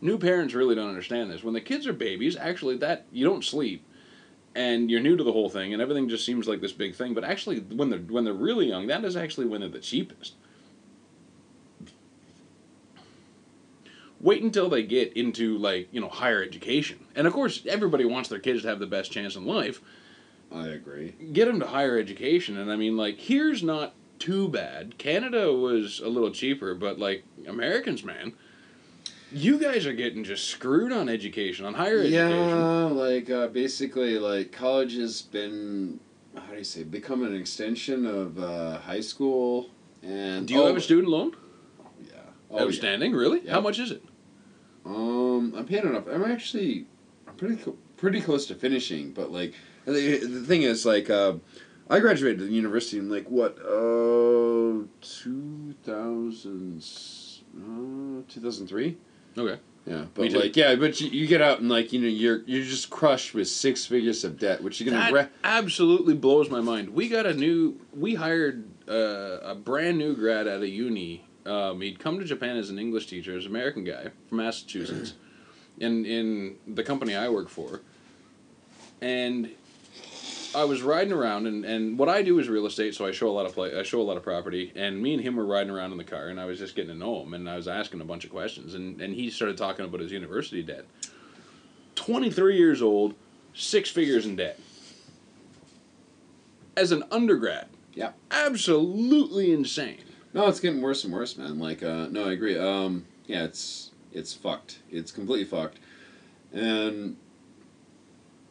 new 0.00 0.18
parents 0.18 0.54
really 0.54 0.74
don't 0.74 0.88
understand 0.88 1.30
this. 1.30 1.42
When 1.44 1.54
the 1.54 1.60
kids 1.60 1.86
are 1.86 1.92
babies, 1.92 2.36
actually, 2.36 2.76
that 2.78 3.06
you 3.12 3.24
don't 3.24 3.44
sleep. 3.44 3.84
and 4.54 4.90
you're 4.90 5.00
new 5.00 5.16
to 5.16 5.24
the 5.24 5.32
whole 5.32 5.48
thing, 5.48 5.72
and 5.72 5.80
everything 5.80 6.08
just 6.08 6.26
seems 6.26 6.46
like 6.46 6.60
this 6.60 6.72
big 6.72 6.94
thing. 6.94 7.14
But 7.14 7.24
actually, 7.24 7.60
when 7.60 7.90
they're 7.90 7.98
when 8.00 8.24
they're 8.24 8.34
really 8.34 8.66
young, 8.68 8.86
that 8.88 9.04
is 9.04 9.16
actually 9.16 9.46
when 9.46 9.60
they're 9.60 9.70
the 9.70 9.78
cheapest. 9.80 10.34
Wait 14.20 14.42
until 14.42 14.68
they 14.68 14.82
get 14.84 15.12
into 15.14 15.58
like 15.58 15.88
you 15.90 16.00
know 16.00 16.08
higher 16.08 16.42
education, 16.42 17.06
and 17.14 17.26
of 17.26 17.32
course 17.32 17.64
everybody 17.66 18.04
wants 18.04 18.28
their 18.28 18.38
kids 18.38 18.62
to 18.62 18.68
have 18.68 18.78
the 18.78 18.86
best 18.86 19.10
chance 19.10 19.34
in 19.36 19.44
life. 19.46 19.80
I 20.52 20.68
agree. 20.68 21.12
Get 21.32 21.46
them 21.46 21.60
to 21.60 21.66
higher 21.66 21.98
education, 21.98 22.56
and 22.58 22.70
I 22.70 22.76
mean 22.76 22.96
like 22.96 23.18
here's 23.18 23.62
not 23.62 23.94
too 24.22 24.48
bad. 24.48 24.98
Canada 24.98 25.52
was 25.52 26.00
a 26.00 26.08
little 26.08 26.30
cheaper, 26.30 26.74
but 26.74 26.98
like 26.98 27.24
Americans, 27.46 28.04
man, 28.04 28.34
you 29.32 29.58
guys 29.58 29.84
are 29.84 29.92
getting 29.92 30.22
just 30.22 30.46
screwed 30.46 30.92
on 30.92 31.08
education, 31.08 31.66
on 31.66 31.74
higher 31.74 31.98
education. 31.98 32.48
Yeah, 32.48 32.84
like 32.84 33.30
uh, 33.30 33.48
basically, 33.48 34.18
like 34.18 34.52
college 34.52 34.94
has 34.94 35.22
been 35.22 35.98
how 36.36 36.52
do 36.52 36.58
you 36.58 36.64
say 36.64 36.84
become 36.84 37.24
an 37.24 37.34
extension 37.34 38.06
of 38.06 38.38
uh, 38.38 38.78
high 38.78 39.00
school. 39.00 39.70
And 40.02 40.46
Do 40.46 40.54
you 40.54 40.62
oh, 40.62 40.66
have 40.66 40.76
a 40.76 40.80
student 40.80 41.08
loan? 41.08 41.36
Yeah. 42.00 42.14
Oh, 42.50 42.58
yeah. 42.58 42.64
Outstanding, 42.64 43.12
really? 43.12 43.40
Yeah. 43.44 43.52
How 43.52 43.60
much 43.60 43.78
is 43.78 43.90
it? 43.90 44.04
Um, 44.84 45.54
I'm 45.56 45.64
paying 45.66 45.86
enough. 45.86 46.08
I'm 46.08 46.24
actually, 46.24 46.86
I'm 47.26 47.34
pretty 47.34 47.62
pretty 47.96 48.20
close 48.20 48.46
to 48.46 48.54
finishing. 48.54 49.12
But 49.12 49.30
like, 49.30 49.54
the, 49.84 50.18
the 50.18 50.44
thing 50.44 50.62
is, 50.62 50.84
like, 50.84 51.08
uh, 51.08 51.34
I 51.90 51.98
graduated 52.00 52.40
the 52.40 52.52
university 52.52 52.98
in 52.98 53.10
like 53.10 53.28
what, 53.28 53.58
uh, 53.58 54.86
two 55.00 55.74
thousand, 55.84 56.84
uh, 57.56 58.22
two 58.28 58.40
thousand 58.40 58.66
three. 58.68 58.96
Okay. 59.36 59.58
Yeah, 59.84 60.04
but 60.14 60.30
like, 60.30 60.56
yeah, 60.56 60.76
but 60.76 61.00
you, 61.00 61.10
you 61.10 61.26
get 61.26 61.42
out 61.42 61.58
and 61.58 61.68
like, 61.68 61.92
you 61.92 62.00
know, 62.00 62.06
you're 62.06 62.42
you're 62.46 62.62
just 62.62 62.88
crushed 62.88 63.34
with 63.34 63.48
six 63.48 63.84
figures 63.84 64.22
of 64.22 64.38
debt, 64.38 64.62
which 64.62 64.80
you're 64.80 64.88
gonna. 64.88 65.02
That 65.02 65.12
Re- 65.12 65.28
absolutely 65.42 66.14
blows 66.14 66.48
my 66.48 66.60
mind. 66.60 66.90
We 66.90 67.08
got 67.08 67.26
a 67.26 67.34
new. 67.34 67.80
We 67.92 68.14
hired 68.14 68.64
uh, 68.88 69.38
a 69.42 69.56
brand 69.56 69.98
new 69.98 70.14
grad 70.14 70.46
at 70.46 70.60
a 70.60 70.68
uni. 70.68 71.24
Um, 71.44 71.80
he'd 71.80 71.98
come 71.98 72.20
to 72.20 72.24
Japan 72.24 72.56
as 72.56 72.70
an 72.70 72.78
English 72.78 73.08
teacher, 73.08 73.36
as 73.36 73.46
an 73.46 73.50
American 73.50 73.82
guy 73.82 74.12
from 74.28 74.38
Massachusetts, 74.38 75.14
in 75.80 76.06
in 76.06 76.58
the 76.68 76.84
company 76.84 77.16
I 77.16 77.28
work 77.28 77.48
for. 77.48 77.80
And 79.00 79.50
I 80.54 80.64
was 80.64 80.82
riding 80.82 81.12
around, 81.12 81.46
and, 81.46 81.64
and 81.64 81.98
what 81.98 82.08
I 82.08 82.22
do 82.22 82.38
is 82.38 82.48
real 82.48 82.66
estate, 82.66 82.94
so 82.94 83.06
I 83.06 83.12
show 83.12 83.28
a 83.28 83.32
lot 83.32 83.46
of 83.46 83.54
play. 83.54 83.74
I 83.78 83.82
show 83.82 84.00
a 84.00 84.02
lot 84.02 84.16
of 84.16 84.22
property, 84.22 84.72
and 84.76 85.00
me 85.02 85.14
and 85.14 85.22
him 85.22 85.36
were 85.36 85.46
riding 85.46 85.70
around 85.70 85.92
in 85.92 85.98
the 85.98 86.04
car, 86.04 86.28
and 86.28 86.38
I 86.38 86.44
was 86.44 86.58
just 86.58 86.76
getting 86.76 86.90
to 86.92 86.96
know 86.98 87.22
him, 87.22 87.32
and 87.34 87.48
I 87.48 87.56
was 87.56 87.68
asking 87.68 88.00
a 88.00 88.04
bunch 88.04 88.24
of 88.24 88.30
questions, 88.30 88.74
and, 88.74 89.00
and 89.00 89.14
he 89.14 89.30
started 89.30 89.56
talking 89.56 89.84
about 89.84 90.00
his 90.00 90.12
university 90.12 90.62
debt. 90.62 90.84
Twenty 91.94 92.30
three 92.30 92.56
years 92.56 92.82
old, 92.82 93.14
six 93.54 93.88
figures 93.90 94.26
in 94.26 94.36
debt. 94.36 94.58
As 96.76 96.90
an 96.92 97.04
undergrad, 97.10 97.68
Yeah. 97.94 98.12
absolutely 98.30 99.52
insane. 99.52 99.98
No, 100.32 100.48
it's 100.48 100.60
getting 100.60 100.80
worse 100.80 101.04
and 101.04 101.12
worse, 101.12 101.36
man. 101.36 101.58
Like, 101.58 101.82
uh, 101.82 102.08
no, 102.10 102.28
I 102.28 102.32
agree. 102.32 102.58
Um, 102.58 103.04
yeah, 103.26 103.44
it's 103.44 103.90
it's 104.12 104.32
fucked. 104.32 104.78
It's 104.90 105.10
completely 105.12 105.44
fucked. 105.44 105.78
And 106.52 107.16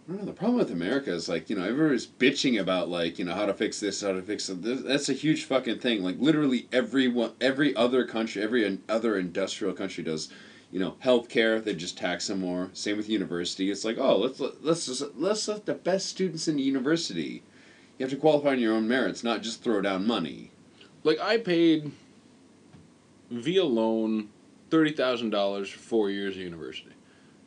I 0.07 0.13
don't 0.13 0.21
know. 0.21 0.25
The 0.25 0.33
problem 0.33 0.57
with 0.57 0.71
America 0.71 1.11
is 1.13 1.29
like 1.29 1.49
you 1.49 1.55
know 1.55 1.63
everybody's 1.63 2.07
bitching 2.07 2.59
about 2.59 2.89
like 2.89 3.17
you 3.19 3.25
know 3.25 3.33
how 3.35 3.45
to 3.45 3.53
fix 3.53 3.79
this, 3.79 4.01
how 4.01 4.11
to 4.13 4.21
fix. 4.21 4.47
This- 4.47 4.81
That's 4.81 5.09
a 5.09 5.13
huge 5.13 5.45
fucking 5.45 5.79
thing. 5.79 6.03
Like 6.03 6.17
literally 6.19 6.67
everyone, 6.71 7.33
every 7.39 7.75
other 7.75 8.05
country, 8.05 8.41
every 8.41 8.79
other 8.89 9.17
industrial 9.17 9.73
country 9.73 10.03
does. 10.03 10.29
You 10.71 10.79
know, 10.79 10.95
healthcare 11.03 11.61
they 11.61 11.73
just 11.75 11.97
tax 11.97 12.27
them 12.27 12.39
more. 12.39 12.69
Same 12.73 12.95
with 12.95 13.09
university. 13.09 13.69
It's 13.69 13.83
like 13.83 13.97
oh 13.97 14.17
let's 14.17 14.39
let, 14.39 14.63
let's 14.63 14.85
just, 14.85 15.03
let's 15.17 15.47
let 15.47 15.65
the 15.65 15.73
best 15.73 16.07
students 16.07 16.47
in 16.47 16.55
the 16.55 16.61
university. 16.63 17.43
You 17.97 18.05
have 18.05 18.11
to 18.11 18.17
qualify 18.17 18.51
on 18.51 18.59
your 18.59 18.73
own 18.73 18.87
merits, 18.87 19.23
not 19.23 19.41
just 19.43 19.61
throw 19.63 19.81
down 19.81 20.07
money. 20.07 20.51
Like 21.03 21.19
I 21.19 21.37
paid 21.37 21.91
via 23.29 23.65
loan 23.65 24.29
thirty 24.69 24.93
thousand 24.93 25.31
dollars 25.31 25.69
for 25.69 25.79
four 25.79 26.09
years 26.09 26.35
of 26.35 26.41
university 26.41 26.91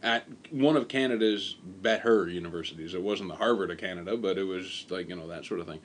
at 0.05 0.27
one 0.51 0.77
of 0.77 0.87
Canada's 0.87 1.57
better 1.65 2.29
universities. 2.29 2.95
It 2.95 3.03
wasn't 3.03 3.31
the 3.31 3.37
Harvard 3.37 3.71
of 3.71 3.79
Canada, 3.79 4.17
but 4.17 4.37
it 4.37 4.45
was 4.45 4.87
like 4.91 5.09
you 5.09 5.17
know 5.17 5.27
that 5.29 5.47
sort 5.47 5.61
of 5.61 5.67
thing. 5.67 5.81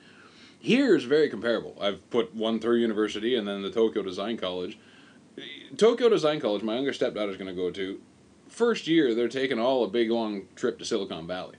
Here 0.60 0.94
is 0.94 1.04
very 1.04 1.30
comparable. 1.30 1.76
I've 1.80 2.08
put 2.10 2.34
one 2.34 2.60
through 2.60 2.76
university 2.76 3.34
and 3.34 3.48
then 3.48 3.62
the 3.62 3.70
Tokyo 3.70 4.02
Design 4.02 4.36
College. 4.36 4.78
Tokyo 5.78 6.10
Design 6.10 6.38
College, 6.38 6.62
my 6.62 6.74
younger 6.74 6.92
stepdaughter's 6.92 7.38
going 7.38 7.48
to 7.48 7.54
go 7.54 7.70
to. 7.70 7.98
First 8.48 8.86
year, 8.86 9.14
they're 9.14 9.28
taking 9.28 9.58
all 9.58 9.84
a 9.84 9.88
big 9.88 10.10
long 10.10 10.42
trip 10.54 10.78
to 10.80 10.84
Silicon 10.84 11.26
Valley 11.26 11.56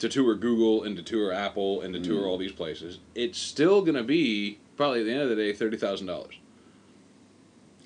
to 0.00 0.08
tour 0.08 0.34
Google 0.34 0.82
and 0.82 0.96
to 0.96 1.02
tour 1.02 1.32
Apple 1.32 1.80
and 1.80 1.94
to 1.94 2.00
tour 2.00 2.24
mm. 2.24 2.26
all 2.26 2.38
these 2.38 2.52
places. 2.52 2.98
It's 3.14 3.38
still 3.38 3.82
going 3.82 3.94
to 3.94 4.02
be 4.02 4.58
probably 4.76 5.00
at 5.00 5.06
the 5.06 5.12
end 5.12 5.22
of 5.22 5.28
the 5.28 5.36
day 5.36 5.52
thirty 5.52 5.76
thousand 5.76 6.08
dollars. 6.08 6.38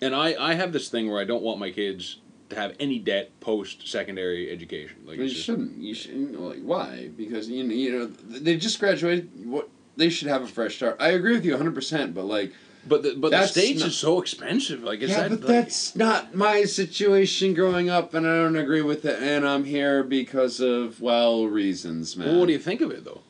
And 0.01 0.15
I, 0.17 0.35
I 0.39 0.55
have 0.55 0.73
this 0.73 0.89
thing 0.89 1.11
where 1.11 1.21
I 1.21 1.25
don't 1.25 1.43
want 1.43 1.59
my 1.59 1.71
kids 1.71 2.17
to 2.55 2.61
have 2.61 2.75
any 2.81 2.99
debt 2.99 3.31
post 3.41 3.89
secondary 3.89 4.51
education. 4.51 4.97
Like 5.05 5.19
you 5.19 5.29
just- 5.29 5.43
shouldn't. 5.45 5.79
You 5.79 5.95
shouldn't. 5.95 6.41
Like 6.41 6.61
why? 6.63 7.11
Because 7.17 7.49
you 7.49 7.65
know, 7.65 7.75
you 7.75 7.93
know 7.99 8.07
they 8.07 8.57
just 8.57 8.79
graduated. 8.79 9.47
What 9.47 9.69
they 9.97 10.09
should 10.09 10.29
have 10.29 10.43
a 10.43 10.47
fresh 10.47 10.77
start. 10.77 10.97
I 11.01 11.09
agree 11.11 11.33
with 11.33 11.45
you 11.45 11.57
hundred 11.57 11.75
percent. 11.75 12.15
But 12.15 12.25
like, 12.25 12.53
but 12.87 13.03
the, 13.03 13.15
but 13.17 13.31
the 13.31 13.47
states 13.47 13.81
not- 13.81 13.89
is 13.89 13.97
so 13.97 14.21
expensive. 14.21 14.83
Like 14.83 15.01
is 15.01 15.11
yeah, 15.11 15.29
that 15.29 15.31
but 15.31 15.41
like- 15.41 15.49
that's 15.49 15.95
not 15.97 16.35
my 16.35 16.65
situation 16.65 17.55
growing 17.55 17.91
up, 17.91 18.15
and 18.15 18.27
I 18.27 18.37
don't 18.37 18.57
agree 18.57 18.83
with 18.83 19.05
it. 19.05 19.23
And 19.23 19.47
I'm 19.47 19.65
here 19.65 20.03
because 20.03 20.61
of 20.61 21.01
well 21.01 21.47
reasons, 21.47 22.17
man. 22.17 22.29
well, 22.29 22.41
what 22.41 22.47
do 22.47 22.53
you 22.53 22.59
think 22.59 22.81
of 22.81 22.91
it 22.91 23.05
though? 23.05 23.21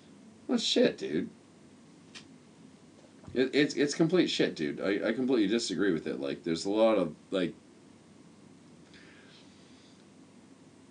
Well, 0.48 0.58
shit, 0.58 0.98
dude. 0.98 1.30
It, 3.34 3.50
it's 3.54 3.74
it's 3.74 3.94
complete 3.94 4.28
shit, 4.28 4.54
dude. 4.54 4.80
I, 4.80 5.08
I 5.08 5.12
completely 5.12 5.48
disagree 5.48 5.92
with 5.92 6.06
it. 6.06 6.20
Like, 6.20 6.44
there's 6.44 6.64
a 6.66 6.70
lot 6.70 6.98
of 6.98 7.14
like. 7.30 7.54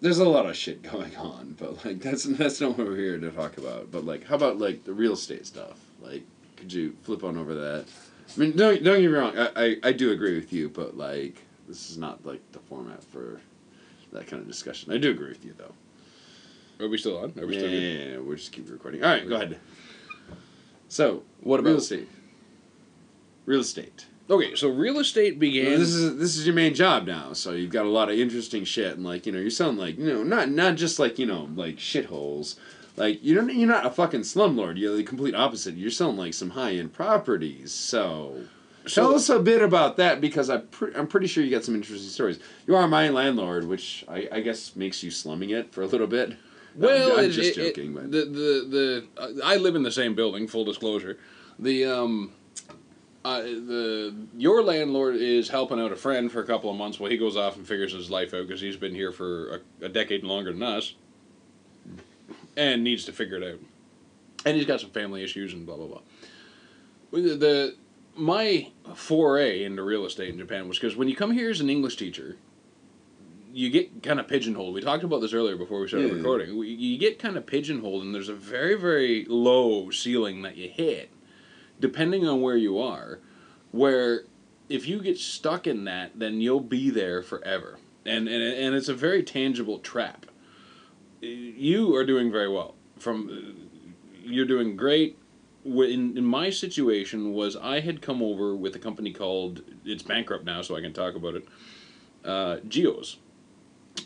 There's 0.01 0.17
a 0.17 0.27
lot 0.27 0.47
of 0.47 0.57
shit 0.57 0.81
going 0.81 1.15
on, 1.15 1.55
but 1.59 1.85
like 1.85 1.99
that's 1.99 2.23
that's 2.23 2.59
not 2.59 2.77
what 2.77 2.87
we're 2.87 2.95
here 2.97 3.19
to 3.19 3.29
talk 3.31 3.57
about. 3.57 3.91
But 3.91 4.03
like, 4.05 4.25
how 4.25 4.35
about 4.35 4.57
like 4.57 4.83
the 4.83 4.93
real 4.93 5.13
estate 5.13 5.45
stuff? 5.45 5.79
Like, 6.01 6.23
could 6.57 6.73
you 6.73 6.95
flip 7.03 7.23
on 7.23 7.37
over 7.37 7.53
that? 7.53 7.85
I 8.35 8.39
mean, 8.39 8.55
don't 8.55 8.83
don't 8.83 9.01
get 9.01 9.09
me 9.11 9.15
wrong. 9.17 9.37
I, 9.37 9.49
I, 9.55 9.75
I 9.83 9.91
do 9.91 10.11
agree 10.11 10.35
with 10.35 10.51
you, 10.51 10.69
but 10.69 10.97
like, 10.97 11.35
this 11.67 11.91
is 11.91 11.97
not 11.97 12.25
like 12.25 12.41
the 12.51 12.59
format 12.59 13.03
for 13.03 13.41
that 14.11 14.25
kind 14.27 14.41
of 14.41 14.47
discussion. 14.47 14.91
I 14.91 14.97
do 14.97 15.11
agree 15.11 15.29
with 15.29 15.45
you 15.45 15.53
though. 15.57 15.73
Are 16.83 16.89
we 16.89 16.97
still 16.97 17.19
on? 17.19 17.33
Are 17.39 17.45
we 17.45 17.53
Yeah, 17.53 17.59
still 17.59 17.69
yeah, 17.71 17.79
good? 17.79 18.11
yeah, 18.13 18.17
we'll 18.17 18.35
just 18.37 18.51
keep 18.51 18.69
recording. 18.71 19.03
All 19.03 19.09
right, 19.11 19.27
go 19.29 19.35
ahead. 19.35 19.59
So, 20.89 21.21
What 21.41 21.59
about 21.59 21.69
real 21.69 21.77
estate? 21.77 22.09
Real 23.45 23.59
estate. 23.61 24.07
Okay, 24.31 24.55
so 24.55 24.69
real 24.69 24.97
estate 24.99 25.39
began. 25.39 25.77
this 25.77 25.89
is 25.93 26.17
this 26.17 26.37
is 26.37 26.45
your 26.47 26.55
main 26.55 26.73
job 26.73 27.05
now, 27.05 27.33
so 27.33 27.51
you've 27.51 27.69
got 27.69 27.85
a 27.85 27.89
lot 27.89 28.09
of 28.09 28.17
interesting 28.17 28.63
shit, 28.63 28.95
and 28.95 29.05
like 29.05 29.25
you 29.25 29.31
know, 29.33 29.39
you're 29.39 29.49
selling 29.49 29.75
like 29.77 29.97
you 29.99 30.05
know, 30.11 30.23
not 30.23 30.49
not 30.49 30.75
just 30.75 30.97
like 30.99 31.19
you 31.19 31.25
know, 31.25 31.49
like 31.55 31.75
shitholes. 31.75 32.55
Like 32.97 33.23
you 33.23 33.35
don't, 33.35 33.53
you're 33.53 33.67
not 33.67 33.85
a 33.85 33.89
fucking 33.91 34.21
slumlord. 34.21 34.77
You're 34.77 34.95
the 34.95 35.03
complete 35.03 35.35
opposite. 35.35 35.75
You're 35.75 35.91
selling 35.91 36.15
like 36.17 36.33
some 36.33 36.51
high 36.51 36.75
end 36.75 36.93
properties. 36.93 37.71
So, 37.73 38.35
So- 38.85 39.01
tell 39.03 39.15
us 39.15 39.27
a 39.29 39.39
bit 39.39 39.61
about 39.61 39.97
that 39.97 40.21
because 40.21 40.49
I'm 40.49 40.67
pre- 40.67 40.93
I'm 40.95 41.07
pretty 41.07 41.27
sure 41.27 41.43
you 41.43 41.51
got 41.51 41.63
some 41.65 41.75
interesting 41.75 42.09
stories. 42.09 42.39
You 42.67 42.75
are 42.77 42.87
my 42.87 43.09
landlord, 43.09 43.67
which 43.67 44.05
I, 44.07 44.29
I 44.31 44.39
guess 44.41 44.75
makes 44.77 45.03
you 45.03 45.11
slumming 45.11 45.49
it 45.49 45.73
for 45.73 45.81
a 45.81 45.87
little 45.87 46.07
bit. 46.07 46.29
No, 46.75 46.87
I'm- 46.89 46.99
Well, 47.09 47.19
I'm, 47.19 47.25
it- 47.25 47.29
just 47.31 47.57
it- 47.57 47.61
it- 47.61 47.75
joking, 47.75 47.93
but 47.93 48.11
the 48.11 48.25
the 48.25 49.03
the 49.17 49.21
uh, 49.21 49.29
I 49.45 49.57
live 49.57 49.75
in 49.75 49.83
the 49.83 49.91
same 49.91 50.15
building. 50.15 50.47
Full 50.47 50.63
disclosure, 50.65 51.17
the 51.59 51.85
um, 51.85 52.31
uh, 53.23 53.41
the 53.41 54.13
your 54.37 54.63
landlord 54.63 55.15
is 55.15 55.49
helping 55.49 55.79
out 55.79 55.91
a 55.91 55.95
friend 55.95 56.31
for 56.31 56.41
a 56.41 56.45
couple 56.45 56.69
of 56.71 56.75
months 56.75 56.99
while 56.99 57.11
he 57.11 57.17
goes 57.17 57.37
off 57.37 57.55
and 57.55 57.67
figures 57.67 57.93
his 57.93 58.09
life 58.09 58.33
out 58.33 58.47
because 58.47 58.61
he's 58.61 58.77
been 58.77 58.95
here 58.95 59.11
for 59.11 59.61
a, 59.81 59.85
a 59.85 59.89
decade 59.89 60.23
longer 60.23 60.51
than 60.51 60.63
us, 60.63 60.95
and 62.57 62.83
needs 62.83 63.05
to 63.05 63.11
figure 63.11 63.37
it 63.37 63.43
out, 63.53 63.59
and 64.45 64.57
he's 64.57 64.65
got 64.65 64.81
some 64.81 64.89
family 64.89 65.23
issues 65.23 65.53
and 65.53 65.65
blah 65.65 65.75
blah 65.77 65.87
blah. 65.87 66.01
The, 67.11 67.35
the 67.35 67.75
my 68.15 68.69
foray 68.95 69.63
into 69.63 69.83
real 69.83 70.05
estate 70.05 70.29
in 70.29 70.37
Japan 70.39 70.67
was 70.67 70.77
because 70.79 70.95
when 70.95 71.07
you 71.07 71.15
come 71.15 71.31
here 71.31 71.49
as 71.49 71.61
an 71.61 71.69
English 71.69 71.97
teacher, 71.97 72.37
you 73.53 73.69
get 73.69 74.01
kind 74.03 74.19
of 74.19 74.27
pigeonholed. 74.27 74.73
We 74.73 74.81
talked 74.81 75.03
about 75.03 75.21
this 75.21 75.33
earlier 75.33 75.55
before 75.57 75.79
we 75.81 75.87
started 75.87 76.09
Yeah. 76.09 76.15
recording. 76.15 76.55
You 76.57 76.97
get 76.97 77.19
kind 77.19 77.37
of 77.37 77.45
pigeonholed, 77.45 78.03
and 78.03 78.13
there's 78.15 78.29
a 78.29 78.33
very, 78.33 78.75
very 78.75 79.25
low 79.25 79.89
ceiling 79.91 80.41
that 80.43 80.55
you 80.57 80.69
hit, 80.69 81.09
depending 81.81 82.25
on 82.27 82.41
where 82.41 82.55
you 82.55 82.79
are. 82.79 83.19
Where 83.71 84.23
if 84.69 84.87
you 84.87 85.01
get 85.01 85.17
stuck 85.17 85.67
in 85.67 85.83
that, 85.85 86.17
then 86.17 86.39
you'll 86.39 86.61
be 86.61 86.89
there 86.89 87.21
forever, 87.21 87.79
and 88.05 88.27
and 88.27 88.41
and 88.41 88.75
it's 88.75 88.87
a 88.89 88.93
very 88.93 89.23
tangible 89.23 89.79
trap. 89.79 90.25
You 91.21 91.95
are 91.95 92.05
doing 92.05 92.31
very 92.31 92.49
well. 92.49 92.75
From 92.97 93.69
you're 94.23 94.45
doing 94.45 94.77
great. 94.77 95.17
In, 95.63 96.17
in 96.17 96.25
my 96.25 96.49
situation 96.49 97.33
was 97.33 97.55
I 97.55 97.81
had 97.81 98.01
come 98.01 98.23
over 98.23 98.55
with 98.55 98.75
a 98.75 98.79
company 98.79 99.13
called 99.13 99.61
it's 99.85 100.01
bankrupt 100.01 100.43
now, 100.43 100.61
so 100.61 100.75
I 100.75 100.81
can 100.81 100.93
talk 100.93 101.15
about 101.15 101.35
it. 101.35 101.47
Uh, 102.23 102.57
Geos 102.67 103.17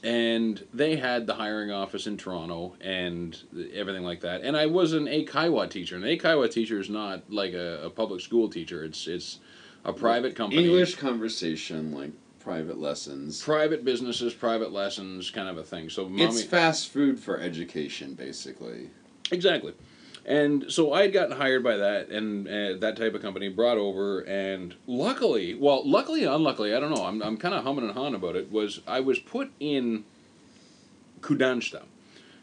and 0.04 0.66
they 0.74 0.96
had 0.96 1.28
the 1.28 1.34
hiring 1.34 1.72
office 1.72 2.08
in 2.08 2.18
Toronto 2.18 2.76
and 2.82 3.38
everything 3.74 4.04
like 4.04 4.22
that. 4.22 4.42
And 4.42 4.56
I 4.56 4.66
was 4.66 4.94
an 4.94 5.06
Eikaiwa 5.06 5.70
teacher. 5.70 5.96
An 5.96 6.04
Eikaiwa 6.04 6.52
teacher 6.52 6.80
is 6.80 6.90
not 6.90 7.32
like 7.32 7.54
a, 7.54 7.86
a 7.86 7.90
public 7.90 8.22
school 8.22 8.50
teacher. 8.50 8.84
It's 8.84 9.08
it's 9.08 9.40
a 9.84 9.94
private 9.94 10.36
company. 10.36 10.64
English 10.64 10.96
conversation, 10.96 11.94
like 11.94 12.12
private 12.40 12.80
lessons. 12.80 13.42
private 13.42 13.84
businesses, 13.84 14.34
private 14.34 14.72
lessons, 14.72 15.32
kind 15.32 15.50
of 15.50 15.58
a 15.58 15.64
thing. 15.64 15.90
So 15.90 16.08
mommy, 16.08 16.24
It's 16.24 16.44
fast 16.44 16.90
food 16.90 17.20
for 17.20 17.40
education, 17.40 18.14
basically. 18.14 18.92
Exactly. 19.32 19.74
And 20.26 20.72
so 20.72 20.92
I 20.92 21.04
had 21.04 21.14
gotten 21.14 21.38
hired 21.38 21.64
by 21.64 21.78
that 21.78 22.10
and 22.10 22.48
uh, 22.48 22.80
that 22.80 22.98
type 22.98 23.14
of 23.14 23.22
company, 23.22 23.48
brought 23.48 23.78
over, 23.78 24.22
and 24.22 24.74
luckily, 24.88 25.54
well, 25.54 25.88
luckily 25.88 26.24
unluckily, 26.24 26.74
I 26.74 26.80
don't 26.80 26.94
know, 26.94 27.06
I'm, 27.06 27.22
I'm 27.22 27.38
kind 27.38 27.54
of 27.54 27.64
humming 27.64 27.86
and 27.86 27.94
hawing 27.94 28.16
about 28.16 28.36
it, 28.36 28.52
was 28.52 28.82
I 28.88 29.02
was 29.02 29.20
put 29.20 29.52
in 29.60 30.04
Kudanshita. 31.22 31.84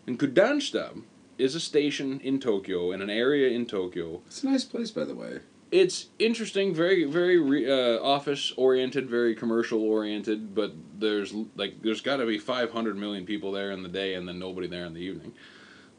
And 0.06 0.16
Kudanshita 0.16 1.02
is 1.38 1.56
a 1.56 1.60
station 1.60 2.20
in 2.20 2.38
Tokyo, 2.38 2.92
in 2.92 3.02
an 3.02 3.10
area 3.10 3.50
in 3.50 3.66
Tokyo. 3.66 4.20
It's 4.26 4.44
a 4.44 4.48
nice 4.48 4.64
place, 4.64 4.92
by 4.92 5.04
the 5.04 5.16
way. 5.16 5.40
It's 5.72 6.06
interesting, 6.20 6.72
very, 6.74 7.02
very 7.04 7.38
re, 7.38 7.68
uh, 7.68 8.00
office 8.00 8.52
oriented, 8.56 9.10
very 9.10 9.34
commercial 9.34 9.82
oriented, 9.82 10.54
but 10.54 10.72
there's 10.98 11.32
like, 11.56 11.82
there's 11.82 12.02
got 12.02 12.18
to 12.18 12.26
be 12.26 12.38
500 12.38 12.96
million 12.96 13.26
people 13.26 13.50
there 13.50 13.72
in 13.72 13.82
the 13.82 13.88
day 13.88 14.14
and 14.14 14.28
then 14.28 14.38
nobody 14.38 14.68
there 14.68 14.84
in 14.84 14.94
the 14.94 15.00
evening. 15.00 15.32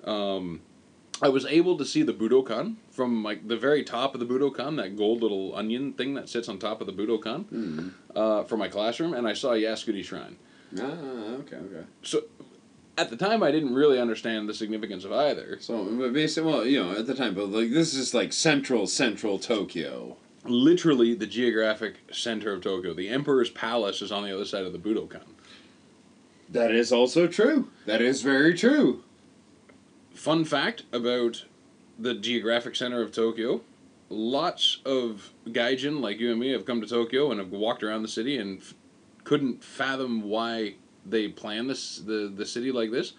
Um, 0.06 0.62
I 1.22 1.30
was 1.30 1.46
able 1.46 1.78
to 1.78 1.86
see 1.86 2.04
the 2.04 2.14
Budokan 2.14 2.76
from 2.92 3.24
like 3.24 3.48
the 3.48 3.56
very 3.58 3.84
top 3.84 4.14
of 4.14 4.20
the 4.20 4.26
Budokan, 4.26 4.76
that 4.78 4.98
gold 4.98 5.22
little 5.22 5.56
onion 5.56 5.94
thing 5.94 6.16
that 6.16 6.28
sits 6.28 6.50
on 6.50 6.60
top 6.60 6.82
of 6.82 6.88
the 6.88 6.94
Budokan, 6.94 7.46
Hmm. 7.46 7.88
uh, 8.16 8.44
from 8.44 8.60
my 8.60 8.68
classroom, 8.68 9.14
and 9.14 9.28
I 9.28 9.34
saw 9.34 9.52
Yasukuni 9.52 10.04
Shrine. 10.04 10.38
Ah, 10.80 10.86
okay, 11.40 11.58
okay. 11.58 11.86
So, 12.02 12.24
at 12.98 13.10
the 13.10 13.16
time, 13.16 13.42
I 13.44 13.52
didn't 13.52 13.74
really 13.74 14.00
understand 14.00 14.50
the 14.50 14.54
significance 14.54 15.06
of 15.06 15.12
either. 15.12 15.58
So, 15.62 15.84
but 15.86 16.14
basically, 16.14 16.52
well, 16.52 16.66
you 16.66 16.84
know, 16.84 16.92
at 16.98 17.06
the 17.08 17.16
time, 17.16 17.36
but 17.36 17.50
like 17.50 17.72
this 17.72 17.94
is 17.94 18.14
like 18.14 18.34
central, 18.34 18.88
central 18.88 19.38
Tokyo. 19.40 20.18
Literally, 20.46 21.14
the 21.14 21.26
geographic 21.28 21.96
center 22.12 22.52
of 22.54 22.62
Tokyo. 22.62 22.94
The 22.94 23.08
Emperor's 23.08 23.50
Palace 23.50 24.02
is 24.02 24.12
on 24.12 24.24
the 24.24 24.34
other 24.34 24.46
side 24.46 24.66
of 24.66 24.74
the 24.74 24.80
Budokan. 24.80 25.22
That 26.50 26.72
is 26.72 26.92
also 26.92 27.28
true. 27.28 27.70
That 27.86 28.02
is 28.02 28.22
very 28.22 28.54
true. 28.54 29.04
Fun 30.14 30.46
fact 30.46 30.84
about 30.92 31.46
the 32.00 32.14
geographic 32.14 32.76
center 32.76 33.02
of 33.02 33.12
Tokyo 33.12 33.62
lots 34.10 34.80
of 34.86 35.32
gaijin 35.48 36.00
like 36.00 36.20
you 36.20 36.30
and 36.30 36.40
me 36.40 36.52
have 36.52 36.66
come 36.66 36.80
to 36.82 36.86
Tokyo 36.88 37.32
and 37.32 37.40
have 37.40 37.50
walked 37.52 37.82
around 37.82 38.04
the 38.04 38.08
city 38.08 38.38
and 38.38 38.60
f- 38.60 38.76
couldn't 39.24 39.64
fathom 39.64 40.22
why 40.22 40.76
they 41.04 41.28
plan 41.30 41.66
this 41.68 41.98
the, 41.98 42.32
the 42.36 42.46
city 42.46 42.72
like 42.72 42.92
this. 42.92 43.14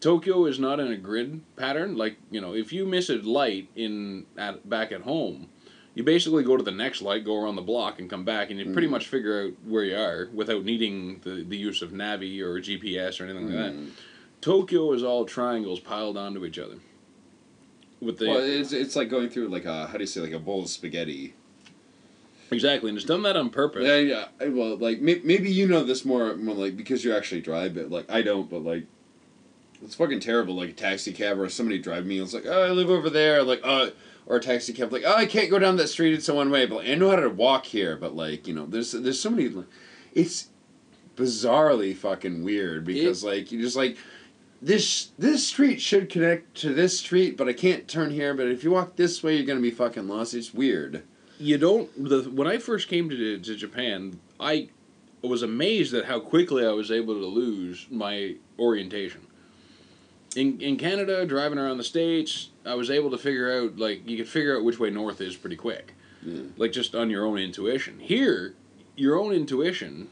Tokyo 0.00 0.46
is 0.46 0.58
not 0.58 0.80
in 0.80 0.88
a 0.90 0.96
grid 0.96 1.40
pattern. 1.56 1.96
Like 1.96 2.16
you 2.32 2.40
know, 2.40 2.52
if 2.54 2.72
you 2.72 2.84
miss 2.84 3.10
a 3.10 3.16
light 3.18 3.68
in 3.76 4.26
at 4.36 4.68
back 4.68 4.90
at 4.90 5.02
home, 5.02 5.48
you 5.94 6.02
basically 6.02 6.42
go 6.42 6.56
to 6.56 6.64
the 6.64 6.72
next 6.72 7.00
light, 7.02 7.24
go 7.24 7.40
around 7.40 7.54
the 7.54 7.62
block, 7.62 8.00
and 8.00 8.10
come 8.10 8.24
back, 8.24 8.50
and 8.50 8.58
you 8.58 8.72
pretty 8.72 8.88
Mhm. 8.88 8.92
much 8.92 9.06
figure 9.06 9.44
out 9.44 9.52
where 9.64 9.84
you 9.84 9.94
are 9.96 10.28
without 10.34 10.64
needing 10.64 11.20
the, 11.22 11.44
the 11.48 11.56
use 11.56 11.80
of 11.80 11.90
Navi 11.92 12.40
or 12.40 12.58
GPS 12.60 13.20
or 13.20 13.24
anything 13.24 13.46
like 13.46 13.56
that. 13.56 13.74
Tokyo 14.42 14.92
is 14.92 15.02
all 15.02 15.24
triangles 15.24 15.80
piled 15.80 16.18
onto 16.18 16.44
each 16.44 16.58
other. 16.58 16.76
With 18.00 18.18
the 18.18 18.26
Well, 18.28 18.40
it's 18.40 18.72
it's 18.72 18.96
like 18.96 19.08
going 19.08 19.30
through 19.30 19.48
like 19.48 19.64
a 19.64 19.86
how 19.86 19.92
do 19.94 20.00
you 20.00 20.06
say 20.06 20.20
like 20.20 20.32
a 20.32 20.38
bowl 20.40 20.62
of 20.64 20.68
spaghetti. 20.68 21.34
exactly, 22.50 22.88
and 22.90 22.98
it's 22.98 23.06
done 23.06 23.22
that 23.22 23.36
on 23.36 23.48
purpose. 23.48 23.84
Yeah, 23.86 23.96
yeah. 23.98 24.24
I- 24.40 24.48
Well, 24.48 24.76
like 24.76 25.00
may, 25.00 25.20
maybe 25.24 25.50
you 25.50 25.66
know 25.68 25.84
this 25.84 26.04
more, 26.04 26.36
more 26.36 26.54
like 26.56 26.76
because 26.76 27.04
you 27.04 27.14
actually 27.16 27.40
drive, 27.40 27.74
but 27.74 27.90
like 27.90 28.10
I 28.10 28.20
don't. 28.22 28.50
But 28.50 28.64
like, 28.64 28.86
it's 29.84 29.94
fucking 29.94 30.18
terrible. 30.20 30.56
Like 30.56 30.70
a 30.70 30.74
taxi 30.74 31.12
cab 31.12 31.38
or 31.38 31.48
somebody 31.48 31.78
drive 31.78 32.04
me. 32.04 32.18
It's 32.20 32.34
like 32.34 32.44
oh, 32.46 32.64
I 32.64 32.70
live 32.70 32.90
over 32.90 33.08
there. 33.08 33.44
Like 33.44 33.60
uh, 33.62 33.90
or 34.26 34.36
a 34.36 34.40
taxi 34.40 34.72
cab. 34.72 34.92
Like 34.92 35.04
oh, 35.06 35.14
I 35.14 35.26
can't 35.26 35.50
go 35.50 35.60
down 35.60 35.76
that 35.76 35.88
street. 35.88 36.14
It's 36.14 36.28
a 36.28 36.34
one 36.34 36.50
way. 36.50 36.66
But 36.66 36.78
like, 36.78 36.88
I 36.88 36.94
know 36.96 37.10
how 37.10 37.16
to 37.16 37.28
walk 37.30 37.66
here. 37.66 37.96
But 37.96 38.16
like 38.16 38.48
you 38.48 38.54
know, 38.54 38.66
there's 38.66 38.90
there's 38.90 39.20
so 39.20 39.30
many. 39.30 39.48
like, 39.48 39.66
It's 40.12 40.48
bizarrely 41.16 41.94
fucking 41.94 42.42
weird 42.42 42.84
because 42.84 43.22
like 43.22 43.52
you 43.52 43.60
just 43.62 43.76
like. 43.76 43.96
This 44.64 45.10
this 45.18 45.46
street 45.48 45.80
should 45.80 46.08
connect 46.08 46.54
to 46.58 46.72
this 46.72 46.96
street, 47.00 47.36
but 47.36 47.48
I 47.48 47.52
can't 47.52 47.88
turn 47.88 48.10
here. 48.12 48.32
But 48.32 48.46
if 48.46 48.62
you 48.62 48.70
walk 48.70 48.94
this 48.94 49.20
way, 49.20 49.34
you're 49.36 49.44
gonna 49.46 49.60
be 49.60 49.72
fucking 49.72 50.06
lost. 50.06 50.34
It's 50.34 50.54
weird. 50.54 51.02
You 51.38 51.58
don't. 51.58 51.90
The 52.08 52.30
when 52.30 52.46
I 52.46 52.58
first 52.58 52.86
came 52.88 53.10
to 53.10 53.38
to 53.38 53.56
Japan, 53.56 54.20
I 54.38 54.68
was 55.20 55.42
amazed 55.42 55.94
at 55.94 56.04
how 56.04 56.20
quickly 56.20 56.64
I 56.64 56.70
was 56.70 56.92
able 56.92 57.14
to 57.14 57.26
lose 57.26 57.88
my 57.90 58.36
orientation. 58.56 59.22
In 60.36 60.60
in 60.60 60.76
Canada, 60.76 61.26
driving 61.26 61.58
around 61.58 61.78
the 61.78 61.84
states, 61.84 62.50
I 62.64 62.74
was 62.74 62.88
able 62.88 63.10
to 63.10 63.18
figure 63.18 63.52
out 63.52 63.78
like 63.78 64.08
you 64.08 64.16
could 64.16 64.28
figure 64.28 64.56
out 64.56 64.62
which 64.64 64.78
way 64.78 64.90
north 64.90 65.20
is 65.20 65.34
pretty 65.34 65.56
quick, 65.56 65.94
Yeah. 66.24 66.42
like 66.56 66.70
just 66.70 66.94
on 66.94 67.10
your 67.10 67.26
own 67.26 67.36
intuition. 67.38 67.98
Here, 67.98 68.54
your 68.94 69.18
own 69.18 69.32
intuition, 69.32 70.08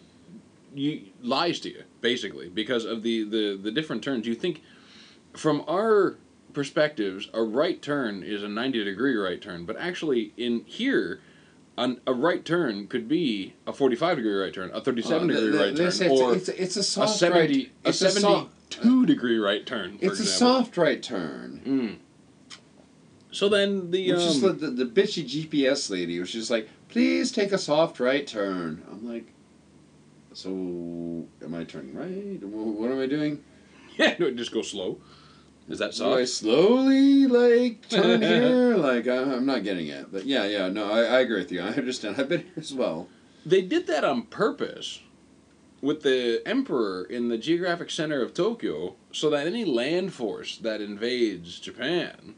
you 0.74 1.02
lies 1.22 1.60
to 1.60 1.70
you 1.70 1.84
basically 2.00 2.48
because 2.48 2.84
of 2.84 3.02
the 3.02 3.24
the 3.24 3.58
the 3.60 3.70
different 3.70 4.02
turns. 4.02 4.26
You 4.26 4.34
think 4.34 4.62
from 5.34 5.64
our 5.68 6.16
perspectives, 6.52 7.28
a 7.32 7.42
right 7.42 7.80
turn 7.80 8.22
is 8.22 8.42
a 8.42 8.48
90 8.48 8.84
degree 8.84 9.16
right 9.16 9.40
turn, 9.40 9.64
but 9.64 9.76
actually 9.78 10.32
in 10.36 10.64
here, 10.66 11.20
an, 11.78 12.00
a 12.06 12.12
right 12.12 12.44
turn 12.44 12.86
could 12.88 13.08
be 13.08 13.54
a 13.66 13.72
45 13.72 14.16
degree 14.16 14.34
right 14.34 14.52
turn, 14.52 14.70
a 14.74 14.80
37 14.80 15.30
Oh, 15.30 15.32
degree 15.32 15.50
th- 15.50 15.60
right 15.60 15.76
turn, 15.76 15.86
it's, 15.86 16.00
or 16.00 16.34
it's, 16.34 16.48
a, 16.48 16.62
it's 16.62 16.76
a 16.76 17.02
a 17.02 17.08
70 17.08 17.38
right. 17.38 17.72
a 17.84 17.88
It's 17.88 18.02
a 18.02 18.10
72 18.10 19.06
degree 19.06 19.38
right 19.38 19.64
turn, 19.64 19.98
for 19.98 20.04
It's 20.04 20.20
a 20.20 20.26
soft 20.26 20.76
right 20.76 21.02
turn. 21.02 21.62
Mm. 21.64 21.96
So 23.32 23.48
then 23.48 23.90
the 23.92 24.12
Which 24.12 24.20
is 24.20 24.42
um, 24.42 24.58
the, 24.58 24.66
the, 24.66 24.84
the 24.84 25.00
bitchy 25.02 25.24
GPS 25.24 25.88
lady 25.88 26.18
was 26.18 26.32
just 26.32 26.50
like, 26.50 26.68
please 26.88 27.30
take 27.30 27.52
a 27.52 27.58
soft 27.58 28.00
right 28.00 28.26
turn. 28.26 28.82
I'm 28.90 29.08
like, 29.08 29.32
so 30.32 30.50
am 30.50 31.54
I 31.54 31.64
turning 31.64 31.94
right? 31.94 32.42
What 32.42 32.90
am 32.90 33.00
I 33.00 33.06
doing? 33.06 33.42
yeah, 33.96 34.14
no, 34.18 34.30
just 34.30 34.52
go 34.52 34.62
slow. 34.62 34.98
Is 35.68 35.78
that 35.78 35.92
Do 35.94 36.14
I 36.14 36.24
slowly 36.24 37.26
like 37.26 37.88
turn 37.88 38.22
here? 38.22 38.76
Like 38.76 39.06
I, 39.06 39.18
I'm 39.18 39.46
not 39.46 39.62
getting 39.62 39.86
it, 39.86 40.10
but 40.10 40.24
yeah, 40.26 40.44
yeah, 40.44 40.68
no, 40.68 40.90
I, 40.90 41.02
I 41.02 41.20
agree 41.20 41.38
with 41.38 41.52
you. 41.52 41.60
I 41.60 41.68
understand. 41.68 42.16
I've 42.18 42.28
been 42.28 42.40
here 42.40 42.52
as 42.56 42.74
well. 42.74 43.08
They 43.46 43.62
did 43.62 43.86
that 43.86 44.04
on 44.04 44.22
purpose 44.22 45.00
with 45.80 46.02
the 46.02 46.42
emperor 46.44 47.04
in 47.04 47.28
the 47.28 47.38
geographic 47.38 47.90
center 47.90 48.22
of 48.22 48.34
Tokyo 48.34 48.96
so 49.12 49.30
that 49.30 49.46
any 49.46 49.64
land 49.64 50.12
force 50.12 50.58
that 50.58 50.80
invades 50.80 51.58
Japan 51.58 52.34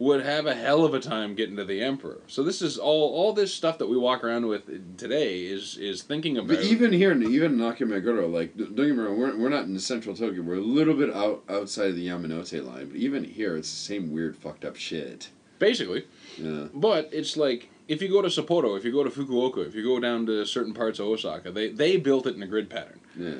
would 0.00 0.24
have 0.24 0.46
a 0.46 0.54
hell 0.54 0.84
of 0.84 0.94
a 0.94 1.00
time 1.00 1.34
getting 1.34 1.56
to 1.56 1.64
the 1.64 1.80
emperor. 1.82 2.20
So 2.28 2.44
this 2.44 2.62
is 2.62 2.78
all 2.78 3.12
all 3.12 3.32
this 3.32 3.52
stuff 3.52 3.78
that 3.78 3.88
we 3.88 3.96
walk 3.96 4.22
around 4.22 4.46
with 4.46 4.96
today 4.96 5.42
is 5.44 5.76
is 5.76 6.02
thinking 6.02 6.38
about 6.38 6.48
But 6.48 6.64
even 6.64 6.92
here, 6.92 7.12
even 7.12 7.52
in 7.52 7.58
Nakameguro, 7.58 8.32
like 8.32 8.56
don't 8.56 8.74
get 8.76 8.96
me 8.96 9.02
wrong, 9.02 9.18
we're, 9.18 9.36
we're 9.36 9.48
not 9.48 9.64
in 9.64 9.78
central 9.80 10.14
Tokyo. 10.14 10.42
We're 10.42 10.56
a 10.56 10.60
little 10.60 10.94
bit 10.94 11.12
out 11.14 11.42
outside 11.48 11.90
of 11.90 11.96
the 11.96 12.06
Yamanote 12.06 12.64
line, 12.64 12.86
but 12.88 12.96
even 12.96 13.24
here, 13.24 13.56
it's 13.56 13.70
the 13.70 13.76
same 13.76 14.12
weird 14.12 14.36
fucked 14.36 14.64
up 14.64 14.76
shit. 14.76 15.30
basically. 15.58 16.06
Yeah. 16.36 16.66
But 16.72 17.08
it's 17.12 17.36
like 17.36 17.68
if 17.88 18.00
you 18.00 18.08
go 18.08 18.22
to 18.22 18.28
Sapporo, 18.28 18.76
if 18.78 18.84
you 18.84 18.92
go 18.92 19.02
to 19.02 19.10
Fukuoka, 19.10 19.66
if 19.66 19.74
you 19.74 19.82
go 19.82 19.98
down 19.98 20.26
to 20.26 20.44
certain 20.46 20.74
parts 20.74 21.00
of 21.00 21.06
Osaka, 21.06 21.50
they 21.50 21.70
they 21.70 21.96
built 21.96 22.26
it 22.26 22.36
in 22.36 22.42
a 22.42 22.46
grid 22.46 22.70
pattern. 22.70 23.00
Yeah. 23.16 23.34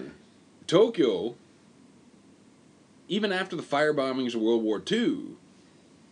Tokyo, 0.66 1.36
even 3.08 3.32
after 3.32 3.54
the 3.56 3.62
fire 3.62 3.94
bombings 3.94 4.34
of 4.34 4.40
World 4.42 4.62
War 4.64 4.82
II, 4.90 5.36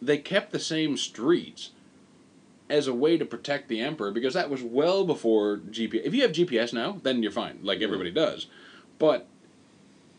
they 0.02 0.18
kept 0.18 0.52
the 0.52 0.58
same 0.60 0.96
streets 0.96 1.70
as 2.68 2.86
a 2.88 2.94
way 2.94 3.16
to 3.16 3.24
protect 3.24 3.68
the 3.68 3.80
emperor 3.80 4.10
because 4.10 4.34
that 4.34 4.50
was 4.50 4.62
well 4.62 5.04
before 5.04 5.58
GPS. 5.70 6.02
If 6.04 6.14
you 6.14 6.22
have 6.22 6.32
GPS 6.32 6.72
now, 6.72 6.98
then 7.02 7.22
you're 7.22 7.32
fine, 7.32 7.60
like 7.62 7.80
everybody 7.80 8.10
does. 8.10 8.46
But 8.98 9.26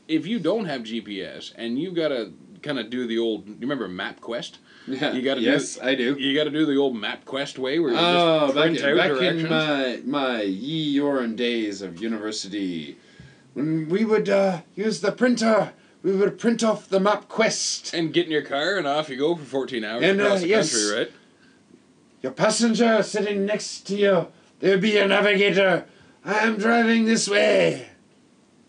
if 0.07 0.25
you 0.25 0.39
don't 0.39 0.65
have 0.65 0.81
GPS 0.83 1.51
and 1.55 1.77
you've 1.77 1.95
gotta 1.95 2.31
kind 2.61 2.79
of 2.79 2.89
do 2.89 3.05
the 3.05 3.17
old, 3.17 3.47
you 3.47 3.55
remember 3.61 3.87
MapQuest? 3.89 4.57
Yeah. 4.87 5.11
You 5.11 5.21
gotta 5.21 5.41
do- 5.41 5.45
yes, 5.47 5.77
I 5.81 5.95
do. 5.95 6.15
You 6.17 6.33
got 6.33 6.45
to 6.45 6.49
do 6.49 6.65
the 6.65 6.77
old 6.77 6.95
MapQuest 6.95 7.57
way 7.57 7.77
where 7.79 7.91
you 7.91 7.97
Oh, 7.99 8.45
just 8.45 8.55
back, 8.55 8.63
print 8.63 8.79
in, 8.79 8.85
out 8.85 8.97
back 8.97 9.09
directions. 9.09 9.43
in 9.43 9.49
my 9.49 10.01
my 10.05 10.41
ye 10.43 10.95
yoren 10.97 11.35
days 11.35 11.81
of 11.81 12.01
university, 12.01 12.95
when 13.53 13.89
we 13.89 14.05
would 14.05 14.29
uh, 14.29 14.61
use 14.75 15.01
the 15.01 15.11
printer, 15.11 15.73
we 16.03 16.15
would 16.15 16.37
print 16.39 16.63
off 16.63 16.87
the 16.89 16.99
MapQuest. 16.99 17.93
and 17.93 18.13
get 18.13 18.25
in 18.25 18.31
your 18.31 18.41
car 18.43 18.77
and 18.77 18.87
off 18.87 19.09
you 19.09 19.17
go 19.17 19.35
for 19.35 19.43
14 19.43 19.83
hours 19.83 20.03
And, 20.03 20.21
uh, 20.21 20.25
across 20.25 20.41
the 20.41 20.47
yes. 20.47 20.71
country, 20.71 20.99
right? 20.99 21.11
Your 22.21 22.31
passenger 22.31 23.03
sitting 23.03 23.45
next 23.45 23.81
to 23.87 23.95
you, 23.95 24.27
there'll 24.59 24.79
be 24.79 24.91
your 24.91 25.07
navigator. 25.07 25.85
I 26.25 26.39
am 26.39 26.57
driving 26.57 27.05
this 27.05 27.29
way. 27.29 27.87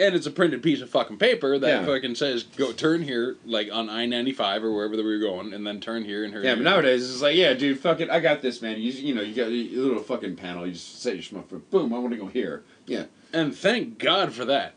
And 0.00 0.14
it's 0.14 0.26
a 0.26 0.30
printed 0.30 0.62
piece 0.62 0.80
of 0.80 0.88
fucking 0.90 1.16
paper 1.18 1.58
that 1.58 1.66
Yeah. 1.66 1.84
fucking 1.84 2.14
says 2.14 2.44
go 2.44 2.70
turn 2.70 3.02
here 3.02 3.36
like 3.44 3.68
on 3.72 3.90
I 3.90 4.06
ninety 4.06 4.30
five 4.32 4.62
or 4.62 4.72
wherever 4.72 4.94
we 4.94 5.02
were 5.02 5.18
going, 5.18 5.52
and 5.52 5.66
then 5.66 5.80
turn 5.80 6.04
here 6.04 6.22
and 6.22 6.32
here. 6.32 6.44
Yeah, 6.44 6.54
but 6.54 6.62
nowadays 6.62 7.10
it's 7.10 7.20
like, 7.20 7.34
yeah, 7.34 7.52
dude, 7.54 7.80
fuck 7.80 7.98
it, 7.98 8.08
I 8.08 8.20
got 8.20 8.40
this, 8.40 8.62
man. 8.62 8.78
You 8.80 8.92
you 8.92 9.12
know, 9.12 9.22
you 9.22 9.34
got 9.34 9.48
a 9.48 9.50
little 9.50 10.00
fucking 10.04 10.36
panel. 10.36 10.64
You 10.68 10.74
just 10.74 11.02
set 11.02 11.14
your 11.14 11.22
smartphone. 11.24 11.62
Boom, 11.70 11.92
I 11.92 11.98
want 11.98 12.12
to 12.12 12.16
go 12.16 12.26
here. 12.28 12.62
Yeah. 12.86 13.06
And 13.32 13.52
thank 13.52 13.98
God 13.98 14.32
for 14.32 14.44
that. 14.44 14.74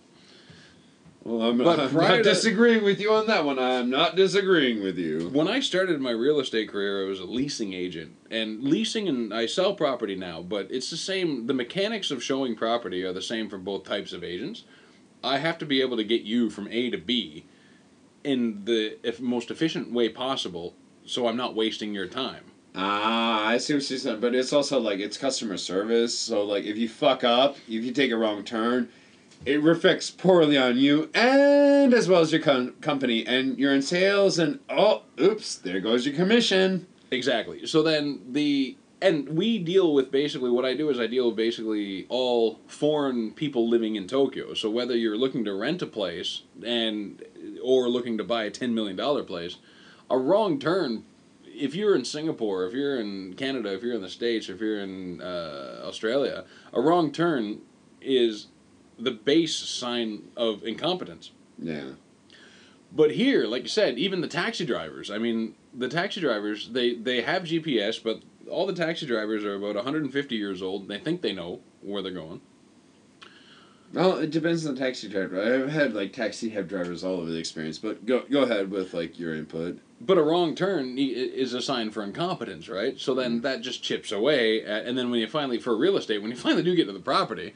Well, 1.24 1.42
I'm, 1.50 1.58
But 1.60 1.80
I'm 1.80 1.94
not 1.94 2.18
to- 2.18 2.24
disagreeing 2.24 2.84
with 2.84 3.00
you 3.00 3.14
on 3.14 3.28
that 3.28 3.46
one. 3.46 3.60
I'm 3.60 3.90
not 3.92 4.16
disagreeing 4.16 4.82
with 4.82 4.98
you. 4.98 5.30
When 5.30 5.48
I 5.48 5.60
started 5.60 6.02
my 6.02 6.12
real 6.12 6.40
estate 6.40 6.70
career, 6.70 7.06
I 7.06 7.08
was 7.10 7.20
a 7.20 7.26
leasing 7.26 7.74
agent. 7.74 8.16
And 8.32 8.64
leasing 8.64 9.08
and 9.08 9.32
I 9.34 9.46
sell 9.46 9.76
property 9.76 10.16
now, 10.16 10.42
but 10.42 10.68
it's 10.72 10.90
the 10.90 10.98
same 10.98 11.46
the 11.46 11.54
mechanics 11.54 12.10
of 12.10 12.24
showing 12.24 12.56
property 12.56 13.04
are 13.04 13.14
the 13.14 13.22
same 13.22 13.50
for 13.50 13.60
both 13.60 13.84
types 13.84 14.14
of 14.14 14.24
agents. 14.24 14.64
I 15.24 15.38
have 15.38 15.60
to 15.60 15.66
be 15.66 15.82
able 15.82 15.98
to 15.98 16.04
get 16.04 16.22
you 16.24 16.50
from 16.50 16.68
A 16.72 16.90
to 16.90 16.98
B 16.98 17.46
in 18.24 18.66
the 18.66 18.98
if 19.08 19.20
most 19.20 19.52
efficient 19.52 19.92
way 19.92 20.10
possible 20.10 20.74
so 21.06 21.28
I'm 21.28 21.38
not 21.38 21.56
wasting 21.56 21.94
your 21.94 22.08
time. 22.08 22.46
Ah, 22.74 23.48
I 23.48 23.58
see 23.58 23.74
what 23.74 23.90
you're 23.90 24.00
saying, 24.00 24.22
but 24.22 24.34
it's 24.34 24.54
also 24.54 24.80
like 24.80 25.00
it's 25.00 25.18
customer 25.18 25.58
service. 25.58 26.18
So 26.18 26.44
like, 26.46 26.64
if 26.64 26.78
you 26.78 26.88
fuck 26.88 27.24
up, 27.24 27.58
if 27.68 27.84
you 27.84 27.92
take 27.92 28.12
a 28.12 28.18
wrong 28.18 28.44
turn, 28.44 28.90
it 29.46 29.62
reflects 29.62 30.12
poorly 30.12 30.58
on 30.58 30.78
you 30.78 31.10
and 31.14 31.94
as 31.94 32.08
well 32.08 32.22
as 32.22 32.32
your 32.32 32.42
com- 32.42 32.74
company. 32.82 33.26
And 33.26 33.58
you're 33.58 33.74
in 33.74 33.82
sales, 33.82 34.40
and 34.40 34.60
oh, 34.70 35.04
oops, 35.20 35.56
there 35.56 35.80
goes 35.80 36.06
your 36.06 36.16
commission. 36.16 36.88
Exactly. 37.12 37.66
So 37.66 37.84
then 37.84 38.22
the 38.30 38.78
and 39.02 39.30
we 39.30 39.58
deal 39.58 39.94
with 39.96 40.12
basically 40.12 40.52
what 40.52 40.64
I 40.64 40.76
do 40.76 40.90
is 40.90 41.00
I 41.00 41.08
deal 41.08 41.28
with 41.28 41.36
basically 41.36 42.06
all 42.08 42.60
foreign 42.68 43.32
people 43.32 43.68
living 43.68 43.96
in 43.96 44.08
Tokyo. 44.08 44.54
So 44.54 44.70
whether 44.70 44.96
you're 44.96 45.18
looking 45.18 45.44
to 45.46 45.54
rent 45.56 45.82
a 45.82 45.88
place 45.88 46.44
and 46.64 47.24
or 47.64 47.90
looking 47.90 48.18
to 48.20 48.24
buy 48.24 48.44
a 48.44 48.52
ten 48.52 48.76
million 48.76 48.96
dollar 48.96 49.24
place, 49.24 49.58
a 50.10 50.18
wrong 50.18 50.60
turn. 50.60 51.06
If 51.54 51.76
you're 51.76 51.96
in 51.96 52.06
Singapore, 52.06 52.66
if 52.66 52.74
you're 52.74 53.00
in 53.00 53.34
Canada, 53.34 53.74
if 53.74 53.84
you're 53.84 53.94
in 53.94 54.02
the 54.02 54.10
States, 54.10 54.50
if 54.50 54.62
you're 54.62 54.80
in 54.80 55.22
uh, 55.22 55.82
Australia, 55.84 56.46
a 56.74 56.80
wrong 56.80 57.12
turn 57.12 57.60
is 58.02 58.48
the 59.02 59.12
base 59.12 59.56
sign 59.56 60.30
of 60.38 60.64
incompetence. 60.64 61.32
Yeah. 61.58 61.92
But 62.94 63.12
here, 63.12 63.46
like 63.46 63.64
you 63.64 63.70
said, 63.70 63.98
even 63.98 64.22
the 64.22 64.28
taxi 64.28 64.66
drivers. 64.66 65.10
I 65.10 65.18
mean, 65.18 65.56
the 65.74 65.88
taxi 65.88 66.20
drivers 66.20 66.70
they 66.70 66.96
they 66.96 67.22
have 67.22 67.44
GPS, 67.44 68.02
but 68.04 68.22
all 68.50 68.68
the 68.68 68.74
taxi 68.74 69.06
drivers 69.06 69.44
are 69.46 69.56
about 69.56 69.76
150 69.76 70.36
years 70.36 70.62
old. 70.62 70.88
They 70.88 71.00
think 71.00 71.22
they 71.22 71.34
know 71.34 71.62
where 71.82 72.02
they're 72.02 72.12
going. 72.12 72.42
Well, 73.94 74.18
it 74.20 74.32
depends 74.32 74.66
on 74.66 74.76
the 74.76 74.80
taxi 74.80 75.10
driver. 75.10 75.42
I've 75.42 75.70
had 75.70 75.94
like 75.94 76.14
taxi 76.14 76.50
cab 76.50 76.70
drivers 76.70 77.04
all 77.04 77.20
over 77.20 77.30
the 77.30 77.38
experience, 77.38 77.78
but 77.78 78.06
go 78.06 78.24
go 78.30 78.44
ahead 78.44 78.72
with 78.72 78.94
like 78.94 79.20
your 79.20 79.36
input. 79.36 79.80
But 80.00 80.18
a 80.18 80.24
wrong 80.24 80.56
turn 80.56 80.98
is 80.98 81.54
a 81.54 81.62
sign 81.62 81.92
for 81.92 82.04
incompetence, 82.04 82.70
right? 82.70 83.00
So 83.00 83.14
then 83.14 83.40
mm. 83.40 83.42
that 83.44 83.62
just 83.62 83.84
chips 83.84 84.12
away, 84.12 84.66
at, 84.66 84.86
and 84.86 84.98
then 84.98 85.12
when 85.12 85.20
you 85.20 85.28
finally 85.28 85.60
for 85.60 85.76
real 85.76 85.98
estate, 85.98 86.22
when 86.22 86.32
you 86.32 86.38
finally 86.48 86.64
do 86.64 86.76
get 86.76 86.88
to 86.88 86.94
the 86.94 87.00
property, 87.00 87.54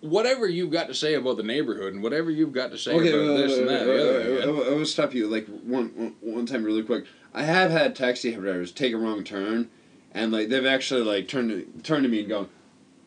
whatever 0.00 0.48
you've 0.48 0.70
got 0.70 0.88
to 0.88 0.94
say 0.94 1.14
about 1.14 1.36
the 1.36 1.42
neighborhood 1.42 1.92
and 1.94 2.02
whatever 2.02 2.30
you've 2.30 2.52
got 2.52 2.70
to 2.70 2.78
say 2.78 2.92
Okay, 2.92 3.12
about 3.12 3.36
this 3.36 3.58
and 3.58 3.68
that, 3.68 3.84
the 3.84 4.00
other, 4.00 4.20
again, 4.20 4.48
I, 4.48 4.70
I 4.70 4.74
will 4.74 4.86
stop 4.86 5.14
you 5.14 5.26
like 5.26 5.46
one, 5.46 5.88
one 5.94 6.14
one 6.20 6.46
time 6.46 6.64
really 6.64 6.82
quick. 6.82 7.04
I 7.34 7.42
have 7.42 7.70
had 7.70 7.94
taxi 7.94 8.32
drivers 8.34 8.72
take 8.72 8.92
a 8.92 8.96
wrong 8.96 9.24
turn, 9.24 9.70
and 10.12 10.32
like 10.32 10.48
they've 10.48 10.66
actually 10.66 11.02
like 11.02 11.28
turned 11.28 11.50
to, 11.50 11.82
turned 11.82 12.04
to 12.04 12.08
me 12.08 12.20
and 12.20 12.28
gone, 12.28 12.48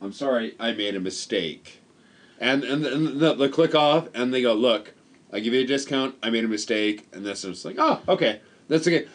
"I'm 0.01 0.13
sorry, 0.13 0.55
I 0.59 0.71
made 0.73 0.95
a 0.95 0.99
mistake," 0.99 1.81
and 2.39 2.63
and, 2.63 2.85
and 2.85 3.19
the, 3.19 3.33
the 3.33 3.49
click 3.49 3.75
off, 3.75 4.07
and 4.13 4.33
they 4.33 4.41
go, 4.41 4.53
"Look, 4.53 4.93
I 5.31 5.39
give 5.39 5.53
you 5.53 5.61
a 5.61 5.65
discount. 5.65 6.15
I 6.23 6.29
made 6.29 6.45
a 6.45 6.47
mistake," 6.47 7.07
and 7.11 7.25
that's 7.25 7.41
just 7.41 7.65
like, 7.65 7.75
"Oh, 7.79 8.01
okay, 8.07 8.41
that's 8.69 8.87
okay." 8.87 9.07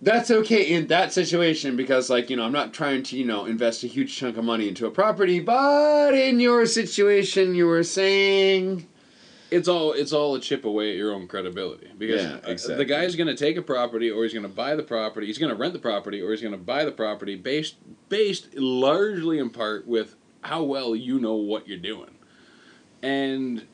That's 0.00 0.30
okay 0.30 0.62
in 0.74 0.86
that 0.88 1.12
situation 1.12 1.76
because, 1.76 2.08
like, 2.08 2.30
you 2.30 2.36
know, 2.36 2.44
I'm 2.44 2.52
not 2.52 2.72
trying 2.72 3.02
to, 3.04 3.16
you 3.16 3.24
know, 3.24 3.46
invest 3.46 3.82
a 3.82 3.88
huge 3.88 4.16
chunk 4.16 4.36
of 4.36 4.44
money 4.44 4.68
into 4.68 4.86
a 4.86 4.90
property, 4.92 5.40
but 5.40 6.14
in 6.14 6.38
your 6.38 6.66
situation, 6.66 7.54
you 7.56 7.66
were 7.66 7.82
saying. 7.82 8.86
it's 9.50 9.66
all 9.66 9.92
it's 9.92 10.12
all 10.12 10.34
a 10.36 10.40
chip 10.40 10.64
away 10.64 10.90
at 10.90 10.96
your 10.96 11.12
own 11.12 11.26
credibility 11.26 11.88
because 11.98 12.22
Yeah, 12.22 12.34
uh, 12.46 12.50
exactly. 12.52 12.76
the 12.76 12.84
guy's 12.84 13.16
going 13.16 13.26
to 13.28 13.34
take 13.36 13.56
a 13.56 13.62
property 13.62 14.10
or 14.10 14.22
he's 14.22 14.32
going 14.34 14.42
to 14.44 14.48
buy 14.48 14.76
the 14.76 14.82
property 14.82 15.26
he's 15.26 15.38
going 15.38 15.50
to 15.50 15.56
rent 15.56 15.72
the 15.72 15.78
property 15.78 16.20
or 16.20 16.30
he's 16.32 16.42
going 16.42 16.52
to 16.52 16.58
buy 16.58 16.84
the 16.84 16.92
property 16.92 17.34
based 17.34 17.76
based 18.10 18.54
largely 18.56 19.38
in 19.38 19.48
part 19.48 19.86
with 19.86 20.16
how 20.42 20.62
well 20.62 20.94
you 20.94 21.18
know 21.18 21.34
what 21.34 21.66
you're 21.66 21.78
doing 21.78 22.10
and 23.02 23.64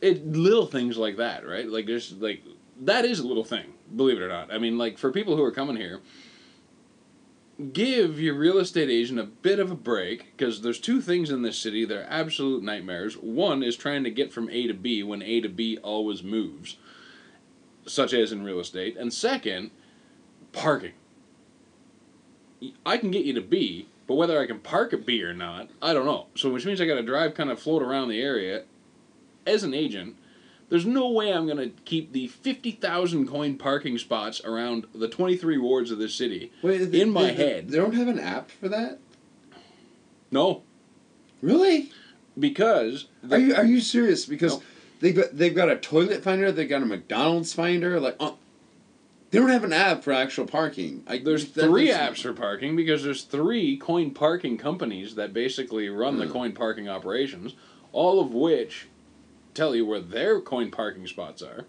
it 0.00 0.26
little 0.26 0.66
things 0.66 0.98
like 0.98 1.16
that 1.18 1.46
right 1.46 1.68
like 1.68 1.86
there's 1.86 2.12
like 2.14 2.42
that 2.80 3.04
is 3.04 3.18
a 3.18 3.26
little 3.26 3.44
thing 3.44 3.72
believe 3.94 4.18
it 4.18 4.22
or 4.22 4.28
not 4.28 4.52
i 4.52 4.58
mean 4.58 4.76
like 4.78 4.98
for 4.98 5.10
people 5.10 5.36
who 5.36 5.42
are 5.42 5.52
coming 5.52 5.76
here 5.76 6.00
give 7.72 8.20
your 8.20 8.34
real 8.34 8.58
estate 8.58 8.90
agent 8.90 9.18
a 9.18 9.24
bit 9.24 9.58
of 9.58 9.70
a 9.70 9.76
break 9.76 10.36
because 10.36 10.60
there's 10.60 10.80
two 10.80 11.00
things 11.00 11.30
in 11.30 11.42
this 11.42 11.58
city 11.58 11.84
that 11.84 11.96
are 11.96 12.06
absolute 12.08 12.62
nightmares. 12.62 13.14
One 13.14 13.62
is 13.62 13.76
trying 13.76 14.04
to 14.04 14.10
get 14.10 14.32
from 14.32 14.50
A 14.50 14.66
to 14.66 14.74
B 14.74 15.02
when 15.02 15.22
A 15.22 15.40
to 15.40 15.48
B 15.48 15.78
always 15.78 16.22
moves, 16.22 16.76
such 17.86 18.12
as 18.12 18.32
in 18.32 18.44
real 18.44 18.60
estate. 18.60 18.96
And 18.96 19.12
second, 19.12 19.70
parking. 20.52 20.92
I 22.84 22.98
can 22.98 23.10
get 23.10 23.24
you 23.24 23.32
to 23.34 23.40
B, 23.40 23.88
but 24.06 24.14
whether 24.14 24.40
I 24.40 24.46
can 24.46 24.60
park 24.60 24.92
at 24.92 25.06
B 25.06 25.22
or 25.22 25.34
not, 25.34 25.70
I 25.80 25.92
don't 25.94 26.06
know. 26.06 26.26
So 26.34 26.52
which 26.52 26.66
means 26.66 26.80
I 26.80 26.86
got 26.86 26.94
to 26.96 27.02
drive 27.02 27.34
kind 27.34 27.50
of 27.50 27.60
float 27.60 27.82
around 27.82 28.08
the 28.08 28.20
area. 28.20 28.64
As 29.46 29.62
an 29.62 29.74
agent, 29.74 30.16
there's 30.68 30.86
no 30.86 31.08
way 31.10 31.32
I'm 31.32 31.46
going 31.46 31.58
to 31.58 31.70
keep 31.84 32.12
the 32.12 32.26
50,000 32.28 33.28
coin 33.28 33.56
parking 33.56 33.98
spots 33.98 34.40
around 34.44 34.86
the 34.94 35.08
23 35.08 35.58
wards 35.58 35.90
of 35.90 35.98
this 35.98 36.14
city 36.14 36.52
Wait, 36.62 36.94
in 36.94 37.10
my 37.10 37.30
head. 37.32 37.68
They 37.68 37.76
don't 37.78 37.94
have 37.94 38.08
an 38.08 38.18
app 38.18 38.50
for 38.50 38.68
that? 38.68 38.98
No, 40.30 40.62
Really? 41.42 41.90
because 42.38 43.06
the- 43.22 43.36
Are 43.36 43.38
you 43.38 43.54
are 43.54 43.64
you 43.64 43.80
serious? 43.80 44.26
Because 44.26 44.54
No. 44.54 44.62
they've 45.00 45.14
got 45.14 45.36
they've 45.36 45.54
got 45.54 45.70
a 45.70 45.76
toilet 45.76 46.22
finder, 46.22 46.50
they've 46.50 46.68
got 46.68 46.82
a 46.82 46.86
McDonald's 46.86 47.52
finder, 47.52 48.00
like 48.00 48.16
oh, 48.20 48.36
they 49.30 49.38
don't 49.38 49.50
have 49.50 49.64
an 49.64 49.72
app 49.72 50.02
for 50.02 50.12
actual 50.12 50.46
parking. 50.46 51.02
I, 51.06 51.18
there's 51.18 51.44
three 51.44 51.88
apps 51.88 52.22
for 52.22 52.32
parking 52.32 52.74
because 52.76 53.04
there's 53.04 53.22
three 53.22 53.76
coin 53.76 54.10
parking 54.12 54.56
companies 54.56 55.14
that 55.14 55.32
basically 55.32 55.88
run 55.88 56.18
the 56.18 56.26
Hmm. 56.26 56.32
coin 56.32 56.52
parking 56.52 56.88
operations, 56.88 57.54
all 57.92 58.20
of 58.20 58.32
which 58.34 58.86
tell 59.56 59.74
you 59.74 59.84
where 59.84 60.00
their 60.00 60.40
coin 60.40 60.70
parking 60.70 61.06
spots 61.06 61.42
are. 61.42 61.66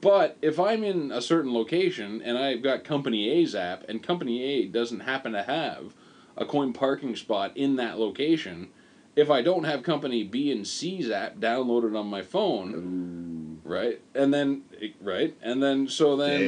But 0.00 0.36
if 0.42 0.58
I'm 0.58 0.82
in 0.82 1.12
a 1.12 1.22
certain 1.22 1.54
location 1.54 2.20
and 2.22 2.36
I've 2.36 2.62
got 2.62 2.82
Company 2.82 3.30
A's 3.30 3.54
app 3.54 3.84
and 3.88 4.02
Company 4.02 4.42
A 4.42 4.66
doesn't 4.66 5.00
happen 5.00 5.32
to 5.32 5.44
have 5.44 5.94
a 6.36 6.44
coin 6.44 6.72
parking 6.72 7.14
spot 7.14 7.56
in 7.56 7.76
that 7.76 7.98
location, 7.98 8.68
if 9.14 9.30
I 9.30 9.42
don't 9.42 9.64
have 9.64 9.82
Company 9.82 10.24
B 10.24 10.50
and 10.50 10.66
C's 10.66 11.10
app 11.10 11.36
downloaded 11.36 11.96
on 11.98 12.06
my 12.08 12.22
phone, 12.22 13.60
right? 13.64 14.00
And 14.14 14.34
then 14.34 14.62
right? 15.00 15.36
And 15.42 15.62
then 15.62 15.86
so 15.86 16.16
then. 16.16 16.40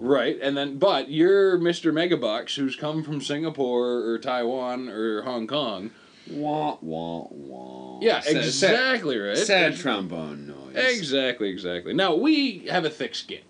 Right, 0.00 0.38
and 0.40 0.56
then 0.56 0.78
but 0.78 1.10
you're 1.10 1.58
Mr. 1.58 1.92
Megabucks 1.92 2.54
who's 2.56 2.76
come 2.76 3.02
from 3.02 3.20
Singapore 3.20 4.04
or 4.08 4.18
Taiwan 4.18 4.88
or 4.88 5.22
Hong 5.22 5.46
Kong. 5.46 5.90
Wah 6.32 6.76
wah 6.80 7.26
wah. 7.30 7.98
Yeah, 8.00 8.20
Sad- 8.20 8.36
exactly 8.36 9.18
right. 9.18 9.36
Sad, 9.36 9.74
sad 9.74 9.76
trombone 9.76 10.46
noise. 10.46 10.76
Exactly, 10.98 11.48
exactly. 11.48 11.92
Now 11.92 12.14
we 12.14 12.66
have 12.70 12.84
a 12.84 12.90
thick 12.90 13.14
skin, 13.14 13.42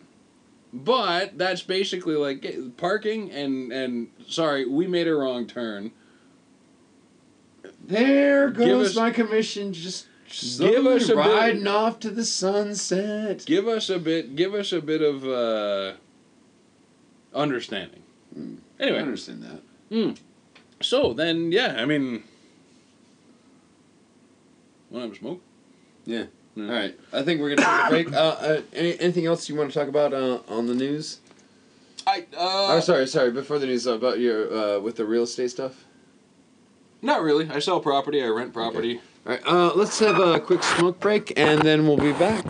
but 0.73 1.37
that's 1.39 1.63
basically 1.63 2.15
like 2.17 2.45
eh, 2.45 2.57
parking 2.77 3.31
and 3.31 3.73
and 3.73 4.09
sorry, 4.29 4.67
we 4.67 4.87
made 4.87 5.07
a 5.09 5.15
wrong 5.15 5.47
turn. 5.47 5.93
There 7.87 8.51
goes 8.51 8.91
us- 8.91 8.97
my 8.97 9.11
commission, 9.11 9.73
just 9.73 10.07
Give 10.59 10.87
us 10.87 11.05
a 11.09 11.17
bit- 11.17 11.17
riding 11.17 11.67
off 11.67 11.99
to 12.01 12.11
the 12.11 12.25
sunset. 12.25 13.43
Give 13.47 13.67
us 13.67 13.91
a 13.91 13.99
bit. 13.99 14.37
Give 14.37 14.55
us 14.55 14.73
a 14.73 14.81
bit 14.81 15.03
of 15.03 15.27
uh, 15.27 15.95
understanding. 17.35 18.03
Mm. 18.39 18.59
I 18.79 18.83
Anyway, 18.85 19.01
understand 19.01 19.43
that. 19.91 20.17
so 20.81 21.13
then 21.13 21.51
yeah, 21.51 21.75
I 21.79 21.85
mean, 21.85 22.23
want 24.91 25.03
to 25.05 25.09
have 25.09 25.13
a 25.13 25.17
smoke? 25.17 25.41
Yeah. 26.05 26.25
All 26.57 26.65
right. 26.65 26.99
I 27.13 27.23
think 27.23 27.41
we're 27.41 27.55
gonna 27.55 27.91
take 27.91 28.07
a 28.07 28.11
break. 28.11 28.15
Uh, 28.21 28.37
uh, 28.41 28.61
any, 28.73 28.99
anything 29.01 29.27
else 29.27 29.49
you 29.49 29.55
want 29.55 29.73
to 29.73 29.79
talk 29.79 29.89
about 29.89 30.13
uh, 30.13 30.41
on 30.49 30.67
the 30.67 30.75
news? 30.75 31.21
I 32.07 32.21
uh, 32.37 32.75
oh, 32.75 32.81
sorry, 32.81 33.07
sorry. 33.07 33.31
Before 33.31 33.59
the 33.59 33.67
news, 33.67 33.87
about 33.87 34.19
your 34.19 34.53
uh, 34.53 34.81
with 34.81 34.97
the 34.97 35.05
real 35.05 35.23
estate 35.25 35.51
stuff. 35.51 35.85
Not 37.03 37.23
really. 37.23 37.49
I 37.49 37.61
sell 37.61 37.81
property. 37.81 38.23
I 38.23 38.29
rent 38.29 38.53
property. 38.53 39.01
All 39.27 39.33
right. 39.33 39.47
Uh, 39.47 39.73
let's 39.75 39.99
have 40.01 40.19
a 40.19 40.41
quick 40.41 40.63
smoke 40.63 41.01
break, 41.01 41.33
and 41.39 41.63
then 41.63 41.87
we'll 41.87 41.97
be 41.97 42.13
back 42.13 42.45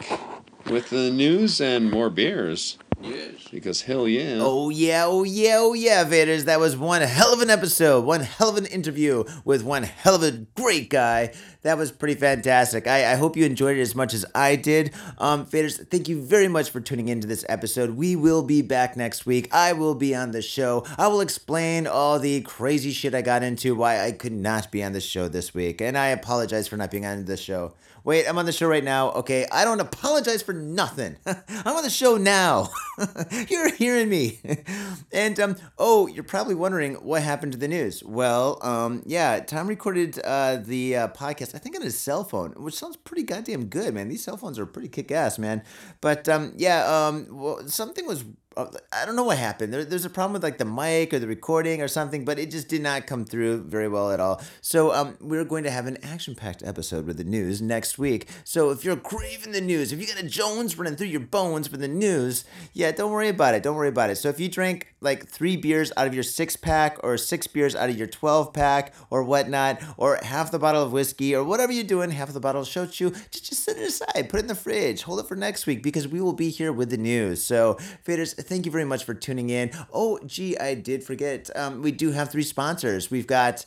with 0.67 0.91
the 0.91 1.11
news 1.11 1.61
and 1.61 1.91
more 1.91 2.11
beers. 2.11 2.79
Yes. 3.03 3.49
Because 3.51 3.83
hell 3.83 4.07
yeah. 4.07 4.39
Oh 4.41 4.69
yeah, 4.69 5.05
oh 5.07 5.23
yeah, 5.23 5.57
oh 5.59 5.73
yeah, 5.73 6.05
Faders. 6.05 6.45
That 6.45 6.61
was 6.61 6.77
one 6.77 7.03
hell 7.03 7.33
of 7.33 7.41
an 7.41 7.51
episode, 7.51 8.05
one 8.05 8.21
hell 8.21 8.51
of 8.51 8.57
an 8.57 8.67
interview 8.67 9.25
with 9.45 9.63
one 9.65 9.85
hell 9.85 10.17
of 10.17 10.23
a 10.23 10.33
great 10.33 10.91
guy. 10.91 11.33
That 11.63 11.77
was 11.77 11.93
pretty 11.93 12.15
fantastic. 12.15 12.87
I, 12.87 13.13
I 13.13 13.15
hope 13.17 13.37
you 13.37 13.45
enjoyed 13.45 13.77
it 13.77 13.83
as 13.83 13.95
much 13.95 14.15
as 14.15 14.25
I 14.35 14.57
did. 14.57 14.93
Um, 15.19 15.47
Faders, 15.47 15.87
thank 15.89 16.09
you 16.09 16.23
very 16.23 16.49
much 16.49 16.71
for 16.71 16.81
tuning 16.81 17.09
into 17.09 17.27
this 17.27 17.45
episode. 17.49 17.91
We 17.91 18.17
will 18.17 18.43
be 18.43 18.63
back 18.63 18.97
next 18.97 19.27
week. 19.27 19.53
I 19.53 19.73
will 19.73 19.95
be 19.95 20.15
on 20.15 20.31
the 20.31 20.43
show. 20.43 20.85
I 20.97 21.09
will 21.09 21.21
explain 21.21 21.87
all 21.87 22.19
the 22.19 22.41
crazy 22.43 22.93
shit 22.93 23.15
I 23.15 23.23
got 23.23 23.43
into, 23.43 23.75
why 23.75 24.05
I 24.05 24.13
could 24.13 24.33
not 24.33 24.71
be 24.71 24.83
on 24.83 24.93
the 24.93 25.01
show 25.01 25.29
this 25.29 25.55
week. 25.55 25.81
And 25.81 25.99
I 25.99 26.09
apologize 26.09 26.69
for 26.69 26.77
not 26.77 26.91
being 26.91 27.07
on 27.07 27.25
the 27.25 27.37
show. 27.37 27.75
Wait, 28.03 28.27
I'm 28.27 28.39
on 28.39 28.47
the 28.47 28.53
show 28.53 28.67
right 28.67 28.83
now. 28.83 29.11
Okay, 29.13 29.47
I 29.53 29.65
don't 29.65 29.81
apologize 29.81 30.43
for 30.43 30.53
nothing. 30.53 31.17
I'm 31.27 31.77
on 31.77 31.83
the 31.83 31.91
show 31.91 32.17
now. 32.17 32.71
you're 33.49 33.75
hearing 33.75 34.09
me. 34.09 34.39
and 35.13 35.39
um, 35.39 35.57
oh, 35.79 36.07
you're 36.07 36.25
probably 36.25 36.55
wondering 36.55 36.95
what 36.95 37.23
happened 37.23 37.53
to 37.53 37.59
the 37.59 37.69
news. 37.69 38.03
Well, 38.03 38.59
um, 38.63 39.03
yeah, 39.05 39.41
Tom 39.41 39.67
recorded 39.67 40.19
uh, 40.25 40.57
the 40.57 40.97
uh, 40.97 41.09
podcast. 41.09 41.55
I 41.55 41.59
think 41.59 41.77
on 41.77 41.83
his 41.83 41.99
cell 41.99 42.25
phone, 42.25 42.53
which 42.53 42.75
sounds 42.75 42.97
pretty 42.97 43.23
goddamn 43.23 43.67
good, 43.67 43.95
man. 43.95 44.09
These 44.09 44.25
cell 44.25 44.37
phones 44.37 44.59
are 44.59 44.67
pretty 44.67 44.89
kick 44.89 45.11
ass, 45.13 45.39
man. 45.39 45.63
But 46.01 46.29
um, 46.29 46.53
yeah, 46.57 46.87
um, 46.87 47.27
well, 47.31 47.69
something 47.69 48.07
was 48.07 48.25
I 48.57 49.07
don't 49.07 49.15
know 49.15 49.23
what 49.23 49.39
happened. 49.39 49.73
There, 49.73 49.85
there's 49.85 50.05
a 50.05 50.11
problem 50.11 50.33
with 50.33 50.43
like 50.43 50.59
the 50.59 50.65
mic 50.65 51.15
or 51.15 51.21
the 51.21 51.29
recording 51.29 51.81
or 51.81 51.87
something, 51.87 52.25
but 52.25 52.37
it 52.37 52.51
just 52.51 52.69
did 52.69 52.83
not 52.83 53.07
come 53.07 53.25
through 53.25 53.63
very 53.63 53.87
well 53.87 54.11
at 54.11 54.19
all. 54.19 54.43
So 54.61 54.93
um, 54.93 55.17
we're 55.21 55.45
going 55.45 55.63
to 55.65 55.71
have 55.71 55.87
an 55.87 55.99
action-packed 56.03 56.65
episode 56.65 57.07
with 57.07 57.17
the 57.17 57.25
news 57.25 57.63
next 57.63 57.97
week. 57.97 58.29
So 58.43 58.71
if 58.71 58.85
you're 58.85 58.97
craving 58.97 59.53
the 59.53 59.61
news, 59.61 59.93
if 59.93 60.01
you 60.01 60.07
got 60.09 60.19
a 60.19 60.27
Jones 60.27 60.77
running 60.77 60.97
through 60.97 61.07
your 61.07 61.21
bones 61.21 61.69
for 61.69 61.77
the 61.77 61.87
news, 61.87 62.45
yeah, 62.73 62.91
don't 62.91 63.13
worry 63.13 63.29
about 63.29 63.55
it. 63.55 63.63
Don't 63.63 63.77
worry 63.77 63.89
about 63.89 64.11
it. 64.11 64.17
So 64.17 64.29
if 64.29 64.41
you 64.41 64.49
drink 64.49 64.90
like 65.01 65.27
three 65.27 65.57
beers 65.57 65.93
out 65.97 66.07
of 66.07 66.15
your 66.15 66.23
six 66.23 66.57
pack, 66.57 66.99
or 67.03 67.17
six 67.17 67.47
beers 67.47 67.75
out 67.75 67.91
of 67.91 67.97
your 67.97 68.07
twelve 68.07 68.53
pack, 68.53 68.95
or 69.11 69.23
whatnot, 69.23 69.83
or 69.97 70.19
half 70.23 70.51
the 70.51 70.59
bottle 70.59 70.83
of 70.83 70.93
whiskey, 70.93 71.35
or 71.35 71.43
whatever 71.45 71.73
you're 71.73 71.85
doing, 71.85 72.11
half 72.11 72.33
the 72.33 72.41
bottle 72.41 72.63
of 72.63 72.69
shochu, 72.69 73.13
just 73.31 73.47
just 73.47 73.65
set 73.65 73.77
it 73.77 73.89
aside, 73.89 74.29
put 74.29 74.39
it 74.39 74.43
in 74.43 74.47
the 74.47 74.55
fridge, 74.55 75.03
hold 75.03 75.21
it 75.21 75.27
for 75.27 75.37
next 75.37 75.67
week 75.67 75.83
because 75.83 76.07
we 76.07 76.21
will 76.21 76.33
be 76.33 76.51
here 76.51 76.73
with 76.73 76.91
the 76.91 76.97
news. 76.97 77.45
So 77.45 77.75
faders 78.07 78.35
thank 78.35 78.67
you 78.67 78.73
very 78.73 78.85
much 78.85 79.05
for 79.05 79.15
tuning 79.15 79.51
in. 79.51 79.71
Oh, 79.93 80.19
gee, 80.27 80.57
I 80.59 80.75
did 80.75 81.05
forget. 81.05 81.51
Um, 81.57 81.83
we 81.83 81.93
do 81.93 82.13
have 82.13 82.31
three 82.31 82.43
sponsors. 82.43 83.11
We've 83.11 83.27
got. 83.27 83.65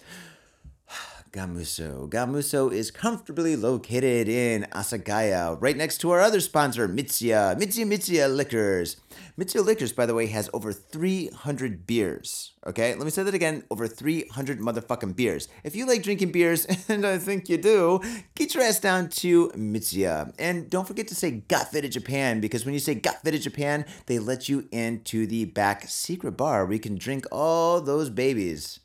Gamuso. 1.34 2.07
Gamuso 2.11 2.71
is 2.71 2.91
comfortably 2.91 3.55
located 3.55 4.29
in 4.29 4.67
Asagaya, 4.71 5.57
right 5.59 5.75
next 5.75 5.97
to 5.97 6.11
our 6.11 6.21
other 6.21 6.39
sponsor, 6.39 6.88
Mitsuya. 6.88 7.59
Mitsuya 7.59 7.88
Mitsuya 7.88 8.34
Liquors. 8.34 8.97
Mitsuya 9.36 9.65
Liquors, 9.65 9.91
by 9.91 10.05
the 10.05 10.13
way, 10.13 10.27
has 10.27 10.47
over 10.53 10.71
300 10.71 11.88
beers. 11.88 12.51
Okay, 12.67 12.93
let 12.93 13.03
me 13.03 13.09
say 13.09 13.23
that 13.23 13.34
again 13.34 13.63
over 13.71 13.88
300 13.88 14.59
motherfucking 14.59 15.15
beers. 15.15 15.47
If 15.63 15.75
you 15.75 15.88
like 15.88 16.03
drinking 16.03 16.31
beers, 16.31 16.67
and 16.88 17.03
I 17.03 17.17
think 17.17 17.49
you 17.49 17.57
do, 17.57 17.99
get 18.36 18.53
your 18.53 18.61
ass 18.61 18.79
down 18.79 19.09
to 19.09 19.49
Mitsuya. 19.55 20.31
And 20.38 20.69
don't 20.69 20.88
forget 20.88 21.07
to 21.07 21.15
say 21.15 21.31
Got 21.31 21.71
Faded 21.71 21.93
Japan, 21.93 22.41
because 22.41 22.63
when 22.63 22.75
you 22.75 22.79
say 22.79 22.93
Got 22.93 23.23
Faded 23.23 23.41
Japan, 23.41 23.86
they 24.05 24.19
let 24.19 24.49
you 24.49 24.67
into 24.71 25.25
the 25.25 25.45
back 25.45 25.86
secret 25.88 26.38
bar 26.38 26.65
where 26.65 26.73
you 26.73 26.79
can 26.79 26.95
drink 26.95 27.25
all 27.31 27.81
those 27.81 28.11
babies 28.11 28.81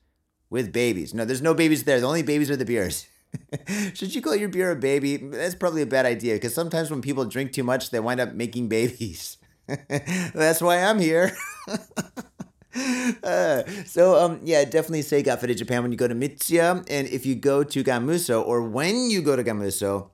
with 0.51 0.73
babies. 0.73 1.15
No, 1.15 1.25
there's 1.25 1.43
no 1.43 1.55
babies 1.55 1.85
there. 1.85 2.01
The 2.01 2.07
only 2.07 2.23
babies 2.23 2.51
are 2.51 2.57
the 2.57 2.65
beers. 2.65 3.07
Should 3.95 4.15
you 4.15 4.23
call 4.23 4.37
your 4.37 4.49
beer 4.49 4.71
a 4.71 4.77
baby? 4.77 5.17
That's 5.17 5.55
probably 5.55 5.83
a 5.83 5.87
bad 5.87 6.07
idea 6.07 6.35
because 6.35 6.55
sometimes 6.55 6.91
when 6.91 7.03
people 7.03 7.25
drink 7.25 7.53
too 7.53 7.65
much, 7.65 7.91
they 7.91 8.01
wind 8.01 8.21
up 8.21 8.33
making 8.33 8.69
babies. 8.69 9.37
That's 9.89 10.63
why 10.63 10.83
I'm 10.83 10.99
here. 10.99 11.33
uh, 13.23 13.63
so 13.85 14.17
um 14.25 14.41
yeah, 14.43 14.65
definitely 14.65 15.03
say 15.03 15.23
Faded 15.23 15.59
Japan 15.59 15.83
when 15.83 15.93
you 15.93 15.99
go 15.99 16.09
to 16.09 16.15
Mitsuya, 16.15 16.85
and 16.89 17.07
if 17.09 17.27
you 17.27 17.35
go 17.35 17.63
to 17.65 17.85
Gamuso 17.85 18.45
or 18.45 18.63
when 18.63 19.11
you 19.11 19.21
go 19.21 19.37
to 19.37 19.45
Gamuso, 19.45 20.11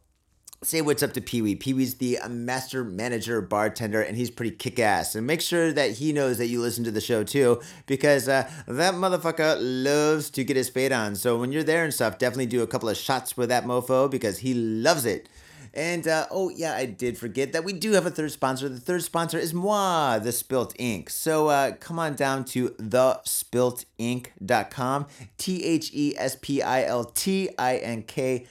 say 0.65 0.81
what's 0.81 1.03
up 1.03 1.13
to 1.13 1.21
Pee 1.21 1.43
Wee. 1.43 1.55
Pee 1.55 1.75
Wee's 1.75 1.97
the 1.97 2.19
master 2.29 2.85
manager 2.85 3.41
bartender, 3.41 4.01
and 4.01 4.17
he's 4.17 4.31
pretty 4.31 4.57
kick 4.57 4.79
ass. 4.79 5.15
And 5.15 5.27
make 5.27 5.41
sure 5.41 5.73
that 5.73 5.93
he 5.93 6.13
knows 6.13 6.39
that 6.39 6.47
you 6.47 6.61
listen 6.61 6.85
to 6.85 6.91
the 6.91 7.01
show 7.01 7.25
too, 7.25 7.61
because 7.87 8.29
uh, 8.29 8.51
that 8.67 8.95
motherfucker 8.95 9.57
loves 9.61 10.31
to 10.31 10.45
get 10.45 10.57
his 10.57 10.69
fade 10.69 10.93
on. 10.93 11.17
So 11.17 11.39
when 11.39 11.53
you're 11.53 11.63
there 11.63 11.85
and 11.85 11.93
stuff, 11.93 12.19
definitely 12.19 12.47
do 12.47 12.63
a 12.63 12.67
couple 12.67 12.89
of 12.89 12.97
shots 12.97 13.37
with 13.37 13.49
that 13.51 13.65
mofo 13.65 14.11
because 14.11 14.39
he 14.39 14.55
loves 14.55 15.05
it. 15.05 15.29
And 15.75 16.07
uh, 16.07 16.27
oh, 16.31 16.51
yeah, 16.51 16.75
I 16.75 16.87
did 16.87 17.19
forget 17.19 17.53
that 17.53 17.65
we 17.65 17.73
do 17.73 17.91
have 17.93 18.07
a 18.07 18.11
third 18.11 18.31
sponsor. 18.31 18.69
The 18.69 18.79
third 18.79 19.03
sponsor 19.03 19.39
is 19.39 19.53
moi, 19.53 20.21
The 20.21 20.31
Spilt 20.31 20.73
Ink. 20.79 21.11
So 21.11 21.49
uh, 21.49 21.73
come 21.73 21.99
on 21.99 22.15
down 22.15 22.45
to 22.47 22.71
thespiltink.com, 22.71 25.07
T 25.37 25.65
H 25.65 25.91
E 25.93 26.15
S 26.17 26.37
P 26.41 26.63
I 26.63 26.85
L 26.85 27.05
T 27.05 27.51
I 27.59 27.79
N 27.79 28.05
K. 28.05 28.47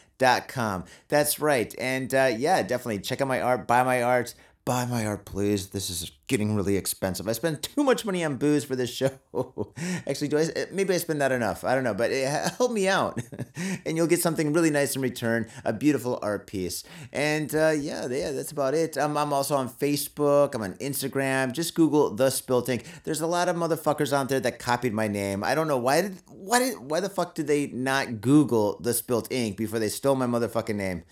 That's 1.09 1.39
right. 1.39 1.73
And 1.79 2.13
uh, 2.13 2.31
yeah, 2.35 2.63
definitely 2.63 2.99
check 2.99 3.21
out 3.21 3.27
my 3.27 3.41
art, 3.41 3.67
buy 3.67 3.83
my 3.83 4.01
art, 4.01 4.33
buy 4.65 4.85
my 4.85 5.05
art, 5.05 5.25
please. 5.25 5.67
This 5.67 5.89
is 5.89 6.11
getting 6.27 6.55
really 6.55 6.77
expensive. 6.77 7.27
I 7.27 7.33
spend 7.33 7.61
too 7.61 7.83
much 7.83 8.05
money 8.05 8.23
on 8.23 8.37
booze 8.37 8.63
for 8.63 8.75
this 8.75 8.89
show. 8.89 9.11
Actually, 10.07 10.29
do 10.29 10.37
I? 10.37 10.47
Maybe 10.71 10.93
I 10.93 10.97
spend 10.97 11.21
that 11.21 11.31
enough. 11.31 11.63
I 11.63 11.75
don't 11.75 11.83
know, 11.83 11.93
but 11.93 12.11
it, 12.11 12.27
help 12.57 12.71
me 12.71 12.87
out, 12.87 13.21
and 13.85 13.97
you'll 13.97 14.07
get 14.07 14.21
something 14.21 14.53
really 14.53 14.69
nice 14.69 14.95
in 14.95 15.01
return. 15.01 15.47
A 15.65 15.73
beautiful 15.73 16.19
art 16.21 16.47
piece. 16.47 16.83
And 17.11 17.53
uh, 17.53 17.69
yeah, 17.69 18.07
yeah, 18.07 18.31
that's 18.31 18.51
about 18.51 18.73
it. 18.73 18.97
Um, 18.97 19.17
I'm 19.17 19.33
also 19.33 19.55
on 19.55 19.69
Facebook. 19.69 20.55
I'm 20.55 20.61
on 20.61 20.75
Instagram. 20.75 21.51
Just 21.51 21.75
Google 21.75 22.11
the 22.15 22.29
Spilt 22.29 22.69
Ink. 22.69 22.85
There's 23.03 23.21
a 23.21 23.27
lot 23.27 23.49
of 23.49 23.55
motherfuckers 23.55 24.13
out 24.13 24.29
there 24.29 24.39
that 24.39 24.59
copied 24.59 24.93
my 24.93 25.07
name. 25.07 25.43
I 25.43 25.55
don't 25.55 25.67
know 25.67 25.77
why 25.77 26.01
did 26.01 26.17
why 26.27 26.59
did 26.59 26.77
why 26.79 26.99
the 26.99 27.09
fuck 27.09 27.35
did 27.35 27.47
they 27.47 27.67
not 27.67 28.21
Google 28.21 28.79
the 28.79 28.93
Spilt 28.93 29.31
Ink 29.31 29.57
before 29.57 29.79
they 29.79 29.89
stole 29.89 30.15
my 30.15 30.27
motherfucking 30.27 30.75
name? 30.75 31.03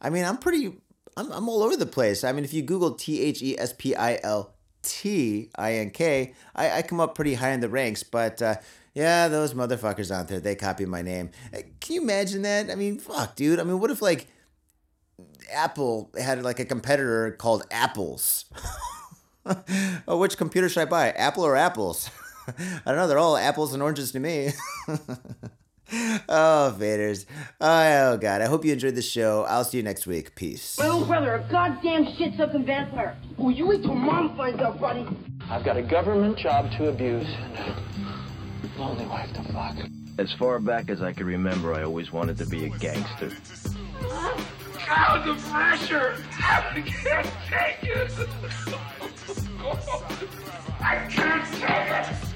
I 0.00 0.10
mean, 0.10 0.24
I'm 0.24 0.38
pretty 0.38 0.76
I'm, 1.18 1.32
I'm 1.32 1.48
all 1.48 1.64
over 1.64 1.76
the 1.76 1.84
place. 1.84 2.22
I 2.22 2.30
mean, 2.30 2.44
if 2.44 2.54
you 2.54 2.62
Google 2.62 2.92
T 2.92 3.20
H 3.20 3.42
E 3.42 3.58
S 3.58 3.74
P 3.76 3.94
I 3.94 4.20
L 4.22 4.54
T 4.82 5.50
I 5.56 5.74
N 5.74 5.90
K, 5.90 6.32
I, 6.54 6.78
I 6.78 6.82
come 6.82 7.00
up 7.00 7.16
pretty 7.16 7.34
high 7.34 7.50
in 7.50 7.60
the 7.60 7.68
ranks. 7.68 8.04
But 8.04 8.40
uh, 8.40 8.54
yeah, 8.94 9.26
those 9.26 9.52
motherfuckers 9.52 10.12
out 10.12 10.28
there, 10.28 10.38
they 10.38 10.54
copy 10.54 10.86
my 10.86 11.02
name. 11.02 11.30
Can 11.80 11.94
you 11.96 12.02
imagine 12.02 12.42
that? 12.42 12.70
I 12.70 12.76
mean, 12.76 12.98
fuck, 12.98 13.34
dude. 13.34 13.58
I 13.58 13.64
mean, 13.64 13.80
what 13.80 13.90
if 13.90 14.00
like 14.00 14.28
Apple 15.52 16.12
had 16.18 16.42
like 16.44 16.60
a 16.60 16.64
competitor 16.64 17.32
called 17.32 17.66
Apples? 17.72 18.44
oh, 20.06 20.18
which 20.18 20.36
computer 20.36 20.68
should 20.68 20.82
I 20.82 20.84
buy? 20.84 21.10
Apple 21.10 21.44
or 21.44 21.56
Apples? 21.56 22.10
I 22.46 22.80
don't 22.84 22.96
know. 22.96 23.08
They're 23.08 23.18
all 23.18 23.36
apples 23.36 23.74
and 23.74 23.82
oranges 23.82 24.12
to 24.12 24.20
me. 24.20 24.52
oh, 26.28 26.76
Faders. 26.78 27.24
Oh, 27.60 28.18
God. 28.18 28.42
I 28.42 28.46
hope 28.46 28.64
you 28.64 28.72
enjoyed 28.72 28.94
the 28.94 29.02
show. 29.02 29.44
I'll 29.48 29.64
see 29.64 29.78
you 29.78 29.82
next 29.82 30.06
week. 30.06 30.34
Peace. 30.34 30.78
My 30.78 30.86
little 30.88 31.06
brother, 31.06 31.34
a 31.34 31.48
goddamn 31.50 32.06
shit 32.16 32.34
sucking 32.36 32.66
vampire. 32.66 33.16
Will 33.38 33.52
you 33.52 33.66
wait 33.66 33.82
till 33.82 33.94
mom 33.94 34.36
finds 34.36 34.60
out, 34.60 34.78
buddy? 34.78 35.06
I've 35.48 35.64
got 35.64 35.78
a 35.78 35.82
government 35.82 36.36
job 36.38 36.70
to 36.72 36.88
abuse 36.88 37.26
and 37.26 37.56
a 37.56 38.78
lonely 38.78 39.06
wife 39.06 39.32
to 39.32 39.42
fuck. 39.44 39.76
As 40.18 40.30
far 40.34 40.58
back 40.58 40.90
as 40.90 41.00
I 41.00 41.12
can 41.12 41.26
remember, 41.26 41.72
I 41.72 41.84
always 41.84 42.12
wanted 42.12 42.36
to 42.38 42.46
be 42.46 42.66
a 42.66 42.68
gangster. 42.68 43.32
God, 44.86 45.26
the 45.26 45.34
pressure! 45.48 46.22
I 46.38 46.82
can't 46.84 47.28
take 47.48 47.82
it! 47.82 48.12
I 50.80 51.06
can't 51.08 51.44
take 51.54 52.22
it! 52.22 52.27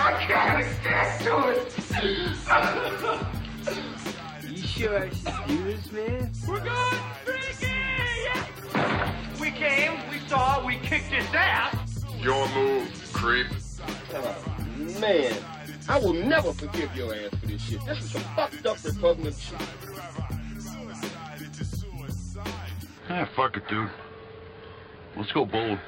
I 0.00 0.12
can't 0.26 0.64
stand! 0.80 2.08
You 4.48 4.62
sure 4.62 4.98
I 4.98 5.10
should 5.10 5.48
do 5.48 5.64
this, 5.64 5.90
man? 5.92 6.32
We're 6.46 6.60
going 6.60 7.02
freaky! 7.24 7.74
We 9.40 9.50
came, 9.50 9.98
we 10.10 10.18
saw, 10.28 10.64
we 10.64 10.76
kicked 10.76 11.06
his 11.06 11.26
ass! 11.34 12.04
Your 12.20 12.48
move, 12.50 12.88
creep. 13.12 13.48
Man, 15.00 15.34
I 15.88 15.98
will 15.98 16.12
never 16.12 16.52
forgive 16.52 16.94
your 16.94 17.14
ass 17.14 17.30
for 17.40 17.46
this 17.46 17.60
shit. 17.62 17.84
This 17.84 17.98
is 17.98 18.10
some 18.12 18.22
fucked 18.36 18.66
up 18.66 18.82
repugnant 18.84 19.36
shit. 19.36 19.60
Ah, 23.10 23.28
fuck 23.34 23.56
it, 23.56 23.66
dude. 23.68 23.90
Let's 25.16 25.32
go 25.32 25.44
bold. 25.44 25.78